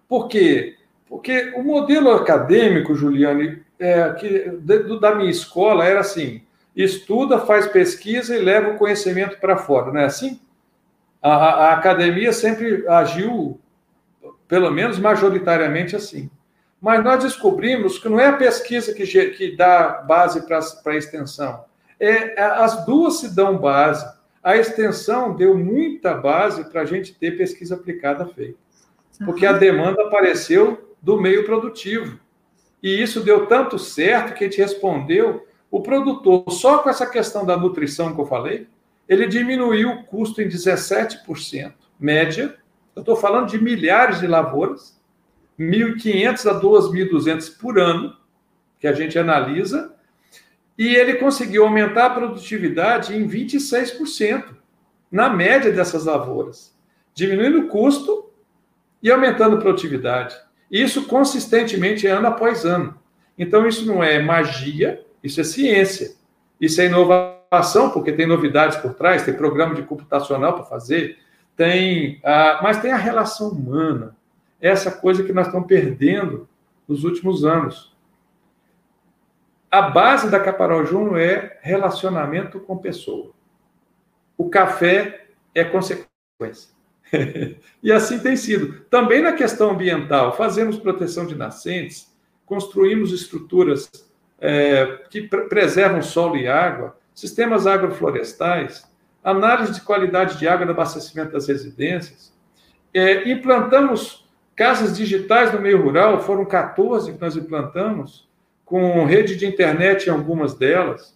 [0.07, 0.75] Por quê?
[1.07, 4.49] Porque o modelo acadêmico, Juliane, é, que,
[4.99, 6.41] da minha escola era assim:
[6.75, 10.39] estuda, faz pesquisa e leva o conhecimento para fora, não é assim?
[11.21, 13.59] A, a, a academia sempre agiu
[14.53, 16.30] pelo menos majoritariamente assim.
[16.80, 21.65] Mas nós descobrimos que não é a pesquisa que, que dá base para a extensão,
[21.99, 24.05] é, é, as duas se dão base.
[24.43, 28.59] A extensão deu muita base para a gente ter pesquisa aplicada feita,
[29.25, 32.19] porque a demanda apareceu do meio produtivo.
[32.84, 35.47] E isso deu tanto certo que a gente respondeu.
[35.71, 38.67] O produtor, só com essa questão da nutrição que eu falei,
[39.09, 42.55] ele diminuiu o custo em 17%, média.
[42.95, 44.99] Eu estou falando de milhares de lavouras,
[45.59, 48.15] 1.500 a 2.200 por ano,
[48.79, 49.93] que a gente analisa,
[50.77, 54.55] e ele conseguiu aumentar a produtividade em 26%,
[55.11, 56.75] na média dessas lavouras,
[57.13, 58.31] diminuindo o custo
[59.01, 60.35] e aumentando a produtividade.
[60.71, 62.99] Isso consistentemente, ano após ano.
[63.37, 66.15] Então, isso não é magia, isso é ciência.
[66.59, 71.17] Isso é inovação, porque tem novidades por trás, tem programa de computacional para fazer,
[71.55, 74.15] tem, ah, mas tem a relação humana,
[74.59, 76.47] essa coisa que nós estamos perdendo
[76.88, 77.93] nos últimos anos.
[79.69, 83.31] A base da Caparol Júnior é relacionamento com pessoa.
[84.38, 86.73] O café é consequência.
[87.81, 88.81] e assim tem sido.
[88.89, 92.11] Também na questão ambiental, fazemos proteção de nascentes,
[92.45, 93.89] construímos estruturas
[94.39, 98.88] é, que pre preservam solo e água, sistemas agroflorestais,
[99.23, 102.33] análise de qualidade de água no abastecimento das residências,
[102.93, 108.27] é, implantamos casas digitais no meio rural, foram 14 que nós implantamos,
[108.65, 111.15] com rede de internet em algumas delas.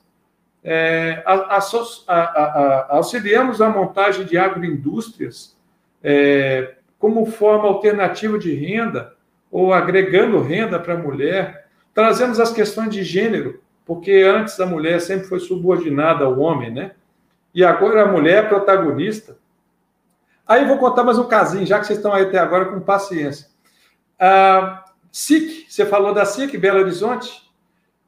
[0.63, 5.55] É, a, a, a, auxiliamos a montagem de agroindústrias
[6.03, 9.13] é, como forma alternativa de renda
[9.51, 11.67] ou agregando renda para a mulher.
[11.93, 16.91] Trazemos as questões de gênero, porque antes a mulher sempre foi subordinada ao homem, né?
[17.57, 19.35] E agora a mulher é protagonista.
[20.47, 23.47] Aí vou contar mais um casinho, já que vocês estão aí até agora com paciência.
[24.19, 27.49] A SIC, você falou da SIC, Belo Horizonte,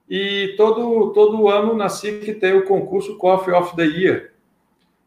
[0.07, 4.33] e todo, todo ano na SIC tem o concurso Coffee of the Year.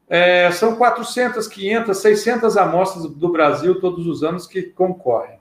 [0.09, 5.39] É, são 400, 500, 600 amostras do Brasil todos os anos que concorrem.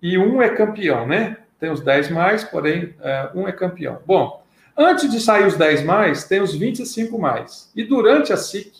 [0.00, 1.38] E um é campeão, né?
[1.58, 3.98] Tem os 10 mais, porém, é, um é campeão.
[4.06, 4.41] Bom,
[4.76, 7.70] antes de sair os 10 mais, tem os 25 mais.
[7.74, 8.72] E durante a SIC,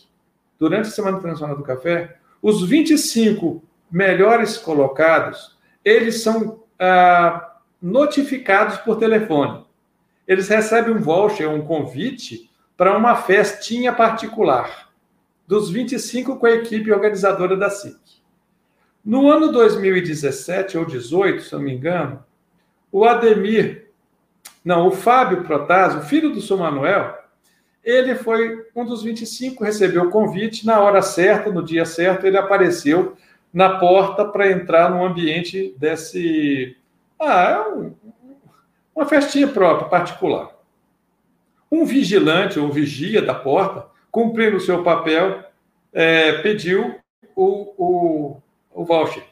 [0.59, 8.97] durante a Semana Internacional do Café, os 25 melhores colocados, eles são ah, notificados por
[8.97, 9.65] telefone.
[10.27, 14.89] Eles recebem um voucher, um convite para uma festinha particular
[15.47, 17.99] dos 25 com a equipe organizadora da SIC.
[19.03, 22.23] No ano 2017 ou 18, se não me engano,
[22.91, 23.82] o Ademir,
[24.63, 27.17] não, o Fábio Protásio, filho do São Manuel,
[27.83, 32.37] ele foi um dos 25, recebeu o convite, na hora certa, no dia certo, ele
[32.37, 33.17] apareceu
[33.53, 36.77] na porta para entrar no ambiente desse.
[37.19, 37.93] Ah, é um,
[38.95, 40.49] uma festinha própria, particular.
[41.69, 45.43] Um vigilante ou vigia da porta cumprindo o seu papel,
[45.91, 46.99] é, pediu
[47.35, 48.41] o, o,
[48.71, 49.23] o voucher.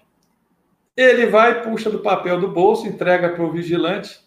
[0.97, 4.19] Ele vai, puxa do papel do bolso, entrega para o vigilante,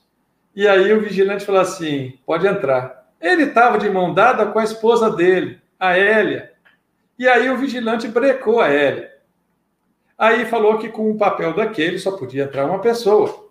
[0.55, 3.11] e aí o vigilante fala assim: pode entrar.
[3.21, 6.53] Ele estava de mão dada com a esposa dele, a Hélia.
[7.19, 9.13] E aí o vigilante brecou a Hélia.
[10.17, 13.49] Aí falou que com o papel daquele só podia entrar uma pessoa.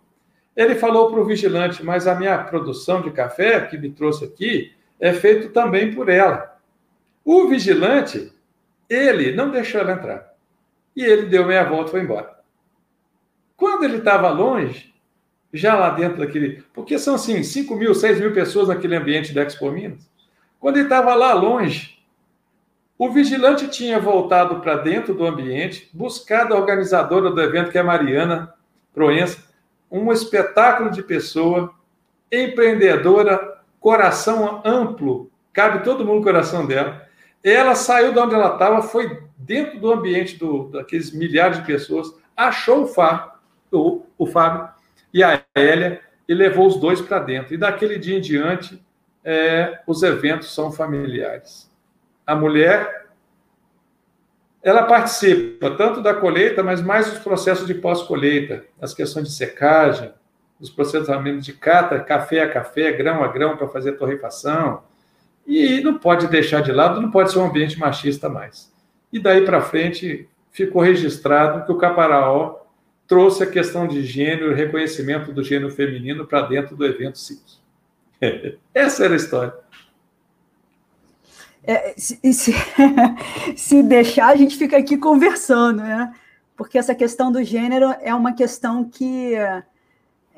[0.56, 4.74] Ele falou para o vigilante, mas a minha produção de café que me trouxe aqui
[5.00, 6.58] é feito também por ela.
[7.26, 8.32] O vigilante,
[8.90, 10.34] ele não deixou ela entrar.
[10.96, 12.40] E ele deu meia volta e foi embora.
[13.58, 14.93] Quando ele estava longe,
[15.54, 16.64] já lá dentro daquele.
[16.74, 20.10] Porque são assim, 5 mil, 6 mil pessoas naquele ambiente da Expo Minas.
[20.60, 22.00] Quando ele estava lá longe,
[22.98, 27.82] o vigilante tinha voltado para dentro do ambiente, buscado a organizadora do evento, que é
[27.82, 28.54] a Mariana
[28.94, 29.44] Proença,
[29.92, 31.74] um espetáculo de pessoa,
[32.32, 37.06] empreendedora, coração amplo, cabe todo mundo no coração dela.
[37.44, 42.16] Ela saiu de onde ela estava, foi dentro do ambiente do, daqueles milhares de pessoas,
[42.36, 43.34] achou o Fábio,
[43.72, 44.70] o, o Fábio
[45.14, 47.54] e a Hélia e levou os dois para dentro.
[47.54, 48.82] E daquele dia em diante,
[49.24, 51.72] é, os eventos são familiares.
[52.26, 53.08] A mulher,
[54.62, 60.12] ela participa tanto da colheita, mas mais dos processos de pós-colheita, as questões de secagem,
[60.60, 64.84] os processamentos de cata, café a café, grão a grão para fazer torrefação,
[65.46, 68.74] e não pode deixar de lado, não pode ser um ambiente machista mais.
[69.12, 72.63] E daí para frente ficou registrado que o Caparaó
[73.08, 77.42] trouxe a questão de gênero, reconhecimento do gênero feminino para dentro do evento SIC.
[78.74, 79.54] Essa era a história.
[81.66, 82.54] É, se, se,
[83.56, 86.14] se, deixar, a gente fica aqui conversando, né?
[86.56, 89.34] porque essa questão do gênero é uma questão que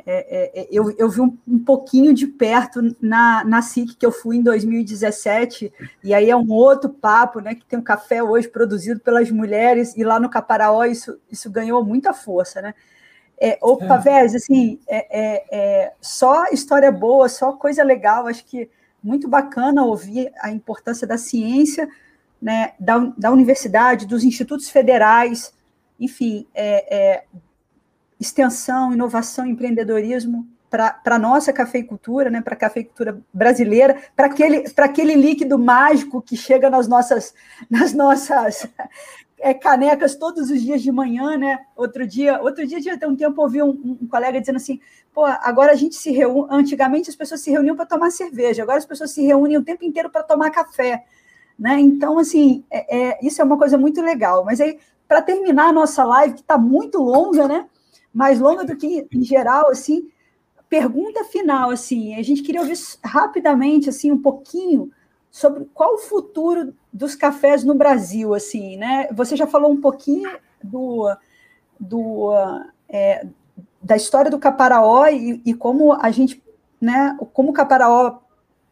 [0.05, 4.05] é, é, é, eu, eu vi um, um, pouquinho de perto na, na SIC que
[4.05, 5.73] eu fui em 2017,
[6.03, 7.55] e aí é um outro papo, né?
[7.55, 11.83] Que tem um café hoje produzido pelas mulheres, e lá no Caparaó isso, isso ganhou
[11.83, 12.75] muita força, né?
[13.41, 14.19] É, opa, é.
[14.25, 18.69] assim, é, é, é, só história boa, só coisa legal, acho que
[19.03, 21.89] muito bacana ouvir a importância da ciência,
[22.41, 25.53] né, da, da universidade, dos institutos federais,
[25.99, 27.23] enfim, é,
[28.19, 35.15] extensão, inovação, empreendedorismo para a nossa cafeicultura, né, para a cafeicultura brasileira, para aquele, aquele
[35.15, 37.33] líquido mágico que chega nas nossas,
[37.69, 38.67] nas nossas
[39.39, 41.59] é, canecas todos os dias de manhã, né?
[41.75, 44.79] Outro dia, outro dia, já tem um tempo, ouvi um, um, colega dizendo assim:
[45.13, 46.47] pô, agora a gente se reúne.
[46.49, 49.85] Antigamente as pessoas se reuniam para tomar cerveja, agora as pessoas se reúnem o tempo
[49.85, 51.05] inteiro para tomar café.
[51.57, 51.79] Né?
[51.79, 54.43] Então, assim, é, é, isso é uma coisa muito legal.
[54.43, 54.77] Mas aí,
[55.07, 57.65] para terminar a nossa live, que está muito longa, né?
[58.15, 60.09] Mais longa do que em geral, assim,
[60.69, 64.89] pergunta final, assim, a gente queria ouvir rapidamente, assim, um pouquinho
[65.29, 69.09] sobre qual o futuro dos cafés no Brasil, assim, né?
[69.11, 70.31] Você já falou um pouquinho
[70.63, 71.13] do,
[71.77, 72.31] do
[72.87, 73.27] é,
[73.81, 76.41] da história do Caparaó e, e, como a gente,
[76.79, 77.17] né?
[77.33, 78.19] Como o Caparaó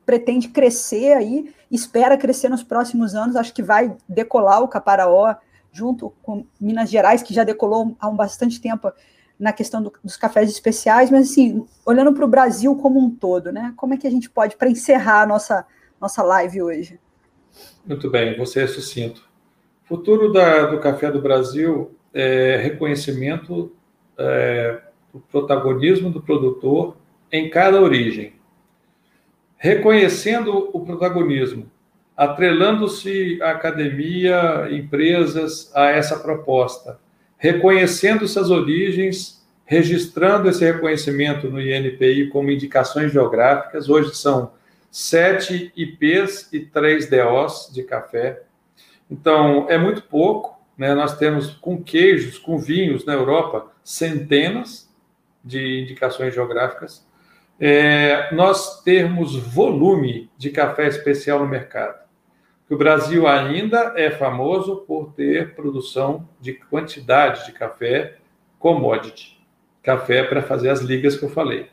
[0.05, 3.35] pretende crescer aí, espera crescer nos próximos anos.
[3.35, 5.35] Acho que vai decolar o Caparaó
[5.69, 8.89] junto com Minas Gerais, que já decolou há um bastante tempo
[9.43, 13.51] na questão do, dos cafés especiais, mas assim, olhando para o Brasil como um todo,
[13.51, 13.73] né?
[13.75, 15.65] Como é que a gente pode, para encerrar a nossa
[16.03, 16.99] nossa live hoje.
[17.85, 19.23] Muito bem, você é sucinto.
[19.85, 23.73] Futuro da, do Café do Brasil é reconhecimento
[24.17, 24.81] é,
[25.13, 26.97] do protagonismo do produtor
[27.31, 28.33] em cada origem.
[29.55, 31.71] Reconhecendo o protagonismo,
[32.17, 36.99] atrelando-se a academia, empresas a essa proposta,
[37.43, 43.89] reconhecendo essas origens, registrando esse reconhecimento no INPI como indicações geográficas.
[43.89, 44.53] Hoje são
[44.89, 48.43] sete IPs e três DOs de café.
[49.11, 50.57] Então, é muito pouco.
[50.77, 50.95] Né?
[50.95, 54.89] Nós temos com queijos, com vinhos na Europa, centenas
[55.43, 57.05] de indicações geográficas.
[57.59, 62.02] É, nós termos volume de café especial no mercado.
[62.73, 68.15] O Brasil ainda é famoso por ter produção de quantidade de café
[68.57, 69.39] commodity,
[69.83, 71.67] café para fazer as ligas que eu falei.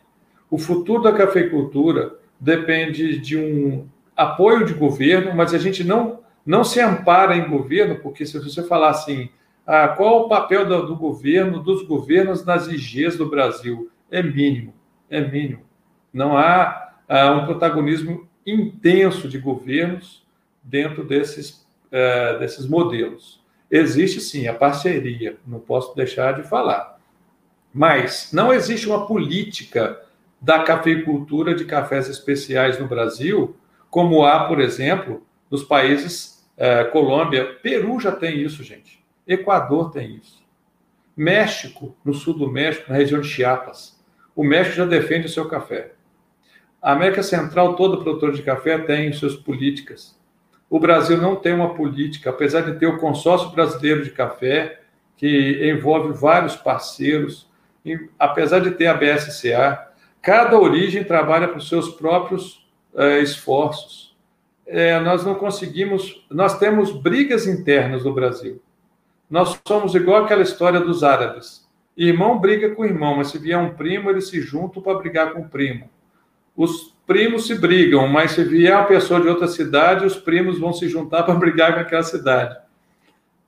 [0.50, 6.62] O futuro da cafeicultura depende de um apoio de governo, mas a gente não, não
[6.62, 9.30] se ampara em governo, porque se você falar assim,
[9.66, 13.90] ah, qual o papel do, do governo, dos governos nas IGs do Brasil?
[14.10, 14.74] É mínimo,
[15.08, 15.62] é mínimo.
[16.12, 20.19] Não há ah, um protagonismo intenso de governos
[20.62, 23.40] dentro desses, ah, desses modelos.
[23.70, 26.98] Existe sim a parceria, não posso deixar de falar.
[27.72, 30.00] Mas não existe uma política
[30.40, 33.56] da cafeicultura de cafés especiais no Brasil,
[33.88, 39.02] como há, por exemplo, nos países eh, Colômbia, Peru já tem isso, gente.
[39.26, 40.44] Equador tem isso.
[41.16, 43.98] México, no sul do México, na região de Chiapas.
[44.34, 45.92] O México já defende o seu café.
[46.82, 50.19] A América Central, todo produtor de café tem suas políticas.
[50.70, 54.80] O Brasil não tem uma política, apesar de ter o consórcio brasileiro de café,
[55.16, 57.50] que envolve vários parceiros,
[58.18, 59.90] apesar de ter a BSCA,
[60.22, 64.14] Cada origem trabalha para os seus próprios é, esforços.
[64.66, 66.26] É, nós não conseguimos.
[66.30, 68.60] Nós temos brigas internas no Brasil.
[69.28, 71.66] Nós somos igual aquela história dos árabes.
[71.96, 75.40] Irmão briga com irmão, mas se vier um primo, eles se juntam para brigar com
[75.40, 75.88] o primo.
[76.56, 80.72] Os primos se brigam, mas se vier uma pessoa de outra cidade, os primos vão
[80.72, 82.56] se juntar para brigar com aquela cidade.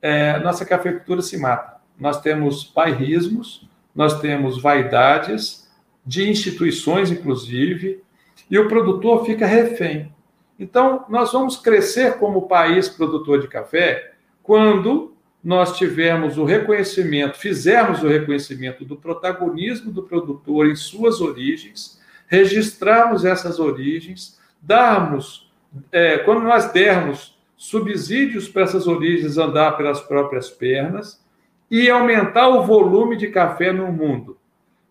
[0.01, 1.81] É, nossa cafeicultura se mata.
[1.99, 5.63] Nós temos bairrismos, nós temos vaidades,
[6.05, 8.03] de instituições, inclusive,
[8.51, 10.13] e o produtor fica refém.
[10.59, 14.13] Então, nós vamos crescer como país produtor de café
[14.43, 22.01] quando nós tivermos o reconhecimento, fizermos o reconhecimento do protagonismo do produtor em suas origens,
[22.33, 25.53] registrarmos essas origens, darmos,
[25.93, 31.23] é, quando nós dermos subsídios para essas origens andar pelas próprias pernas
[31.71, 34.39] e aumentar o volume de café no mundo.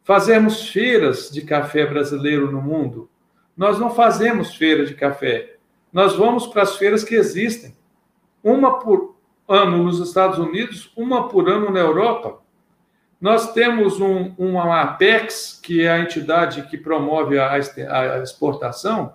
[0.03, 3.09] Fazemos feiras de café brasileiro no mundo.
[3.57, 5.55] Nós não fazemos feira de café.
[5.91, 7.75] Nós vamos para as feiras que existem.
[8.43, 9.15] Uma por
[9.47, 12.39] ano nos Estados Unidos, uma por ano na Europa.
[13.21, 19.13] Nós temos um, uma Apex, que é a entidade que promove a, a exportação,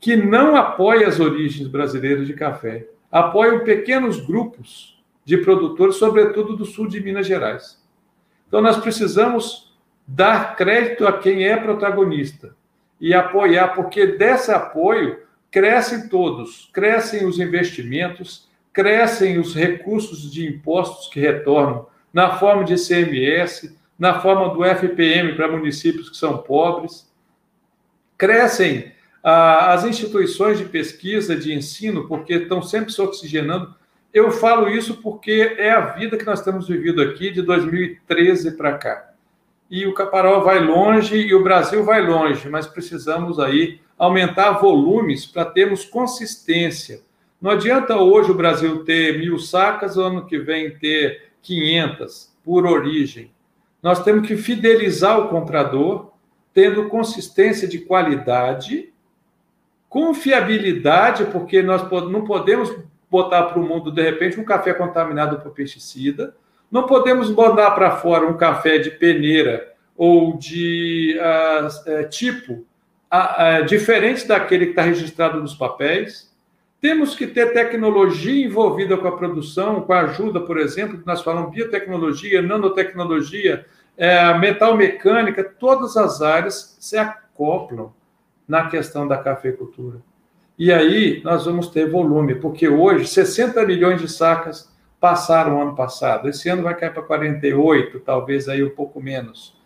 [0.00, 2.88] que não apoia as origens brasileiras de café.
[3.12, 7.80] Apoiam pequenos grupos de produtores, sobretudo do sul de Minas Gerais.
[8.48, 9.72] Então, nós precisamos
[10.06, 12.56] dar crédito a quem é protagonista
[13.00, 21.06] e apoiar, porque desse apoio crescem todos, crescem os investimentos, crescem os recursos de impostos
[21.06, 27.12] que retornam na forma de CMS, na forma do FPM para municípios que são pobres,
[28.16, 33.74] crescem ah, as instituições de pesquisa, de ensino, porque estão sempre se oxigenando.
[34.12, 38.78] Eu falo isso porque é a vida que nós temos vivido aqui de 2013 para
[38.78, 39.10] cá.
[39.68, 45.26] E o Caparol vai longe e o Brasil vai longe, mas precisamos aí aumentar volumes
[45.26, 47.00] para termos consistência.
[47.42, 52.66] Não adianta hoje o Brasil ter mil sacas, o ano que vem ter 500 por
[52.66, 53.30] origem.
[53.82, 56.12] Nós temos que fidelizar o comprador,
[56.52, 58.92] tendo consistência de qualidade,
[59.88, 62.74] confiabilidade, porque nós não podemos
[63.10, 66.34] botar para o mundo, de repente, um café contaminado por pesticida,
[66.70, 72.64] não podemos botar para fora um café de peneira ou de uh, tipo
[73.12, 76.33] uh, diferente daquele que está registrado nos papéis.
[76.84, 81.22] Temos que ter tecnologia envolvida com a produção, com a ajuda, por exemplo, que nós
[81.22, 83.64] falamos biotecnologia, nanotecnologia,
[83.96, 87.90] é, metal mecânica, todas as áreas se acoplam
[88.46, 90.02] na questão da cafeicultura.
[90.58, 94.70] E aí nós vamos ter volume, porque hoje 60 milhões de sacas
[95.00, 96.28] passaram ano passado.
[96.28, 99.56] Esse ano vai cair para 48, talvez aí um pouco menos.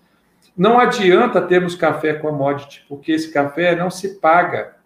[0.57, 4.78] Não adianta termos café commodity, porque esse café não se paga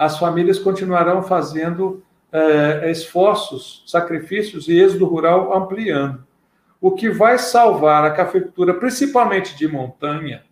[0.00, 2.02] as famílias continuarão fazendo
[2.32, 6.26] é, esforços, sacrifícios e êxodo rural ampliando.
[6.80, 10.42] O que vai salvar a cafeicultura, principalmente de montanha,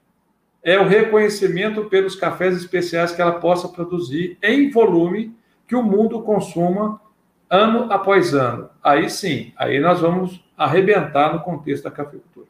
[0.62, 5.34] é o reconhecimento pelos cafés especiais que ela possa produzir em volume
[5.66, 7.00] que o mundo consuma
[7.48, 8.68] ano após ano.
[8.84, 12.48] Aí sim, aí nós vamos arrebentar no contexto da cafeicultura.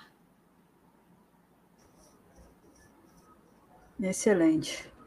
[4.03, 4.98] Excelente.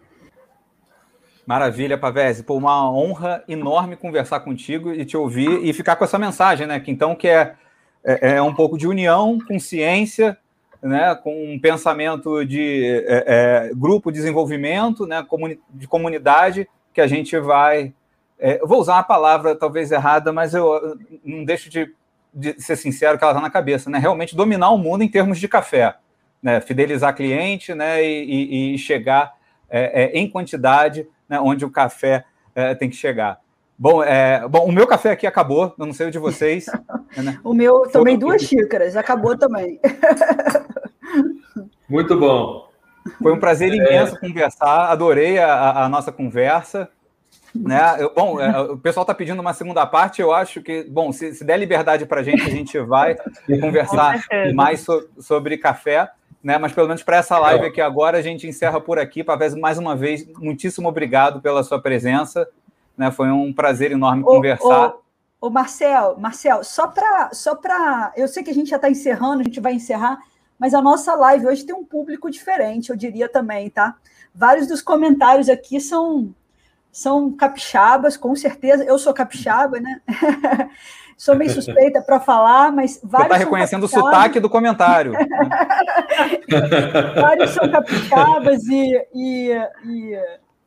[1.51, 2.43] Maravilha, Pavese.
[2.43, 6.79] Pô, uma honra enorme conversar contigo e te ouvir e ficar com essa mensagem, né?
[6.79, 7.55] Que então que é,
[8.05, 10.37] é, é um pouco de união, consciência,
[10.81, 11.13] né?
[11.13, 13.25] Com um pensamento de é,
[13.67, 15.25] é, grupo, desenvolvimento, né?
[15.27, 17.93] Comuni de comunidade que a gente vai.
[18.39, 21.93] É, vou usar uma palavra talvez errada, mas eu não deixo de,
[22.33, 23.99] de ser sincero que ela está na cabeça, né?
[23.99, 25.95] Realmente dominar o mundo em termos de café,
[26.41, 26.61] né?
[26.61, 28.01] Fidelizar cliente, né?
[28.01, 29.33] E, e, e chegar
[29.71, 33.39] é, é, em quantidade né, onde o café é, tem que chegar.
[33.79, 36.65] Bom, é, bom, o meu café aqui acabou, eu não sei o de vocês.
[37.17, 37.37] Né?
[37.43, 39.81] o meu, tomei duas xícaras, acabou também.
[41.89, 42.69] Muito bom.
[43.21, 43.75] Foi um prazer é.
[43.75, 44.19] imenso é...
[44.19, 46.87] conversar, adorei a, a, nossa conversa.
[47.53, 47.81] Né?
[47.99, 51.33] Eu, bom, é, o pessoal está pedindo uma segunda parte, eu acho que, bom, se,
[51.33, 53.17] se der liberdade para a gente, a gente vai
[53.59, 54.23] conversar
[54.55, 56.09] mais so, sobre café
[56.43, 56.57] né?
[56.57, 59.23] Mas pelo menos para essa live aqui agora a gente encerra por aqui.
[59.23, 62.47] Pavés, mais uma vez, muitíssimo obrigado pela sua presença.
[62.97, 63.11] Né?
[63.11, 64.93] Foi um prazer enorme conversar.
[65.39, 67.31] Ô, Marcel, Marcel, só para.
[67.33, 70.19] Só pra, eu sei que a gente já está encerrando, a gente vai encerrar,
[70.59, 73.95] mas a nossa live hoje tem um público diferente, eu diria também, tá?
[74.33, 76.33] Vários dos comentários aqui são
[76.91, 78.83] são capixabas, com certeza.
[78.83, 80.01] Eu sou capixaba, né?
[81.21, 83.27] Sou meio suspeita para falar, mas vários.
[83.27, 85.13] Você está reconhecendo o sotaque do comentário.
[87.13, 89.51] vários são capixabas e, e,
[89.85, 90.19] e,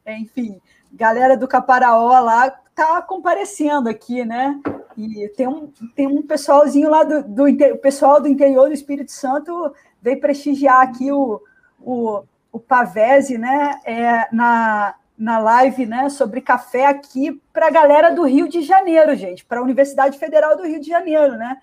[0.06, 0.60] enfim,
[0.92, 4.60] galera do Caparaó lá tá comparecendo aqui, né?
[4.96, 9.10] E tem um, tem um pessoalzinho lá do, do o pessoal do interior do Espírito
[9.10, 11.42] Santo veio prestigiar aqui o,
[11.80, 12.22] o,
[12.52, 13.80] o Pavese, né?
[13.84, 19.14] É, na, na live né, sobre café aqui para a galera do Rio de Janeiro,
[19.14, 21.56] gente, para a Universidade Federal do Rio de Janeiro, né?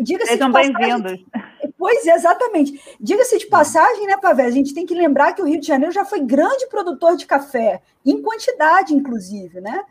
[0.00, 1.24] diga-se Sejam bem-vindos.
[1.78, 2.80] Pois é, exatamente.
[3.00, 4.44] Diga-se de passagem, né, Pavé?
[4.44, 7.24] A gente tem que lembrar que o Rio de Janeiro já foi grande produtor de
[7.24, 9.84] café, em quantidade, inclusive, né?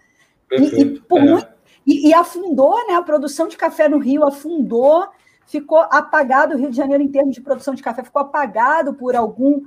[0.52, 1.20] E, e, é.
[1.20, 1.48] muito,
[1.86, 2.96] e, e, afundou, né?
[2.96, 5.08] A produção de café no Rio afundou,
[5.46, 6.56] ficou apagado.
[6.56, 9.62] O Rio de Janeiro, em termos de produção de café, ficou apagado por algum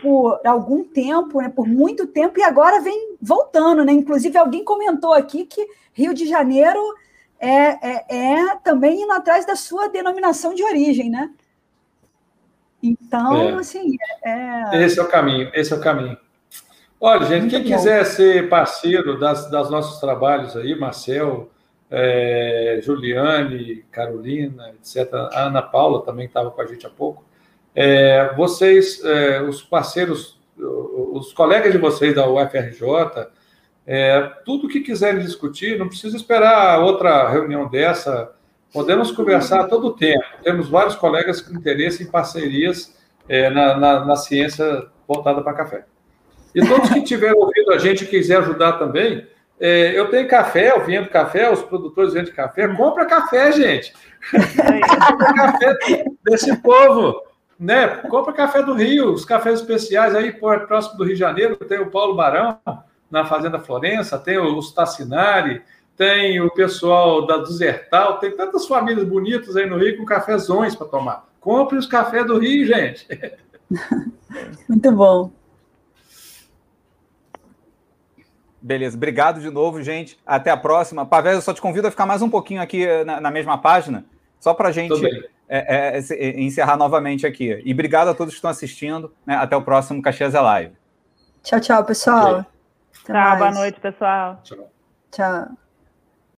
[0.00, 3.84] por algum tempo, né, por muito tempo, e agora vem voltando.
[3.84, 3.92] Né?
[3.92, 6.80] Inclusive, alguém comentou aqui que Rio de Janeiro
[7.38, 11.30] é, é, é também indo atrás da sua denominação de origem, né?
[12.82, 13.54] Então, é.
[13.54, 13.96] assim.
[14.24, 14.84] É...
[14.84, 16.16] Esse é o caminho, esse é o caminho.
[17.00, 17.76] Olha, gente, muito quem bom.
[17.76, 21.48] quiser ser parceiro das, das nossos trabalhos aí, Marcel,
[21.90, 25.12] é, Juliane, Carolina, etc.
[25.32, 27.27] A Ana Paula também estava com a gente há pouco.
[27.80, 33.28] É, vocês, é, os parceiros, os colegas de vocês da UFRJ,
[33.86, 38.32] é, tudo que quiserem discutir, não precisa esperar outra reunião dessa.
[38.72, 40.24] Podemos conversar todo o tempo.
[40.42, 42.98] Temos vários colegas com interesse em parcerias
[43.28, 45.84] é, na, na, na, ciência voltada para café.
[46.52, 49.24] E todos que tiverem ouvido a gente e quiser ajudar também,
[49.60, 52.66] é, eu tenho café, eu vendo café, os produtores vendem café.
[52.74, 53.92] Compra café, gente.
[54.34, 57.27] Compra café desse povo.
[57.58, 57.88] Né?
[58.08, 61.90] Compra café do Rio, os cafés especiais aí próximo do Rio de Janeiro, tem o
[61.90, 62.58] Paulo Barão,
[63.10, 65.62] na Fazenda Florença, tem os Tassinari,
[65.96, 70.86] tem o pessoal da Desertal, tem tantas famílias bonitas aí no Rio com cafezões para
[70.86, 71.28] tomar.
[71.40, 73.06] Compre os cafés do Rio, gente.
[74.68, 75.32] Muito bom.
[78.60, 80.18] Beleza, obrigado de novo, gente.
[80.26, 81.06] Até a próxima.
[81.06, 84.04] Pavel, eu só te convido a ficar mais um pouquinho aqui na, na mesma página,
[84.38, 84.94] só para a gente
[85.48, 87.60] é, é, é, encerrar novamente aqui.
[87.64, 89.12] E obrigado a todos que estão assistindo.
[89.26, 89.34] Né?
[89.34, 90.72] Até o próximo Caxias é Live.
[91.42, 92.40] Tchau, tchau, pessoal.
[92.40, 93.14] Okay.
[93.14, 94.40] Tchau, boa noite, pessoal.
[94.44, 94.70] Tchau.
[95.10, 95.67] Tchau.